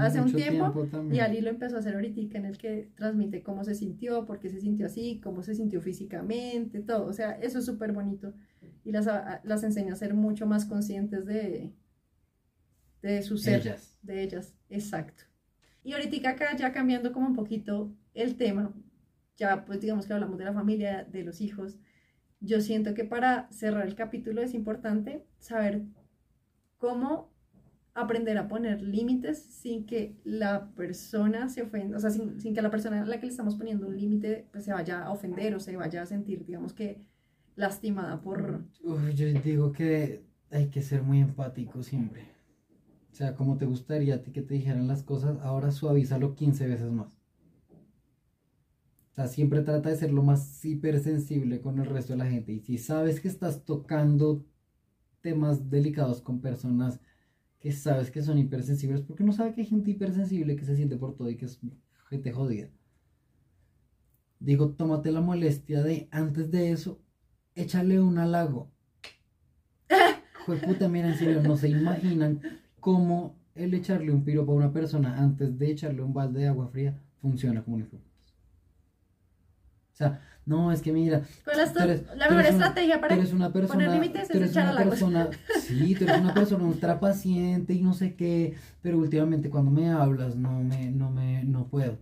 hace 0.00 0.20
un 0.20 0.32
tiempo, 0.32 0.88
y 1.12 1.20
Ali 1.20 1.40
lo 1.40 1.48
empezó 1.48 1.76
a 1.76 1.78
hacer 1.78 1.94
ahorita 1.94 2.36
en 2.36 2.44
el 2.44 2.58
que 2.58 2.90
transmite 2.96 3.42
cómo 3.42 3.62
se 3.62 3.76
sintió, 3.76 4.26
por 4.26 4.40
qué 4.40 4.50
se 4.50 4.60
sintió 4.60 4.86
así, 4.86 5.20
cómo 5.20 5.44
se 5.44 5.54
sintió 5.54 5.80
físicamente, 5.80 6.80
todo. 6.80 7.06
O 7.06 7.12
sea, 7.12 7.32
eso 7.32 7.60
es 7.60 7.64
súper 7.64 7.92
bonito 7.92 8.34
y 8.84 8.92
las, 8.92 9.06
las 9.44 9.62
enseña 9.62 9.92
a 9.92 9.96
ser 9.96 10.14
mucho 10.14 10.46
más 10.46 10.64
conscientes 10.64 11.24
de, 11.24 11.72
de 13.00 13.22
su 13.22 13.38
ser, 13.38 13.78
de 14.02 14.22
ellas, 14.22 14.54
exacto. 14.68 15.24
Y 15.84 15.92
ahorita 15.92 16.30
acá 16.30 16.56
ya 16.56 16.72
cambiando 16.72 17.12
como 17.12 17.28
un 17.28 17.34
poquito 17.34 17.94
el 18.14 18.36
tema, 18.36 18.74
ya 19.42 19.64
pues 19.64 19.80
digamos 19.80 20.06
que 20.06 20.12
hablamos 20.12 20.38
de 20.38 20.44
la 20.44 20.52
familia, 20.52 21.04
de 21.04 21.24
los 21.24 21.40
hijos, 21.40 21.78
yo 22.40 22.60
siento 22.60 22.94
que 22.94 23.04
para 23.04 23.50
cerrar 23.50 23.86
el 23.86 23.96
capítulo 23.96 24.40
es 24.40 24.54
importante 24.54 25.26
saber 25.40 25.82
cómo 26.78 27.32
aprender 27.94 28.38
a 28.38 28.46
poner 28.46 28.82
límites 28.82 29.42
sin 29.42 29.84
que 29.84 30.16
la 30.24 30.70
persona 30.76 31.48
se 31.48 31.62
ofenda, 31.62 31.96
o 31.96 32.00
sea, 32.00 32.10
sin, 32.10 32.40
sin, 32.40 32.54
que 32.54 32.62
la 32.62 32.70
persona 32.70 33.02
a 33.02 33.04
la 33.04 33.18
que 33.18 33.26
le 33.26 33.32
estamos 33.32 33.56
poniendo 33.56 33.88
un 33.88 33.96
límite 33.96 34.46
pues 34.52 34.64
se 34.64 34.72
vaya 34.72 35.02
a 35.02 35.10
ofender 35.10 35.54
o 35.56 35.60
se 35.60 35.76
vaya 35.76 36.02
a 36.02 36.06
sentir, 36.06 36.44
digamos 36.46 36.72
que 36.72 37.04
lastimada 37.56 38.22
por... 38.22 38.64
yo 39.14 39.26
digo 39.26 39.72
que 39.72 40.24
hay 40.50 40.68
que 40.68 40.82
ser 40.82 41.02
muy 41.02 41.20
empático 41.20 41.82
siempre. 41.82 42.22
O 43.10 43.14
sea, 43.14 43.34
como 43.34 43.58
te 43.58 43.66
gustaría 43.66 44.14
a 44.14 44.22
ti 44.22 44.30
que 44.30 44.42
te 44.42 44.54
dijeran 44.54 44.86
las 44.86 45.02
cosas, 45.02 45.38
ahora 45.42 45.70
suavízalo 45.72 46.34
15 46.34 46.66
veces 46.66 46.90
más. 46.92 47.21
O 49.12 49.14
sea, 49.14 49.26
siempre 49.26 49.60
trata 49.60 49.90
de 49.90 49.96
ser 49.96 50.10
lo 50.10 50.22
más 50.22 50.64
hipersensible 50.64 51.60
con 51.60 51.78
el 51.78 51.84
resto 51.84 52.14
de 52.14 52.18
la 52.18 52.30
gente. 52.30 52.52
Y 52.52 52.60
si 52.60 52.78
sabes 52.78 53.20
que 53.20 53.28
estás 53.28 53.62
tocando 53.66 54.42
temas 55.20 55.68
delicados 55.68 56.22
con 56.22 56.40
personas 56.40 56.98
que 57.60 57.72
sabes 57.72 58.10
que 58.10 58.22
son 58.22 58.38
hipersensibles, 58.38 59.02
porque 59.02 59.22
no 59.22 59.32
sabe 59.32 59.52
que 59.52 59.60
hay 59.60 59.66
gente 59.66 59.90
hipersensible 59.90 60.56
que 60.56 60.64
se 60.64 60.76
siente 60.76 60.96
por 60.96 61.14
todo 61.14 61.28
y 61.28 61.36
que 61.36 61.44
es 61.44 61.60
gente 62.08 62.32
jodida. 62.32 62.70
Digo, 64.40 64.70
tómate 64.70 65.12
la 65.12 65.20
molestia 65.20 65.82
de, 65.82 66.08
antes 66.10 66.50
de 66.50 66.72
eso, 66.72 66.98
échale 67.54 68.00
un 68.00 68.18
halago. 68.18 68.72
Fue 70.46 70.56
puta, 70.56 70.88
mira, 70.88 71.12
en 71.12 71.18
serio, 71.18 71.42
no 71.42 71.58
se 71.58 71.68
imaginan 71.68 72.40
cómo 72.80 73.36
el 73.54 73.74
echarle 73.74 74.10
un 74.10 74.24
piropo 74.24 74.52
a 74.52 74.56
una 74.56 74.72
persona 74.72 75.18
antes 75.18 75.58
de 75.58 75.70
echarle 75.70 76.02
un 76.02 76.14
balde 76.14 76.40
de 76.40 76.48
agua 76.48 76.68
fría 76.68 76.98
funciona 77.20 77.62
como 77.62 77.76
un 77.76 77.82
hijo. 77.82 78.11
O 79.92 79.94
sea, 79.94 80.20
no, 80.46 80.72
es 80.72 80.82
que 80.82 80.92
mira. 80.92 81.22
la 82.16 82.28
mejor 82.28 82.46
estrategia 82.46 83.00
para 83.00 83.14
una 83.14 83.52
persona, 83.52 83.84
poner 83.84 83.90
límites 83.90 84.30
es 84.30 84.50
echar 84.50 84.72
una 84.72 84.84
persona, 84.84 85.30
Sí, 85.60 85.94
tú 85.94 86.04
eres 86.04 86.20
una 86.20 86.34
persona 86.34 86.64
ultra 86.64 86.98
paciente 86.98 87.74
y 87.74 87.82
no 87.82 87.92
sé 87.92 88.14
qué, 88.14 88.54
pero 88.80 88.98
últimamente 88.98 89.50
cuando 89.50 89.70
me 89.70 89.90
hablas 89.90 90.34
no 90.36 90.62
me, 90.62 90.90
no 90.90 91.10
me, 91.10 91.44
no 91.44 91.68
puedo 91.68 91.98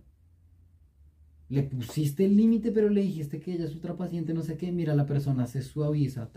le 1.51 1.63
pusiste 1.63 2.23
el 2.23 2.37
límite, 2.37 2.71
pero 2.71 2.87
le 2.89 3.01
dijiste 3.01 3.41
que 3.41 3.51
ella 3.51 3.65
es 3.65 3.73
ultra 3.75 3.97
paciente, 3.97 4.33
no 4.33 4.41
sé 4.41 4.55
qué, 4.55 4.71
mira, 4.71 4.95
la 4.95 5.05
persona 5.05 5.45
se 5.47 5.61
suaviza, 5.61 6.29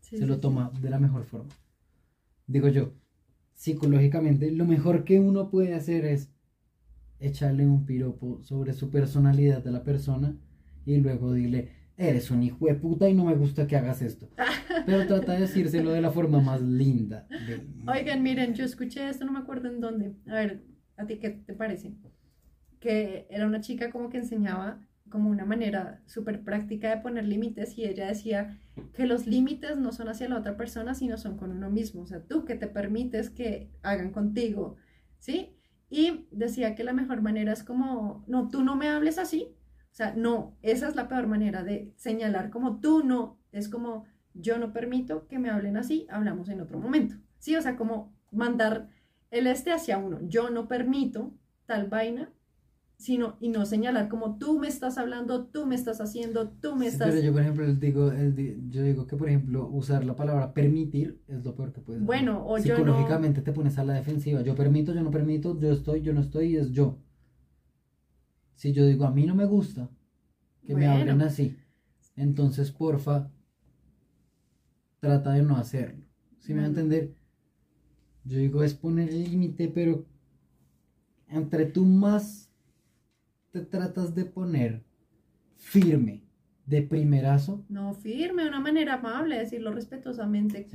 se 0.00 0.26
lo 0.26 0.40
toma 0.40 0.70
de 0.78 0.90
la 0.90 0.98
mejor 0.98 1.24
forma. 1.24 1.48
Digo 2.46 2.68
yo, 2.68 2.92
psicológicamente, 3.54 4.50
lo 4.50 4.66
mejor 4.66 5.04
que 5.04 5.20
uno 5.20 5.48
puede 5.48 5.72
hacer 5.72 6.04
es 6.04 6.28
echarle 7.26 7.66
un 7.66 7.84
piropo 7.84 8.42
sobre 8.42 8.72
su 8.72 8.90
personalidad 8.90 9.62
de 9.62 9.72
la 9.72 9.82
persona 9.82 10.36
y 10.84 10.96
luego 10.96 11.32
dile, 11.32 11.70
eres 11.96 12.30
un 12.30 12.42
hijo 12.42 12.66
de 12.66 12.74
puta 12.74 13.08
y 13.08 13.14
no 13.14 13.24
me 13.24 13.34
gusta 13.34 13.66
que 13.66 13.76
hagas 13.76 14.02
esto. 14.02 14.28
Pero 14.86 15.06
trata 15.06 15.32
de 15.32 15.40
decírselo 15.40 15.92
de 15.92 16.00
la 16.00 16.10
forma 16.10 16.40
más 16.40 16.60
linda. 16.60 17.26
Oigan, 17.86 18.22
miren, 18.22 18.54
yo 18.54 18.64
escuché 18.64 19.08
esto, 19.08 19.24
no 19.24 19.32
me 19.32 19.38
acuerdo 19.38 19.68
en 19.68 19.80
dónde. 19.80 20.14
A 20.26 20.34
ver, 20.34 20.64
¿a 20.96 21.06
ti 21.06 21.18
qué 21.18 21.30
te 21.30 21.54
parece? 21.54 21.94
que 22.84 23.26
era 23.30 23.46
una 23.46 23.62
chica 23.62 23.90
como 23.90 24.10
que 24.10 24.18
enseñaba 24.18 24.78
como 25.08 25.30
una 25.30 25.46
manera 25.46 26.02
súper 26.04 26.44
práctica 26.44 26.90
de 26.90 27.00
poner 27.00 27.24
límites 27.24 27.78
y 27.78 27.84
ella 27.86 28.06
decía 28.06 28.60
que 28.92 29.06
los 29.06 29.26
límites 29.26 29.78
no 29.78 29.90
son 29.90 30.08
hacia 30.08 30.28
la 30.28 30.36
otra 30.36 30.58
persona, 30.58 30.94
sino 30.94 31.16
son 31.16 31.38
con 31.38 31.50
uno 31.50 31.70
mismo, 31.70 32.02
o 32.02 32.06
sea, 32.06 32.20
tú 32.20 32.44
que 32.44 32.56
te 32.56 32.66
permites 32.66 33.30
que 33.30 33.70
hagan 33.82 34.10
contigo, 34.10 34.76
¿sí? 35.18 35.56
Y 35.96 36.26
decía 36.32 36.74
que 36.74 36.82
la 36.82 36.92
mejor 36.92 37.22
manera 37.22 37.52
es 37.52 37.62
como, 37.62 38.24
no, 38.26 38.48
tú 38.48 38.64
no 38.64 38.74
me 38.74 38.88
hables 38.88 39.16
así, 39.16 39.54
o 39.92 39.94
sea, 39.94 40.12
no, 40.12 40.58
esa 40.60 40.88
es 40.88 40.96
la 40.96 41.06
peor 41.06 41.28
manera 41.28 41.62
de 41.62 41.92
señalar 41.94 42.50
como 42.50 42.80
tú 42.80 43.04
no, 43.04 43.38
es 43.52 43.68
como 43.68 44.04
yo 44.32 44.58
no 44.58 44.72
permito 44.72 45.28
que 45.28 45.38
me 45.38 45.50
hablen 45.50 45.76
así, 45.76 46.08
hablamos 46.10 46.48
en 46.48 46.60
otro 46.60 46.80
momento, 46.80 47.14
¿sí? 47.38 47.54
O 47.54 47.62
sea, 47.62 47.76
como 47.76 48.12
mandar 48.32 48.88
el 49.30 49.46
este 49.46 49.70
hacia 49.70 49.98
uno, 49.98 50.18
yo 50.22 50.50
no 50.50 50.66
permito 50.66 51.32
tal 51.64 51.86
vaina, 51.88 52.32
sino 52.96 53.36
y 53.40 53.48
no 53.48 53.66
señalar 53.66 54.08
como 54.08 54.38
tú 54.38 54.58
me 54.58 54.68
estás 54.68 54.98
hablando, 54.98 55.46
tú 55.46 55.66
me 55.66 55.74
estás 55.74 56.00
haciendo, 56.00 56.48
tú 56.48 56.76
me 56.76 56.86
estás... 56.86 57.08
pero 57.08 57.20
yo, 57.20 57.32
por 57.32 57.42
ejemplo, 57.42 57.74
digo, 57.74 58.12
yo 58.68 58.82
digo 58.82 59.06
que, 59.06 59.16
por 59.16 59.28
ejemplo, 59.28 59.68
usar 59.68 60.04
la 60.04 60.14
palabra 60.14 60.54
permitir 60.54 61.20
es 61.26 61.44
lo 61.44 61.54
peor 61.54 61.72
que 61.72 61.80
puedes 61.80 62.02
Bueno, 62.02 62.46
o 62.46 62.56
yo 62.58 62.76
Psicológicamente 62.76 63.42
te 63.42 63.52
pones 63.52 63.78
a 63.78 63.84
la 63.84 63.94
defensiva. 63.94 64.42
Yo 64.42 64.54
permito, 64.54 64.94
yo 64.94 65.02
no 65.02 65.10
permito, 65.10 65.58
yo 65.58 65.72
estoy, 65.72 66.02
yo 66.02 66.12
no 66.12 66.20
estoy, 66.20 66.56
es 66.56 66.70
yo. 66.70 66.98
Si 68.54 68.72
yo 68.72 68.86
digo, 68.86 69.04
a 69.04 69.10
mí 69.10 69.26
no 69.26 69.34
me 69.34 69.44
gusta 69.44 69.90
que 70.64 70.74
me 70.74 70.86
hablen 70.86 71.20
así, 71.20 71.56
entonces, 72.16 72.70
porfa, 72.70 73.30
trata 75.00 75.32
de 75.32 75.42
no 75.42 75.56
hacerlo. 75.56 76.06
Si 76.38 76.54
me 76.54 76.60
va 76.60 76.66
a 76.66 76.68
entender? 76.68 77.14
Yo 78.24 78.38
digo, 78.38 78.62
es 78.62 78.74
poner 78.74 79.10
el 79.10 79.24
límite, 79.24 79.68
pero 79.68 80.06
entre 81.28 81.66
tú 81.66 81.84
más 81.84 82.43
te 83.54 83.60
tratas 83.60 84.16
de 84.16 84.24
poner 84.24 84.82
firme 85.54 86.24
de 86.66 86.82
primerazo. 86.82 87.64
No, 87.68 87.94
firme, 87.94 88.42
de 88.42 88.48
una 88.48 88.58
manera 88.58 88.94
amable, 88.94 89.38
decirlo 89.38 89.70
respetuosamente. 89.70 90.66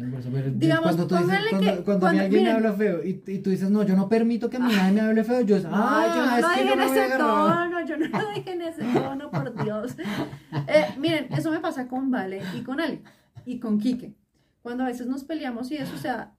Digamos, 0.55 0.95
cuando, 0.95 1.07
tú 1.07 1.15
dices, 1.17 1.39
cuando, 1.49 1.83
cuando, 1.83 2.07
a 2.07 2.13
mí 2.13 2.19
alguien 2.19 2.43
me 2.43 2.51
habla 2.51 2.71
feo 2.71 3.03
y, 3.03 3.21
y, 3.27 3.39
tú 3.39 3.49
dices, 3.49 3.69
no, 3.69 3.83
yo 3.83 3.97
no 3.97 4.07
permito 4.07 4.49
que 4.49 4.55
a 4.55 4.59
mí 4.61 4.71
nadie 4.73 4.93
me 4.93 5.01
hable 5.01 5.25
feo, 5.25 5.41
yo 5.41 5.57
es, 5.57 5.65
ah, 5.67 6.13
yo 6.15 6.25
no 6.25 6.37
es 6.37 6.45
que 6.55 6.73
en 6.73 6.81
ese 6.81 7.17
tono, 7.17 7.85
yo 7.85 7.97
no 7.97 8.07
lo 8.07 8.33
dije 8.33 8.51
en 8.53 8.61
ese 8.61 8.83
tono, 8.93 9.29
por 9.29 9.63
Dios. 9.63 9.97
Eh, 10.67 10.85
miren, 10.99 11.27
eso 11.33 11.51
me 11.51 11.59
pasa 11.59 11.87
con 11.87 12.11
Vale 12.11 12.41
y 12.55 12.61
con 12.61 12.79
Ali 12.79 13.01
y 13.45 13.59
con 13.59 13.79
Quique. 13.79 14.13
Cuando 14.61 14.83
a 14.83 14.87
veces 14.87 15.07
nos 15.07 15.23
peleamos 15.23 15.69
y 15.71 15.75
eso, 15.75 15.95
o 15.95 15.97
sea, 15.97 16.35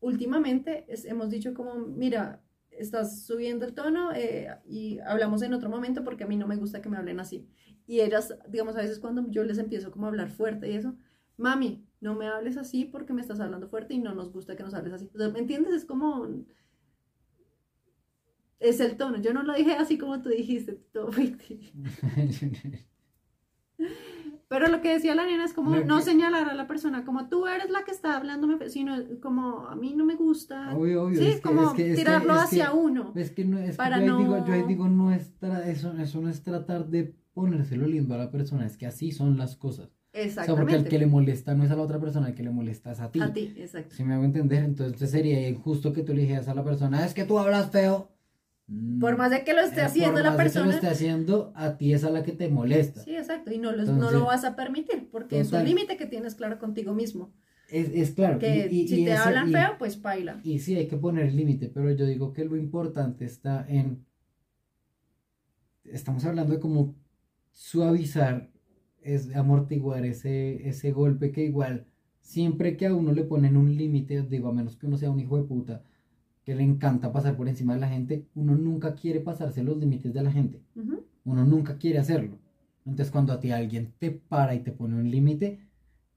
últimamente 0.00 0.86
hemos 1.04 1.30
dicho 1.30 1.52
como, 1.52 1.74
mira, 1.74 2.40
estás 2.78 3.26
subiendo 3.26 3.64
el 3.64 3.74
tono 3.74 4.12
eh, 4.12 4.48
y 4.66 4.98
hablamos 5.00 5.42
en 5.42 5.54
otro 5.54 5.68
momento 5.68 6.04
porque 6.04 6.24
a 6.24 6.26
mí 6.26 6.36
no 6.36 6.46
me 6.46 6.56
gusta 6.56 6.80
que 6.80 6.88
me 6.88 6.96
hablen 6.96 7.20
así. 7.20 7.48
Y 7.86 8.00
ellas, 8.00 8.36
digamos, 8.48 8.76
a 8.76 8.82
veces 8.82 8.98
cuando 8.98 9.30
yo 9.30 9.44
les 9.44 9.58
empiezo 9.58 9.90
como 9.90 10.06
a 10.06 10.08
hablar 10.08 10.30
fuerte 10.30 10.70
y 10.70 10.76
eso, 10.76 10.96
mami, 11.36 11.86
no 12.00 12.14
me 12.14 12.26
hables 12.26 12.56
así 12.56 12.84
porque 12.84 13.12
me 13.12 13.20
estás 13.20 13.40
hablando 13.40 13.68
fuerte 13.68 13.94
y 13.94 13.98
no 13.98 14.14
nos 14.14 14.32
gusta 14.32 14.56
que 14.56 14.62
nos 14.62 14.74
hables 14.74 14.94
así. 14.94 15.10
¿me 15.14 15.38
entiendes? 15.38 15.74
Es 15.74 15.84
como... 15.84 16.28
Es 18.58 18.80
el 18.80 18.96
tono. 18.96 19.20
Yo 19.20 19.34
no 19.34 19.42
lo 19.42 19.54
dije 19.54 19.72
así 19.72 19.98
como 19.98 20.22
tú 20.22 20.30
dijiste, 20.30 20.72
todo 20.92 21.10
Pero 24.48 24.68
lo 24.68 24.80
que 24.80 24.92
decía 24.92 25.16
la 25.16 25.26
nena 25.26 25.44
es 25.44 25.52
como 25.52 25.74
no 25.76 26.00
señalar 26.00 26.48
a 26.48 26.54
la 26.54 26.68
persona 26.68 27.04
como 27.04 27.28
tú 27.28 27.48
eres 27.48 27.68
la 27.70 27.84
que 27.84 27.90
está 27.90 28.16
hablándome, 28.16 28.68
sino 28.68 28.94
como 29.20 29.66
a 29.66 29.74
mí 29.74 29.94
no 29.96 30.04
me 30.04 30.14
gusta. 30.14 30.76
Obvio, 30.76 31.04
obvio. 31.04 31.20
Sí, 31.20 31.40
como 31.42 31.72
tirarlo 31.72 32.34
hacia 32.34 32.72
uno. 32.72 33.12
Es 33.16 33.32
que 33.32 33.44
no 33.44 33.58
es 33.58 33.76
para 33.76 34.00
yo, 34.00 34.06
no... 34.06 34.18
Digo, 34.18 34.46
yo 34.46 34.66
digo, 34.66 34.88
no 34.88 35.12
es 35.12 35.32
eso, 35.66 35.92
eso 35.98 36.20
no 36.20 36.28
es 36.28 36.42
tratar 36.42 36.86
de 36.86 37.12
ponérselo 37.34 37.86
lindo 37.86 38.14
a 38.14 38.18
la 38.18 38.30
persona, 38.30 38.64
es 38.66 38.76
que 38.76 38.86
así 38.86 39.10
son 39.10 39.36
las 39.36 39.56
cosas. 39.56 39.88
O 39.88 40.18
sea, 40.18 40.24
Exactamente. 40.24 40.62
porque 40.62 40.74
al 40.76 40.88
que 40.88 40.98
le 40.98 41.06
molesta 41.06 41.54
no 41.54 41.64
es 41.64 41.70
a 41.70 41.76
la 41.76 41.82
otra 41.82 42.00
persona, 42.00 42.28
el 42.28 42.34
que 42.34 42.42
le 42.42 42.50
molesta 42.50 42.92
es 42.92 43.00
a 43.00 43.10
ti. 43.10 43.20
A 43.20 43.32
ti, 43.32 43.52
exacto. 43.56 43.94
Si 43.94 44.04
me 44.04 44.14
hago 44.14 44.24
entender, 44.24 44.64
entonces 44.64 45.10
sería 45.10 45.46
injusto 45.46 45.92
que 45.92 46.02
tú 46.02 46.14
le 46.14 46.22
dijeras 46.22 46.48
a 46.48 46.54
la 46.54 46.64
persona, 46.64 47.04
es 47.04 47.12
que 47.12 47.24
tú 47.24 47.38
hablas 47.38 47.70
feo. 47.70 48.08
Mm, 48.68 48.98
Por 48.98 49.16
más 49.16 49.30
de 49.30 49.44
que 49.44 49.52
lo 49.54 49.60
esté 49.60 49.80
eh, 49.80 49.84
haciendo 49.84 50.14
por 50.14 50.22
la 50.22 50.30
más 50.30 50.38
de 50.38 50.42
que 50.42 50.50
persona. 50.50 50.66
lo 50.66 50.72
esté 50.72 50.88
haciendo, 50.88 51.52
a 51.54 51.76
ti 51.76 51.92
es 51.92 52.02
a 52.04 52.10
la 52.10 52.22
que 52.24 52.32
te 52.32 52.48
molesta. 52.48 53.00
Sí, 53.02 53.14
exacto. 53.16 53.52
Y 53.52 53.58
no 53.58 53.70
lo, 53.72 53.84
no 53.84 53.92
Entonces- 53.92 54.18
lo 54.18 54.26
vas 54.26 54.44
a 54.44 54.56
permitir 54.56 55.08
porque 55.10 55.38
es 55.40 55.46
un 55.48 55.50
Total. 55.52 55.66
límite 55.66 55.96
que 55.96 56.06
tienes 56.06 56.34
claro 56.34 56.58
contigo 56.58 56.92
mismo. 56.92 57.32
Es, 57.68 57.90
es 57.92 58.10
claro. 58.12 58.38
Que 58.38 58.68
y- 58.70 58.80
y- 58.82 58.88
si 58.88 59.02
y 59.02 59.04
te 59.04 59.12
ese- 59.12 59.22
hablan 59.22 59.50
feo, 59.52 59.70
pues 59.78 60.00
baila. 60.02 60.40
Y 60.44 60.58
sí, 60.60 60.76
hay 60.76 60.86
que 60.88 60.96
poner 60.96 61.32
límite, 61.32 61.68
pero 61.68 61.90
yo 61.92 62.06
digo 62.06 62.32
que 62.32 62.44
lo 62.44 62.56
importante 62.56 63.24
está 63.24 63.64
en, 63.68 64.04
estamos 65.84 66.24
hablando 66.24 66.52
de 66.54 66.60
cómo 66.60 66.94
suavizar, 67.52 68.50
es 69.00 69.34
amortiguar 69.34 70.04
ese, 70.04 70.68
ese 70.68 70.90
golpe 70.92 71.30
que 71.32 71.44
igual, 71.44 71.86
siempre 72.20 72.76
que 72.76 72.86
a 72.86 72.94
uno 72.94 73.12
le 73.12 73.22
ponen 73.22 73.56
un 73.56 73.76
límite, 73.76 74.22
digo, 74.22 74.48
a 74.48 74.52
menos 74.52 74.76
que 74.76 74.86
uno 74.86 74.96
sea 74.96 75.10
un 75.10 75.20
hijo 75.20 75.36
de 75.36 75.44
puta, 75.44 75.82
que 76.46 76.54
le 76.54 76.62
encanta 76.62 77.12
pasar 77.12 77.36
por 77.36 77.48
encima 77.48 77.74
de 77.74 77.80
la 77.80 77.88
gente, 77.88 78.24
uno 78.36 78.54
nunca 78.54 78.94
quiere 78.94 79.18
pasarse 79.18 79.64
los 79.64 79.76
límites 79.78 80.14
de 80.14 80.22
la 80.22 80.30
gente, 80.30 80.62
uno 81.24 81.44
nunca 81.44 81.76
quiere 81.76 81.98
hacerlo. 81.98 82.38
Entonces 82.86 83.10
cuando 83.10 83.32
a 83.32 83.40
ti 83.40 83.50
alguien 83.50 83.92
te 83.98 84.12
para 84.12 84.54
y 84.54 84.60
te 84.60 84.70
pone 84.70 84.94
un 84.94 85.10
límite, 85.10 85.58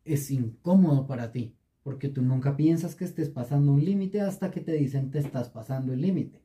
es 0.06 0.30
incómodo 0.30 1.08
para 1.08 1.32
ti, 1.32 1.56
porque 1.82 2.10
tú 2.10 2.22
nunca 2.22 2.56
piensas 2.56 2.96
que 2.96 3.06
estés 3.06 3.30
pasando 3.30 3.74
un 3.74 3.84
límite 3.84 4.22
hasta 4.22 4.52
que 4.52 4.62
te 4.62 4.74
dicen 4.74 5.10
te 5.10 5.18
estás 5.18 5.50
pasando 5.50 5.94
el 5.94 6.02
límite. 6.02 6.40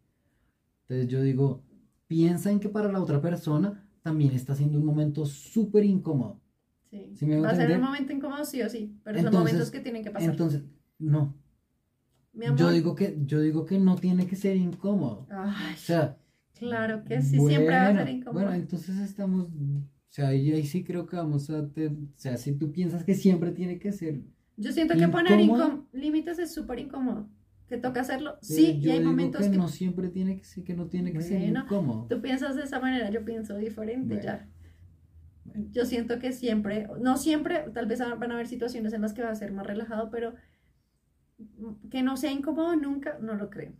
Entonces 0.84 1.08
yo 1.08 1.20
digo, 1.20 1.62
piensa 2.06 2.50
en 2.50 2.60
que 2.60 2.70
para 2.70 2.90
la 2.90 3.02
otra 3.02 3.20
persona 3.20 3.86
también 4.00 4.32
está 4.32 4.54
siendo 4.54 4.78
un 4.78 4.86
momento 4.86 5.26
súper 5.26 5.84
incómodo. 5.84 6.40
Sí. 6.88 7.12
¿Sí 7.16 7.26
me 7.26 7.34
hago 7.34 7.42
Va 7.44 7.50
a 7.50 7.56
ser 7.56 7.70
un 7.76 7.82
momento 7.84 8.14
incómodo, 8.14 8.46
sí 8.46 8.62
o 8.62 8.70
sí. 8.70 8.98
Pero 9.04 9.18
son 9.18 9.26
Entonces- 9.26 9.52
momentos 9.52 9.70
que 9.70 9.80
tienen 9.80 10.02
que 10.02 10.10
pasar. 10.10 10.30
Entonces, 10.30 10.62
no, 10.98 11.34
Mi 12.34 12.46
amor. 12.46 12.58
yo 12.58 12.70
digo 12.70 12.94
que 12.94 13.16
yo 13.24 13.40
digo 13.40 13.64
que 13.64 13.78
no 13.78 13.96
tiene 13.96 14.26
que 14.26 14.36
ser 14.36 14.56
incómodo. 14.56 15.26
Ay, 15.30 15.74
O 15.74 15.76
sea, 15.78 16.16
claro 16.58 17.04
que 17.04 17.22
sí, 17.22 17.38
siempre 17.40 17.74
va 17.74 17.82
a 17.82 17.86
ser 17.86 17.94
bueno, 17.96 18.10
incómodo. 18.10 18.42
Bueno, 18.44 18.52
entonces 18.56 18.98
estamos, 18.98 19.46
o 19.46 19.82
sea, 20.08 20.28
ahí, 20.28 20.52
ahí 20.52 20.64
sí 20.66 20.82
creo 20.84 21.06
que 21.06 21.16
vamos 21.16 21.48
a, 21.50 21.68
te- 21.68 21.88
o 21.88 21.96
sea, 22.16 22.36
si 22.36 22.52
tú 22.54 22.72
piensas 22.72 23.04
que 23.04 23.14
siempre 23.14 23.52
tiene 23.52 23.78
que 23.78 23.92
ser, 23.92 24.20
Yo 24.56 24.72
siento 24.72 24.94
que 24.96 25.08
poner 25.08 25.38
incómodo. 25.40 25.68
incóm- 25.68 25.84
límites 25.92 26.38
es 26.38 26.52
súper 26.52 26.78
incómodo. 26.80 27.28
Que 27.68 27.78
toca 27.78 28.02
hacerlo. 28.02 28.36
Sí, 28.42 28.72
y 28.72 28.80
yo 28.80 28.92
hay 28.92 28.98
digo 28.98 29.10
momentos 29.10 29.42
que, 29.46 29.50
que 29.52 29.56
no 29.56 29.68
siempre 29.68 30.08
tiene 30.08 30.36
que 30.36 30.44
ser, 30.44 30.64
que 30.64 30.74
no 30.74 30.86
tiene 30.86 31.12
que 31.12 31.22
ser 31.22 31.38
Bueno, 31.40 31.60
incómodo. 31.64 32.06
tú 32.10 32.20
piensas 32.20 32.56
de 32.56 32.62
esa 32.64 32.78
manera, 32.78 33.10
yo 33.10 33.24
pienso 33.24 33.56
diferente 33.56 34.16
Bueno. 34.16 34.22
ya. 34.22 34.48
Yo 35.70 35.84
siento 35.86 36.18
que 36.18 36.32
siempre, 36.32 36.88
no 37.00 37.16
siempre, 37.16 37.64
tal 37.72 37.86
vez 37.86 38.00
van 38.00 38.30
a 38.30 38.34
haber 38.34 38.48
situaciones 38.48 38.92
en 38.92 39.02
las 39.02 39.12
que 39.12 39.22
va 39.22 39.30
a 39.30 39.34
ser 39.34 39.52
más 39.52 39.66
relajado, 39.66 40.10
pero 40.10 40.34
que 41.90 42.02
no 42.02 42.16
sea 42.16 42.32
incómodo 42.32 42.76
nunca, 42.76 43.18
no 43.20 43.34
lo 43.34 43.50
creo. 43.50 43.72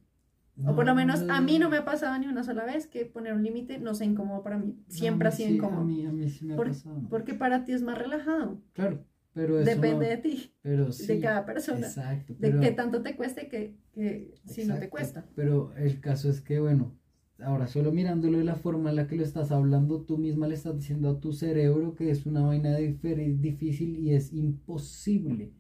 O 0.66 0.74
por 0.74 0.84
lo 0.86 0.92
No, 0.92 0.94
menos 0.94 1.20
a 1.28 1.40
mí 1.40 1.58
no 1.58 1.68
me 1.68 1.78
ha 1.78 1.84
pasado 1.84 2.16
ni 2.18 2.26
una 2.28 2.44
sola 2.44 2.64
vez 2.64 2.86
que 2.86 3.06
poner 3.06 3.32
un 3.34 3.42
límite 3.42 3.78
no 3.78 3.94
sea 3.94 4.06
incómodo 4.06 4.42
para 4.42 4.56
mí. 4.58 4.76
Siempre 4.88 5.28
ha 5.28 5.30
sido 5.32 5.48
sí, 5.48 5.56
incómodo. 5.56 5.80
A 5.82 5.84
mí, 5.84 6.06
a 6.06 6.12
mí 6.12 6.28
sí 6.28 6.44
me 6.44 6.54
ha 6.54 6.56
Por- 6.56 6.68
pasado. 6.68 7.02
Porque 7.10 7.34
para 7.34 7.64
ti 7.64 7.72
es 7.72 7.82
más 7.82 7.98
relajado. 7.98 8.60
Claro, 8.72 9.04
pero 9.32 9.58
eso 9.58 9.68
Depende 9.70 10.04
no- 10.06 10.10
de 10.10 10.16
ti, 10.18 10.52
pero 10.62 10.92
sí, 10.92 11.06
de 11.06 11.20
cada 11.20 11.44
persona. 11.44 11.86
Exacto, 11.86 12.34
De 12.38 12.50
pero, 12.50 12.60
qué 12.60 12.70
tanto 12.70 13.02
te 13.02 13.16
cueste 13.16 13.48
que, 13.48 13.74
que 13.92 14.34
si 14.46 14.64
no 14.64 14.78
te 14.78 14.88
cuesta. 14.88 15.24
Pero 15.34 15.74
el 15.76 16.00
caso 16.00 16.30
es 16.30 16.40
que, 16.40 16.60
bueno, 16.60 16.92
ahora 17.40 17.66
solo 17.66 17.90
mirándolo 17.92 18.38
de 18.38 18.44
la 18.44 18.54
forma 18.54 18.90
en 18.90 18.96
la 18.96 19.06
que 19.08 19.16
lo 19.16 19.24
estás 19.24 19.50
hablando, 19.50 20.02
tú 20.02 20.18
misma 20.18 20.46
le 20.46 20.54
estás 20.54 20.76
diciendo 20.76 21.10
a 21.10 21.20
tu 21.20 21.32
cerebro 21.32 21.94
que 21.96 22.10
es 22.10 22.26
una 22.26 22.42
vaina 22.42 22.76
difícil 22.76 23.98
y 23.98 24.12
es 24.14 24.32
imposible. 24.32 25.52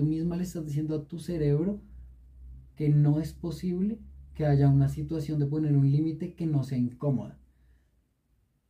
Tú 0.00 0.06
misma 0.06 0.34
le 0.38 0.44
estás 0.44 0.64
diciendo 0.64 0.96
a 0.96 1.04
tu 1.04 1.18
cerebro 1.18 1.82
que 2.74 2.88
no 2.88 3.20
es 3.20 3.34
posible 3.34 3.98
que 4.32 4.46
haya 4.46 4.66
una 4.70 4.88
situación 4.88 5.38
de 5.38 5.44
poner 5.44 5.76
un 5.76 5.90
límite 5.92 6.32
que 6.32 6.46
no 6.46 6.62
sea 6.62 6.78
incómoda. 6.78 7.38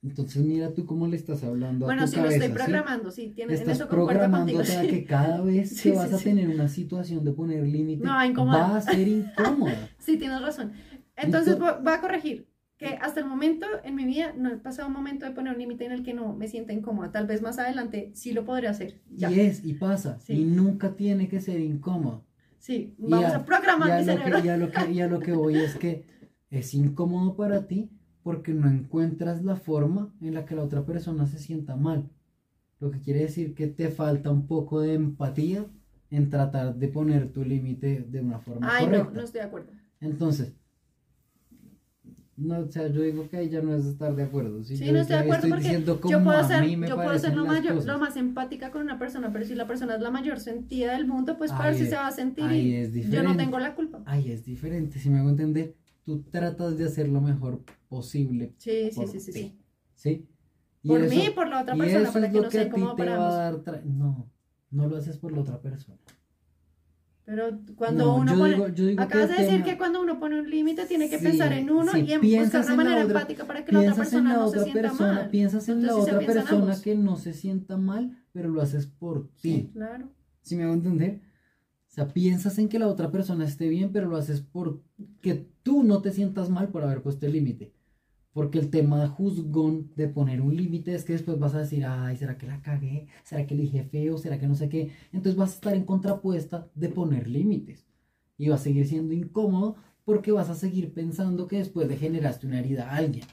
Entonces 0.02 0.42
mira 0.44 0.74
tú 0.74 0.86
cómo 0.86 1.06
le 1.06 1.14
estás 1.14 1.44
hablando 1.44 1.84
a 1.84 1.86
Bueno, 1.86 2.02
tu 2.02 2.08
si 2.08 2.16
cabeza, 2.16 2.36
lo 2.38 2.42
estoy 2.42 2.48
¿sí? 2.48 2.64
programando, 2.66 3.10
sí, 3.12 3.32
tienes, 3.32 3.60
en 3.60 3.70
Estás 3.70 3.76
eso 3.88 3.96
concuerdo 3.96 4.28
contigo. 4.28 4.58
a 4.58 4.64
sí. 4.64 4.88
que 4.88 5.04
cada 5.06 5.40
vez 5.42 5.70
Sí, 5.70 5.90
que 5.92 5.96
vas 5.98 6.08
sí, 6.08 6.14
a 6.16 6.18
sí. 6.18 6.24
tener 6.24 6.48
una 6.48 6.66
situación 6.66 7.24
de 7.24 7.30
poner 7.30 7.64
límite, 7.64 8.02
Me 8.02 8.10
va 8.10 8.22
a 8.22 8.28
va 8.44 8.76
a 8.76 8.80
ser 8.80 9.06
incómoda. 9.06 9.88
Sí, 10.00 10.16
tienes 10.16 10.40
razón. 10.42 10.72
Entonces 11.16 11.54
Entonces- 11.54 11.84
voy 11.84 11.92
a 11.92 12.00
corregir 12.00 12.48
que 12.80 12.96
hasta 13.00 13.20
el 13.20 13.26
momento 13.26 13.66
en 13.84 13.94
mi 13.94 14.06
vida 14.06 14.32
no 14.36 14.50
he 14.50 14.56
pasado 14.56 14.88
un 14.88 14.94
momento 14.94 15.26
de 15.26 15.32
poner 15.32 15.52
un 15.52 15.58
límite 15.58 15.84
en 15.84 15.92
el 15.92 16.02
que 16.02 16.14
no 16.14 16.34
me 16.34 16.48
sienta 16.48 16.72
incómoda. 16.72 17.12
Tal 17.12 17.26
vez 17.26 17.42
más 17.42 17.58
adelante 17.58 18.10
sí 18.14 18.32
lo 18.32 18.44
podré 18.46 18.68
hacer. 18.68 19.00
Ya. 19.14 19.30
Y 19.30 19.38
es, 19.40 19.62
y 19.64 19.74
pasa, 19.74 20.18
Sí. 20.18 20.32
y 20.32 20.44
nunca 20.44 20.96
tiene 20.96 21.28
que 21.28 21.40
ser 21.40 21.60
incómodo. 21.60 22.24
Sí, 22.58 22.94
vamos 22.98 23.32
a- 23.32 23.36
a 23.36 23.44
programar 23.44 23.88
y 23.88 23.92
a 23.92 23.98
mi 23.98 24.04
lo 24.06 24.12
cerebro. 24.12 24.40
que, 24.40 24.46
y 24.46 24.48
a 24.48 24.56
lo 24.56 24.70
que, 24.70 24.92
y 24.92 25.00
a 25.02 25.06
lo 25.08 25.20
que 25.20 25.32
voy 25.32 25.56
es 25.56 25.76
que 25.76 26.04
es 26.50 26.72
incómodo 26.74 27.36
para 27.36 27.66
ti 27.66 27.90
porque 28.22 28.52
no 28.54 28.68
encuentras 28.70 29.42
la 29.44 29.56
forma 29.56 30.12
en 30.22 30.34
la 30.34 30.44
que 30.46 30.54
la 30.56 30.62
otra 30.64 30.84
persona 30.86 31.26
se 31.26 31.38
sienta 31.38 31.76
mal. 31.76 32.08
Lo 32.80 32.90
que 32.90 33.00
quiere 33.00 33.20
decir 33.20 33.54
que 33.54 33.66
te 33.66 33.88
falta 33.90 34.30
un 34.30 34.46
poco 34.46 34.80
de 34.80 34.94
empatía 34.94 35.66
en 36.10 36.30
tratar 36.30 36.74
de 36.76 36.88
poner 36.88 37.30
tu 37.30 37.44
límite 37.44 38.06
de 38.08 38.20
una 38.22 38.38
forma 38.38 38.68
Ay, 38.70 38.86
no, 38.86 38.92
correcta. 38.92 39.12
no 39.18 39.20
estoy 39.24 39.40
de 39.42 39.46
acuerdo. 39.46 39.72
Entonces, 40.00 40.54
no, 42.40 42.60
o 42.60 42.70
sea, 42.70 42.88
yo 42.88 43.02
digo 43.02 43.28
que 43.28 43.36
ahí 43.36 43.48
ya 43.50 43.60
no 43.60 43.74
es 43.74 43.84
estar 43.84 44.14
de 44.16 44.22
acuerdo. 44.22 44.62
¿sí? 44.64 44.76
Sí, 44.76 44.86
Yo 44.86 44.92
no 44.92 45.00
estoy 45.00 45.16
de 45.16 45.22
acuerdo 45.22 45.46
estoy 45.46 45.50
porque 45.50 45.84
yo 45.84 46.00
cómo 46.00 46.24
puedo 46.24 46.44
ser, 46.48 46.64
yo 46.68 46.94
puedo 46.96 47.18
ser 47.18 47.36
lo, 47.36 47.44
mayor, 47.44 47.84
lo 47.84 47.98
más 47.98 48.16
empática 48.16 48.70
con 48.70 48.82
una 48.82 48.98
persona, 48.98 49.30
pero 49.32 49.44
si 49.44 49.54
la 49.54 49.66
persona 49.66 49.96
es 49.96 50.00
la 50.00 50.10
mayor 50.10 50.40
sentida 50.40 50.92
del 50.94 51.06
mundo, 51.06 51.36
pues 51.36 51.52
para 51.52 51.74
si 51.74 51.86
se 51.86 51.94
va 51.96 52.06
a 52.08 52.12
sentir 52.12 52.50
y 52.50 52.74
es 52.76 52.92
yo 53.10 53.22
no 53.22 53.36
tengo 53.36 53.58
la 53.58 53.74
culpa. 53.74 54.02
Ahí 54.06 54.32
es 54.32 54.44
diferente, 54.44 54.98
si 54.98 55.10
me 55.10 55.18
hago 55.18 55.30
entender. 55.30 55.74
Tú 56.04 56.22
tratas 56.22 56.78
de 56.78 56.86
hacer 56.86 57.08
lo 57.08 57.20
mejor 57.20 57.62
posible, 57.88 58.54
Sí, 58.56 58.90
sí, 58.90 59.06
sí, 59.06 59.20
sí, 59.20 59.32
sí. 59.32 59.58
¿sí? 59.94 60.26
Y 60.82 60.88
Por 60.88 61.02
eso- 61.02 61.14
mí 61.14 61.26
y 61.26 61.30
por 61.30 61.46
la 61.48 61.60
otra 61.62 61.76
persona, 61.76 62.10
para 62.10 62.30
que 62.30 62.40
no 62.40 62.94
dar 62.96 63.54
tra- 63.62 63.82
No, 63.84 64.30
no 64.70 64.86
lo 64.88 64.96
haces 64.96 65.18
por 65.18 65.32
la 65.32 65.42
otra 65.42 65.60
persona. 65.60 65.98
Pero 67.30 67.60
cuando 67.76 68.06
No, 68.06 68.16
uno 68.16 68.32
yo 68.32 68.38
pone... 68.40 68.54
digo- 68.54 68.68
yo 68.70 68.86
digo 68.86 69.02
Acabas 69.02 69.28
de 69.28 69.34
decir 69.36 69.48
tema- 69.50 69.64
que 69.64 69.78
cuando 69.78 70.02
uno 70.02 70.18
pone 70.18 70.40
un 70.40 70.50
límite 70.50 70.84
tiene 70.86 71.08
que 71.08 71.18
Sí, 71.18 71.24
pensar 71.26 71.52
en 71.52 71.70
uno 71.70 71.92
sí, 71.92 72.00
y 72.00 72.12
en 72.12 72.20
buscar 72.42 72.62
una 72.64 72.70
en 72.72 72.76
manera 72.76 73.04
otra- 73.04 73.18
empática 73.20 73.46
para 73.46 73.64
que 73.64 73.70
la 73.70 73.78
otra 73.82 73.94
persona 73.94 74.32
la 74.32 74.38
no 74.40 74.48
se 74.48 74.64
sienta 74.64 74.82
persona, 74.82 75.12
mal. 75.12 75.28
piensas 75.30 75.68
en 75.68 75.82
la 75.82 75.88
Entonces, 75.90 76.14
otra 76.14 76.26
persona 76.26 76.62
ambos. 76.64 76.80
que 76.80 76.94
no 76.96 77.16
se 77.16 77.32
sienta 77.32 77.76
mal, 77.76 78.18
pero 78.32 78.48
lo 78.48 78.60
haces 78.60 78.86
por 78.86 79.28
ti. 79.40 79.52
Sí, 79.52 79.70
claro. 79.72 80.08
¿Sí 80.42 80.56
me 80.56 80.64
hago 80.64 80.72
entender? 80.74 81.20
O 81.88 81.92
sea, 81.92 82.08
piensas 82.08 82.58
en 82.58 82.68
que 82.68 82.80
la 82.80 82.88
otra 82.88 83.12
persona 83.12 83.44
esté 83.44 83.68
bien, 83.68 83.92
pero 83.92 84.08
lo 84.08 84.16
haces 84.16 84.40
por 84.40 84.82
que 85.20 85.46
tú 85.62 85.84
no 85.84 86.02
te 86.02 86.10
sientas 86.10 86.50
mal 86.50 86.68
por 86.70 86.82
haber 86.82 87.00
puesto 87.00 87.26
el 87.26 87.32
límite. 87.34 87.72
Porque 88.32 88.58
el 88.58 88.70
tema 88.70 89.08
juzgón 89.08 89.90
de 89.96 90.08
poner 90.08 90.40
un 90.40 90.56
límite 90.56 90.94
es 90.94 91.04
que 91.04 91.14
después 91.14 91.38
vas 91.38 91.54
a 91.54 91.60
decir, 91.60 91.84
ay, 91.84 92.16
¿será 92.16 92.38
que 92.38 92.46
la 92.46 92.62
cagué? 92.62 93.08
¿Será 93.24 93.46
que 93.46 93.54
le 93.54 93.62
dije 93.62 93.82
feo? 93.84 94.18
¿Será 94.18 94.38
que 94.38 94.46
no 94.46 94.54
sé 94.54 94.68
qué? 94.68 94.92
Entonces 95.12 95.36
vas 95.36 95.50
a 95.50 95.54
estar 95.54 95.74
en 95.74 95.84
contrapuesta 95.84 96.70
de 96.74 96.88
poner 96.88 97.28
límites. 97.28 97.86
Y 98.38 98.48
va 98.48 98.54
a 98.54 98.58
seguir 98.58 98.86
siendo 98.86 99.12
incómodo 99.14 99.76
porque 100.04 100.32
vas 100.32 100.48
a 100.48 100.54
seguir 100.54 100.94
pensando 100.94 101.46
que 101.46 101.58
después 101.58 101.88
le 101.88 101.96
generaste 101.96 102.46
una 102.46 102.60
herida 102.60 102.90
a 102.90 102.96
alguien. 102.96 103.24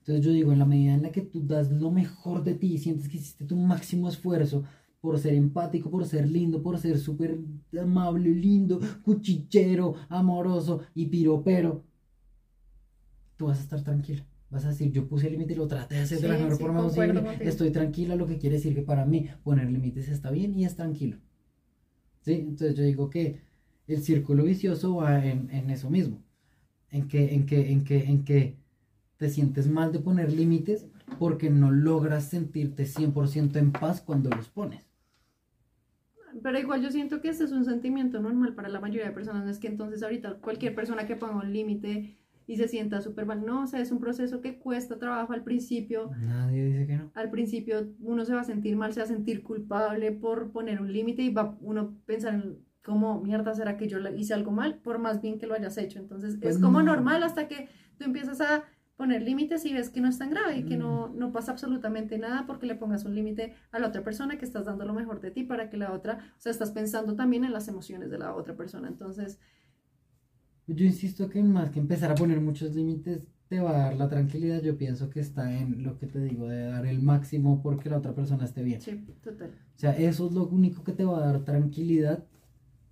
Entonces 0.00 0.24
yo 0.24 0.32
digo, 0.32 0.52
en 0.52 0.58
la 0.58 0.64
medida 0.66 0.94
en 0.94 1.02
la 1.02 1.12
que 1.12 1.22
tú 1.22 1.46
das 1.46 1.70
lo 1.70 1.90
mejor 1.90 2.42
de 2.42 2.54
ti 2.54 2.74
y 2.74 2.78
sientes 2.78 3.08
que 3.08 3.18
hiciste 3.18 3.44
tu 3.44 3.56
máximo 3.56 4.08
esfuerzo 4.08 4.64
por 5.00 5.18
ser 5.18 5.34
empático, 5.34 5.90
por 5.90 6.04
ser 6.06 6.28
lindo, 6.28 6.62
por 6.62 6.78
ser 6.78 6.98
súper 6.98 7.38
amable, 7.80 8.30
lindo, 8.30 8.80
cuchichero, 9.02 9.94
amoroso 10.08 10.82
y 10.94 11.06
piropero, 11.06 11.84
tú 13.36 13.46
vas 13.46 13.58
a 13.58 13.62
estar 13.62 13.82
tranquila. 13.82 14.26
Vas 14.50 14.64
a 14.64 14.68
decir, 14.70 14.90
yo 14.92 15.06
puse 15.08 15.26
el 15.26 15.32
límite 15.32 15.52
y 15.54 15.56
lo 15.56 15.68
traté 15.68 15.94
de 15.94 16.00
hacer 16.02 16.20
de 16.20 16.28
la 16.28 16.34
Sí, 16.36 16.40
mejor 16.42 16.56
sí, 16.56 16.62
forma 16.62 16.82
posible. 16.82 17.22
Estoy 17.40 17.70
tranquila, 17.70 18.16
lo 18.16 18.26
que 18.26 18.38
quiere 18.38 18.56
decir 18.56 18.74
que 18.74 18.82
para 18.82 19.04
mí 19.06 19.28
poner 19.44 19.70
límites 19.70 20.08
está 20.08 20.30
bien 20.30 20.54
y 20.58 20.64
es 20.64 20.76
tranquilo. 20.76 21.18
¿Sí? 22.22 22.32
Entonces 22.32 22.74
yo 22.76 22.82
digo 22.84 23.10
que 23.10 23.40
el 23.86 24.02
círculo 24.02 24.44
vicioso 24.44 24.96
va 24.96 25.24
en, 25.24 25.50
en 25.50 25.70
eso 25.70 25.90
mismo. 25.90 26.22
En 26.90 27.08
que, 27.08 27.34
en, 27.34 27.46
que, 27.46 27.70
en, 27.72 27.84
que, 27.84 28.04
en 28.04 28.24
que 28.24 28.56
te 29.16 29.28
sientes 29.28 29.68
mal 29.68 29.92
de 29.92 30.00
poner 30.00 30.32
límites 30.32 30.86
porque 31.18 31.50
no 31.50 31.70
logras 31.70 32.24
sentirte 32.28 32.84
100% 32.86 33.56
en 33.56 33.72
paz 33.72 34.00
cuando 34.00 34.30
los 34.30 34.48
pones. 34.48 34.84
Pero 36.42 36.58
igual 36.58 36.82
yo 36.82 36.90
siento 36.90 37.20
que 37.20 37.28
ese 37.30 37.44
es 37.44 37.52
un 37.52 37.64
sentimiento 37.64 38.20
normal 38.20 38.54
para 38.54 38.68
la 38.68 38.80
mayoría 38.80 39.06
de 39.06 39.12
personas. 39.12 39.44
No 39.44 39.50
es 39.50 39.58
que 39.58 39.66
entonces 39.68 40.02
ahorita 40.02 40.34
cualquier 40.40 40.74
persona 40.74 41.06
que 41.06 41.16
ponga 41.16 41.36
un 41.36 41.52
límite 41.52 42.16
y 42.50 42.56
se 42.56 42.66
sienta 42.66 43.00
súper 43.00 43.26
mal. 43.26 43.46
No, 43.46 43.62
o 43.62 43.66
sea, 43.68 43.78
es 43.80 43.92
un 43.92 44.00
proceso 44.00 44.40
que 44.40 44.58
cuesta 44.58 44.98
trabajo 44.98 45.32
al 45.32 45.44
principio. 45.44 46.10
Nadie 46.18 46.64
dice 46.64 46.84
que 46.84 46.96
no. 46.96 47.12
Al 47.14 47.30
principio 47.30 47.92
uno 48.00 48.24
se 48.24 48.34
va 48.34 48.40
a 48.40 48.44
sentir 48.44 48.74
mal, 48.74 48.92
se 48.92 48.98
va 48.98 49.04
a 49.04 49.08
sentir 49.08 49.44
culpable 49.44 50.10
por 50.10 50.50
poner 50.50 50.80
un 50.80 50.92
límite 50.92 51.22
y 51.22 51.32
va 51.32 51.56
uno 51.60 51.80
a 51.80 52.06
pensar 52.06 52.34
en 52.34 52.58
cómo 52.82 53.20
mierda 53.22 53.54
será 53.54 53.76
que 53.76 53.86
yo 53.86 53.98
hice 54.16 54.34
algo 54.34 54.50
mal, 54.50 54.80
por 54.80 54.98
más 54.98 55.20
bien 55.22 55.38
que 55.38 55.46
lo 55.46 55.54
hayas 55.54 55.78
hecho. 55.78 56.00
Entonces 56.00 56.38
Pues 56.42 56.56
es 56.56 56.60
como 56.60 56.82
no. 56.82 56.92
normal 56.92 57.22
hasta 57.22 57.46
que 57.46 57.68
tú 57.98 58.04
empiezas 58.04 58.40
a 58.40 58.64
poner 58.96 59.22
límites 59.22 59.64
y 59.64 59.72
ves 59.72 59.88
que 59.88 60.00
no 60.00 60.08
es 60.08 60.18
tan 60.18 60.30
grave 60.30 60.58
y 60.58 60.64
que 60.64 60.76
no, 60.76 61.08
no 61.08 61.30
pasa 61.30 61.52
absolutamente 61.52 62.18
nada 62.18 62.46
porque 62.48 62.66
le 62.66 62.74
pongas 62.74 63.04
un 63.04 63.14
límite 63.14 63.54
a 63.70 63.78
la 63.78 63.86
otra 63.86 64.02
persona, 64.02 64.38
que 64.38 64.44
estás 64.44 64.64
dando 64.66 64.84
lo 64.84 64.92
mejor 64.92 65.20
de 65.20 65.30
ti 65.30 65.44
para 65.44 65.70
que 65.70 65.76
la 65.76 65.92
otra, 65.92 66.18
o 66.36 66.40
sea, 66.40 66.50
estás 66.50 66.72
pensando 66.72 67.14
también 67.14 67.44
en 67.44 67.52
las 67.52 67.68
emociones 67.68 68.10
de 68.10 68.18
la 68.18 68.34
otra 68.34 68.56
persona. 68.56 68.88
Entonces, 68.88 69.38
Yo 70.74 70.84
insisto 70.84 71.28
que 71.28 71.42
más 71.42 71.70
que 71.70 71.80
empezar 71.80 72.10
a 72.10 72.14
poner 72.14 72.40
muchos 72.40 72.74
límites 72.74 73.28
te 73.48 73.60
va 73.60 73.70
a 73.70 73.78
dar 73.78 73.96
la 73.96 74.08
tranquilidad, 74.08 74.62
yo 74.62 74.76
pienso 74.76 75.10
que 75.10 75.20
está 75.20 75.52
en 75.58 75.82
lo 75.82 75.98
que 75.98 76.06
te 76.06 76.20
digo, 76.20 76.48
de 76.48 76.66
dar 76.66 76.86
el 76.86 77.02
máximo 77.02 77.60
porque 77.62 77.90
la 77.90 77.98
otra 77.98 78.14
persona 78.14 78.44
esté 78.44 78.62
bien. 78.62 78.80
sí, 78.80 79.04
total. 79.22 79.50
O 79.76 79.78
sea, 79.78 79.96
eso 79.96 80.26
es 80.28 80.32
lo 80.32 80.46
único 80.46 80.84
que 80.84 80.92
te 80.92 81.04
va 81.04 81.18
a 81.18 81.26
dar 81.32 81.44
tranquilidad 81.44 82.24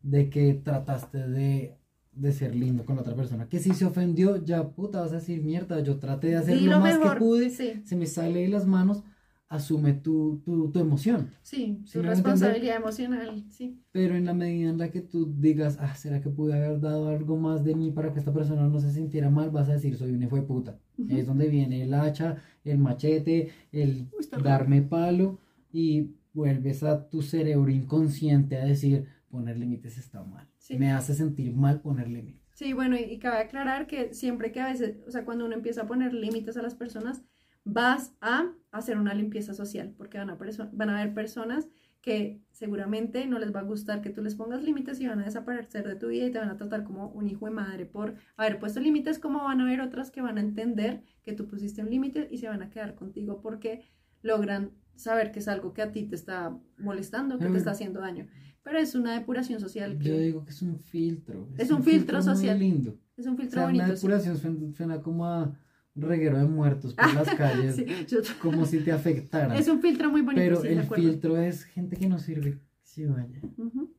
de 0.03 0.31
que 0.31 0.55
trataste 0.55 1.29
de, 1.29 1.79
de 2.13 2.33
ser 2.33 2.55
lindo 2.57 2.85
con 2.85 2.97
la 2.97 3.03
otra 3.03 3.15
persona. 3.15 3.49
Que 3.49 3.61
si 3.61 3.73
se 3.73 3.85
ofendió, 3.85 4.43
ya 4.45 4.69
puta, 4.71 5.01
vas 5.01 5.13
a 5.13 5.17
decir 5.17 5.43
mierda, 5.45 5.81
yo 5.81 5.99
traté 5.99 6.29
de 6.29 6.37
hacer 6.37 6.61
lo 6.61 6.73
lo 6.73 6.81
más 6.81 6.99
mejor, 6.99 7.15
que 7.15 7.19
pude, 7.21 7.51
sí. 7.51 7.83
se 7.85 7.95
me 7.95 8.07
sale 8.07 8.41
de 8.43 8.49
las 8.49 8.67
manos, 8.67 9.05
asume 9.49 9.95
tu, 9.95 10.43
tu, 10.45 10.71
tu 10.71 10.79
emoción. 10.79 11.31
Sí, 11.43 11.81
¿Sí 11.85 11.93
su 11.93 12.03
responsabilidad 12.03 12.77
emocional, 12.77 13.45
sí. 13.51 13.81
Pero 13.93 14.15
en 14.15 14.27
la 14.27 14.35
medida 14.35 14.71
en 14.71 14.79
la 14.79 14.91
que 14.91 15.01
tú 15.01 15.35
digas, 15.39 15.79
ah, 15.81 15.95
¿será 15.95 16.21
que 16.21 16.29
pude 16.29 16.55
haber 16.55 16.81
dado 16.81 17.09
algo 17.09 17.37
más 17.37 17.65
de 17.65 17.75
mí 17.75 17.91
para 17.91 18.13
que 18.13 18.19
esta 18.19 18.33
persona 18.33 18.69
no 18.69 18.79
se 18.79 18.93
sintiera 18.93 19.31
mal? 19.31 19.51
Vas 19.51 19.69
a 19.69 19.73
decir, 19.73 19.97
soy 19.97 20.13
un 20.13 20.23
hijo 20.23 20.37
de 20.37 20.43
puta. 20.43 20.79
Ujú. 20.99 21.17
Es 21.17 21.27
donde 21.27 21.49
viene 21.49 21.83
el 21.83 21.95
hacha, 21.95 22.43
el 22.65 22.79
machete, 22.79 23.51
el 23.73 24.09
Uy, 24.13 24.27
darme 24.43 24.83
palo 24.83 25.39
y 25.73 26.11
vuelves 26.35 26.83
a 26.83 27.09
tu 27.09 27.23
cerebro 27.23 27.71
inconsciente 27.71 28.59
a 28.59 28.65
decir, 28.65 29.07
poner 29.31 29.57
límites 29.57 29.99
está 29.99 30.23
mal. 30.23 30.47
Sí. 30.59 30.77
Me 30.77 30.93
hace 30.93 31.15
sentir 31.15 31.55
mal 31.57 31.81
poner 31.81 32.09
límites. 32.09 32.43
Sí, 32.55 32.73
bueno, 32.73 32.97
y, 32.97 33.05
y 33.05 33.19
cabe 33.19 33.39
aclarar 33.39 33.87
que 33.87 34.13
siempre 34.13 34.53
que 34.53 34.61
a 34.61 34.67
veces, 34.67 34.97
o 35.07 35.11
sea, 35.11 35.25
cuando 35.25 35.47
uno 35.47 35.55
empieza 35.55 35.83
a 35.83 35.87
poner 35.87 36.13
límites 36.13 36.57
a 36.57 36.63
las 36.63 36.75
personas, 36.75 37.23
vas 37.65 38.15
a 38.21 38.53
hacer 38.71 38.99
una 38.99 39.15
limpieza 39.15 39.55
social, 39.55 39.95
porque 39.97 40.19
van 40.19 40.31
a, 40.31 40.39
van 40.73 40.91
a 40.91 41.01
haber 41.01 41.15
personas 41.15 41.69
que 42.01 42.41
seguramente 42.53 43.27
no 43.27 43.39
les 43.39 43.53
va 43.55 43.61
a 43.61 43.65
gustar 43.65 44.01
que 44.03 44.11
tú 44.11 44.23
les 44.23 44.35
pongas 44.37 44.63
límites 44.63 45.01
y 45.01 45.07
van 45.09 45.21
a 45.21 45.25
desaparecer 45.25 45.87
de 45.87 45.97
tu 45.97 46.09
vida 46.09 46.27
y 46.27 46.31
te 46.31 46.39
van 46.39 46.49
a 46.49 46.57
tratar 46.57 46.85
como 46.85 47.09
un 47.09 47.29
hijo 47.29 47.47
de 47.47 47.51
madre 47.51 47.87
por 47.87 48.15
haber 48.37 48.59
puesto 48.61 48.79
límites, 48.81 49.19
como 49.19 49.43
van 49.45 49.61
a 49.61 49.65
haber 49.65 49.81
otras 49.81 50.11
que 50.11 50.23
van 50.23 50.39
a 50.39 50.41
entender 50.41 51.03
que 51.25 51.33
tú 51.33 51.49
pusiste 51.49 51.83
un 51.83 51.91
límite 51.91 52.29
y 52.31 52.39
se 52.39 52.49
van 52.49 52.63
a 52.63 52.71
quedar 52.71 52.95
contigo 52.95 53.41
porque 53.41 53.83
logran 54.23 54.71
saber 54.95 55.33
que 55.33 55.41
es 55.41 55.49
algo 55.49 55.73
que 55.75 55.83
a 55.83 55.93
ti 55.93 56.05
te 56.05 56.15
está 56.15 56.57
molestando, 56.79 57.39
que 57.39 57.49
Mm. 57.49 57.53
te 57.53 57.59
está 57.59 57.71
haciendo 57.73 58.01
daño. 58.01 58.27
Pero 58.63 58.79
es 58.79 58.95
una 58.95 59.15
depuración 59.15 59.61
social 59.61 59.93
Yo 59.99 59.99
que 59.99 60.19
digo 60.21 60.45
que 60.45 60.51
es 60.51 60.63
un 60.63 60.79
filtro. 60.81 61.49
Es 61.57 61.71
un 61.71 61.83
filtro 61.83 62.19
muy 62.19 62.25
social. 62.25 62.59
lindo. 62.59 62.99
es 63.17 63.27
un 63.27 63.35
O 63.35 63.37
filtro 63.37 63.61
sea, 63.61 63.69
una 63.69 63.73
bonito. 63.73 63.87
sí. 63.97 64.07
depuración 64.07 64.37
suena, 64.37 64.73
suena 64.75 65.01
como 65.03 65.27
a 65.27 65.45
un 65.45 65.57
reguero 66.01 66.39
de 66.39 66.45
muertos 66.47 66.95
por 66.95 67.13
las 67.15 67.29
calles, 67.37 67.77
Sí, 67.77 67.85
yo- 68.09 68.21
como 68.41 68.65
si 68.67 68.81
te 68.81 68.93
afectaran. 68.93 69.57
es 69.57 69.69
un 69.69 69.81
filtro 69.81 70.11
muy 70.11 70.23
bonito, 70.23 70.41
Pero 70.41 70.61
sí, 70.63 70.69
el 70.69 70.83
filtro 70.85 71.37
es 71.37 71.65
gente 71.65 71.97
que 71.97 72.09
no 72.09 72.19
sirve. 72.19 72.59
Sí, 72.83 73.05
vaya. 73.05 73.41
Ujú, 73.57 73.93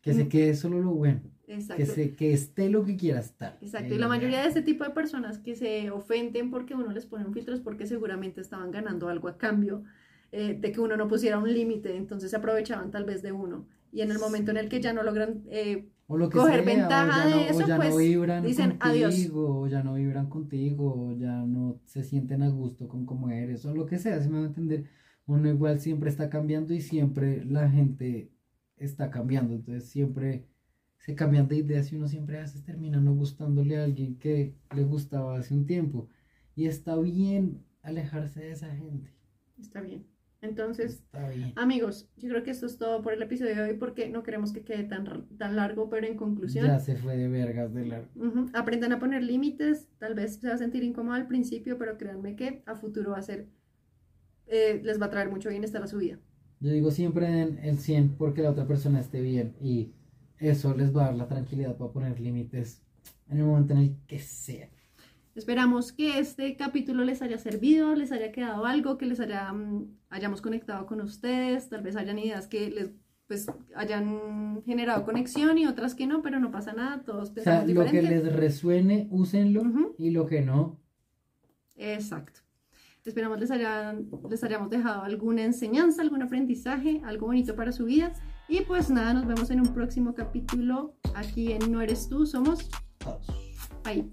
Que 0.00 0.14
se 0.14 0.28
quede 0.28 0.54
solo 0.54 0.80
lo 0.80 0.92
bueno. 0.92 1.20
Exacto. 1.48 1.76
Que, 1.82 1.86
se, 1.86 2.14
que 2.16 2.32
esté 2.32 2.68
lo 2.70 2.84
que 2.84 2.96
quiera 2.96 3.20
estar. 3.20 3.56
Exacto. 3.60 3.92
Eh, 3.92 3.96
Y 3.96 3.98
la 4.00 4.08
mayoría 4.08 4.40
de 4.42 4.48
este 4.48 4.62
tipo 4.62 4.82
de 4.84 4.90
personas 4.90 5.38
que 5.38 5.54
se 5.54 5.90
ofenden 5.90 6.50
porque 6.50 6.74
uno 6.74 6.90
les 6.92 7.06
pone 7.06 7.24
un 7.24 7.32
filtro 7.32 7.54
es 7.54 7.60
porque 7.60 7.86
seguramente 7.86 8.40
estaban 8.40 8.70
ganando 8.72 9.08
algo 9.08 9.28
a 9.28 9.36
cambio 9.38 9.84
eh, 10.32 10.56
de 10.60 10.72
que 10.72 10.80
uno 10.80 10.96
no 10.96 11.06
pusiera 11.06 11.38
un 11.38 11.52
límite, 11.52 11.96
entonces 11.96 12.30
se 12.30 12.36
aprovechaban 12.36 12.90
tal 12.90 13.04
vez 13.04 13.22
de 13.22 13.30
uno. 13.32 13.66
Y 13.92 14.00
en 14.00 14.10
el 14.10 14.18
momento 14.18 14.50
en 14.50 14.56
el 14.56 14.68
que 14.68 14.80
ya 14.80 14.92
no 14.92 15.02
logran 15.04 15.44
eh, 15.48 15.88
o 16.08 16.16
lo 16.16 16.28
que 16.28 16.38
coger 16.38 16.64
sea, 16.64 16.74
ventaja 16.76 17.26
o 17.26 17.28
ya 17.28 17.28
de 17.28 17.34
no, 17.34 17.40
eso, 17.50 17.64
o 17.64 17.66
ya 17.66 17.76
pues, 17.76 17.90
no 17.90 17.96
vibran 17.96 18.44
dicen, 18.44 18.70
contigo, 18.78 18.84
"Adiós". 19.06 19.30
o 19.34 19.66
ya 19.66 19.82
no 19.82 19.94
vibran 19.94 20.28
contigo, 20.28 20.94
o 21.08 21.16
ya 21.18 21.44
no 21.44 21.80
se 21.84 22.02
sienten 22.02 22.42
a 22.42 22.48
gusto 22.48 22.88
con 22.88 23.06
cómo 23.06 23.30
eres, 23.30 23.64
o 23.66 23.74
lo 23.74 23.86
que 23.86 23.98
sea, 23.98 24.20
si 24.20 24.28
me 24.28 24.38
va 24.38 24.44
a 24.44 24.48
entender. 24.48 24.84
Uno 25.26 25.48
igual 25.48 25.80
siempre 25.80 26.08
está 26.10 26.30
cambiando 26.30 26.72
y 26.74 26.80
siempre 26.80 27.44
la 27.44 27.68
gente 27.68 28.30
está 28.76 29.10
cambiando, 29.10 29.54
entonces 29.54 29.88
siempre 29.88 30.46
se 30.98 31.14
cambian 31.14 31.48
de 31.48 31.56
ideas 31.56 31.92
y 31.92 31.96
uno 31.96 32.08
siempre 32.08 32.38
a 32.38 32.42
veces 32.42 32.62
termina 32.64 33.00
no 33.00 33.14
gustándole 33.14 33.78
a 33.78 33.84
alguien 33.84 34.18
que 34.18 34.54
le 34.74 34.84
gustaba 34.84 35.38
hace 35.38 35.54
un 35.54 35.66
tiempo. 35.66 36.08
Y 36.54 36.66
está 36.66 36.96
bien 36.96 37.64
alejarse 37.82 38.40
de 38.40 38.50
esa 38.52 38.74
gente. 38.74 39.12
está 39.58 39.80
bien. 39.80 40.06
Entonces, 40.42 41.02
amigos, 41.56 42.08
yo 42.16 42.28
creo 42.28 42.42
que 42.42 42.50
esto 42.50 42.66
es 42.66 42.78
todo 42.78 43.02
por 43.02 43.12
el 43.12 43.22
episodio 43.22 43.56
de 43.56 43.62
hoy 43.62 43.74
porque 43.74 44.08
no 44.08 44.22
queremos 44.22 44.52
que 44.52 44.62
quede 44.62 44.84
tan, 44.84 45.26
tan 45.36 45.56
largo, 45.56 45.88
pero 45.88 46.06
en 46.06 46.16
conclusión, 46.16 46.66
Ya 46.66 46.78
se 46.78 46.96
fue 46.96 47.16
de 47.16 47.28
vergas 47.28 47.72
de 47.74 47.86
largo. 47.86 48.08
Aprendan 48.52 48.92
a 48.92 48.98
poner 48.98 49.22
límites, 49.22 49.88
tal 49.98 50.14
vez 50.14 50.36
se 50.36 50.48
va 50.48 50.54
a 50.54 50.58
sentir 50.58 50.82
incómodo 50.84 51.14
al 51.14 51.26
principio, 51.26 51.78
pero 51.78 51.96
créanme 51.96 52.36
que 52.36 52.62
a 52.66 52.74
futuro 52.76 53.12
va 53.12 53.18
a 53.18 53.22
ser, 53.22 53.48
eh, 54.46 54.80
les 54.84 55.00
va 55.00 55.06
a 55.06 55.10
traer 55.10 55.30
mucho 55.30 55.48
bienestar 55.48 55.82
a 55.82 55.86
su 55.86 55.98
vida. 55.98 56.18
Yo 56.60 56.70
digo 56.70 56.90
siempre 56.90 57.28
den 57.30 57.58
el 57.62 57.78
100 57.78 58.16
porque 58.16 58.42
la 58.42 58.50
otra 58.50 58.66
persona 58.66 59.00
esté 59.00 59.20
bien 59.20 59.54
y 59.60 59.92
eso 60.38 60.74
les 60.74 60.94
va 60.94 61.02
a 61.02 61.06
dar 61.06 61.16
la 61.16 61.28
tranquilidad 61.28 61.76
para 61.76 61.92
poner 61.92 62.20
límites 62.20 62.82
en 63.28 63.38
el 63.38 63.44
momento 63.44 63.72
en 63.72 63.78
el 63.80 63.96
que 64.06 64.18
sea. 64.18 64.68
Esperamos 65.36 65.92
que 65.92 66.18
este 66.18 66.56
capítulo 66.56 67.04
les 67.04 67.20
haya 67.20 67.36
servido, 67.36 67.94
les 67.94 68.10
haya 68.10 68.32
quedado 68.32 68.64
algo, 68.64 68.96
que 68.96 69.06
les 69.06 69.20
haya, 69.20 69.52
mm, 69.52 69.86
hayamos 70.08 70.40
conectado 70.40 70.86
con 70.86 71.00
ustedes, 71.02 71.68
tal 71.68 71.82
vez 71.82 71.94
hayan 71.96 72.18
ideas 72.18 72.46
que 72.48 72.70
les 72.70 72.90
pues 73.26 73.46
hayan 73.74 74.62
generado 74.64 75.04
conexión 75.04 75.58
y 75.58 75.66
otras 75.66 75.96
que 75.96 76.06
no, 76.06 76.22
pero 76.22 76.38
no 76.38 76.52
pasa 76.52 76.72
nada, 76.72 77.02
todos 77.02 77.30
O 77.30 77.34
sea, 77.34 77.64
pensamos 77.64 77.70
lo 77.70 77.84
que 77.84 78.02
les 78.02 78.32
resuene, 78.32 79.08
úsenlo 79.10 79.62
y 79.98 80.10
lo 80.10 80.26
que 80.26 80.42
no, 80.42 80.78
Exacto. 81.76 82.40
Esperamos 83.04 83.38
les, 83.38 83.50
hayan, 83.52 84.08
les 84.28 84.42
hayamos 84.42 84.70
dejado 84.70 85.02
alguna 85.02 85.44
enseñanza, 85.44 86.02
algún 86.02 86.22
aprendizaje, 86.22 87.00
algo 87.04 87.26
bonito 87.26 87.54
para 87.54 87.70
su 87.70 87.84
vida. 87.84 88.12
Y 88.48 88.62
pues 88.62 88.90
nada, 88.90 89.14
nos 89.14 89.26
vemos 89.26 89.50
en 89.50 89.60
un 89.60 89.72
próximo 89.72 90.14
capítulo 90.14 90.96
aquí 91.14 91.52
en 91.52 91.70
No 91.70 91.80
Eres 91.80 92.08
Tú, 92.08 92.26
somos 92.26 92.68
todos. 92.98 93.26
ahí. 93.84 94.10